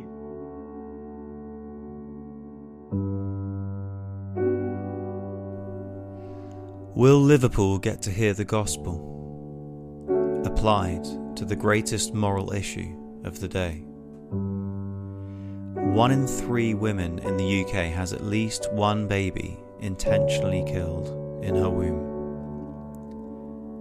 Will 6.94 7.20
Liverpool 7.20 7.78
get 7.78 8.02
to 8.02 8.10
hear 8.10 8.32
the 8.32 8.44
gospel? 8.44 9.17
Applied 10.58 11.04
to 11.36 11.44
the 11.44 11.54
greatest 11.54 12.12
moral 12.12 12.52
issue 12.52 12.92
of 13.22 13.38
the 13.38 13.46
day. 13.46 13.84
One 15.94 16.10
in 16.10 16.26
three 16.26 16.74
women 16.74 17.20
in 17.20 17.36
the 17.36 17.64
UK 17.64 17.92
has 17.92 18.12
at 18.12 18.24
least 18.24 18.72
one 18.72 19.06
baby 19.06 19.56
intentionally 19.78 20.64
killed 20.66 21.44
in 21.44 21.54
her 21.54 21.70
womb. 21.70 22.08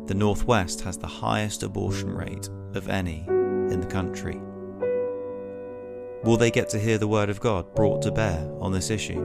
The 0.05 0.13
Northwest 0.13 0.81
has 0.81 0.99
the 0.99 1.07
highest 1.07 1.63
abortion 1.63 2.13
rate 2.13 2.47
of 2.75 2.89
any 2.89 3.25
in 3.27 3.81
the 3.81 3.87
country. 3.87 4.39
Will 6.23 6.37
they 6.37 6.51
get 6.51 6.69
to 6.69 6.77
hear 6.79 6.99
the 6.99 7.07
Word 7.07 7.31
of 7.31 7.39
God 7.39 7.73
brought 7.73 8.03
to 8.03 8.11
bear 8.11 8.47
on 8.59 8.71
this 8.71 8.91
issue? 8.91 9.23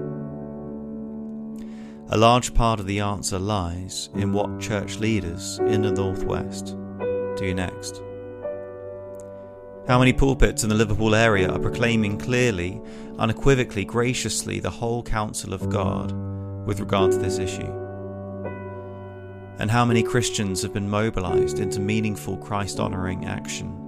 A 2.09 2.17
large 2.17 2.55
part 2.55 2.81
of 2.81 2.87
the 2.87 3.01
answer 3.01 3.39
lies 3.39 4.09
in 4.15 4.33
what 4.33 4.59
church 4.59 4.97
leaders 4.97 5.59
in 5.59 5.83
the 5.83 5.93
Northwest 5.93 6.79
do 7.37 7.55
next? 7.55 8.03
How 9.89 9.99
many 9.99 10.13
pulpits 10.13 10.63
in 10.63 10.69
the 10.69 10.77
Liverpool 10.77 11.15
area 11.15 11.51
are 11.51 11.59
proclaiming 11.59 12.17
clearly, 12.17 12.81
unequivocally, 13.19 13.85
graciously 13.85 14.61
the 14.61 14.71
whole 14.71 15.03
counsel 15.03 15.53
of 15.53 15.69
God 15.69 16.13
with 16.67 16.79
regard 16.79 17.11
to 17.13 17.19
this 17.19 17.39
issue? 17.39 17.71
And 19.59 19.71
how 19.71 19.85
many 19.85 20.03
Christians 20.03 20.63
have 20.63 20.73
been 20.73 20.89
mobilized 20.89 21.59
into 21.59 21.81
meaningful 21.81 22.37
Christ 22.37 22.79
honoring 22.79 23.25
action? 23.25 23.79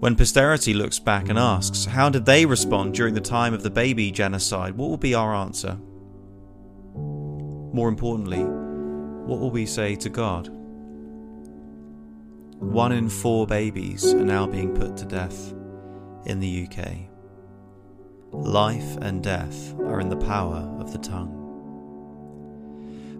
When 0.00 0.16
posterity 0.16 0.74
looks 0.74 0.98
back 0.98 1.28
and 1.28 1.38
asks, 1.38 1.84
How 1.84 2.08
did 2.08 2.24
they 2.24 2.44
respond 2.44 2.94
during 2.94 3.14
the 3.14 3.20
time 3.20 3.54
of 3.54 3.62
the 3.62 3.70
baby 3.70 4.10
genocide? 4.10 4.76
What 4.76 4.90
will 4.90 4.96
be 4.96 5.14
our 5.14 5.32
answer? 5.32 5.78
More 6.94 7.88
importantly, 7.88 8.42
what 8.42 9.38
will 9.38 9.52
we 9.52 9.64
say 9.64 9.94
to 9.94 10.08
God? 10.08 10.50
One 12.62 12.92
in 12.92 13.08
four 13.08 13.44
babies 13.44 14.14
are 14.14 14.24
now 14.24 14.46
being 14.46 14.72
put 14.72 14.96
to 14.98 15.04
death 15.04 15.52
in 16.26 16.38
the 16.38 16.68
UK. 16.68 17.08
Life 18.30 18.96
and 19.02 19.20
death 19.20 19.74
are 19.80 20.00
in 20.00 20.08
the 20.08 20.16
power 20.16 20.72
of 20.78 20.92
the 20.92 20.98
tongue. 20.98 21.40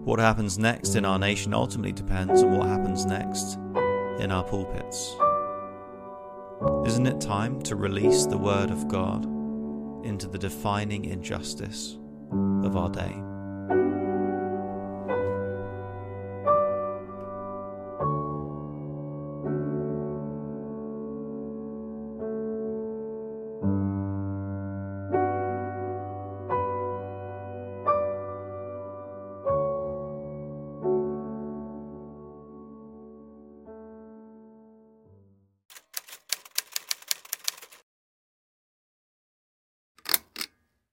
What 0.05 0.19
happens 0.19 0.57
next 0.57 0.95
in 0.95 1.03
our 1.03 1.19
nation 1.19 1.53
ultimately 1.53 1.91
depends 1.91 2.41
on 2.41 2.57
what 2.57 2.67
happens 2.67 3.05
next 3.05 3.55
in 4.17 4.31
our 4.31 4.45
pulpits. 4.45 5.13
Isn't 6.87 7.05
it 7.05 7.19
time 7.19 7.61
to 7.63 7.75
release 7.75 8.25
the 8.25 8.37
Word 8.37 8.71
of 8.71 8.87
God 8.87 9.25
into 10.05 10.29
the 10.29 10.39
defining 10.39 11.03
injustice 11.03 11.97
of 12.63 12.77
our 12.77 12.89
day? 12.89 13.21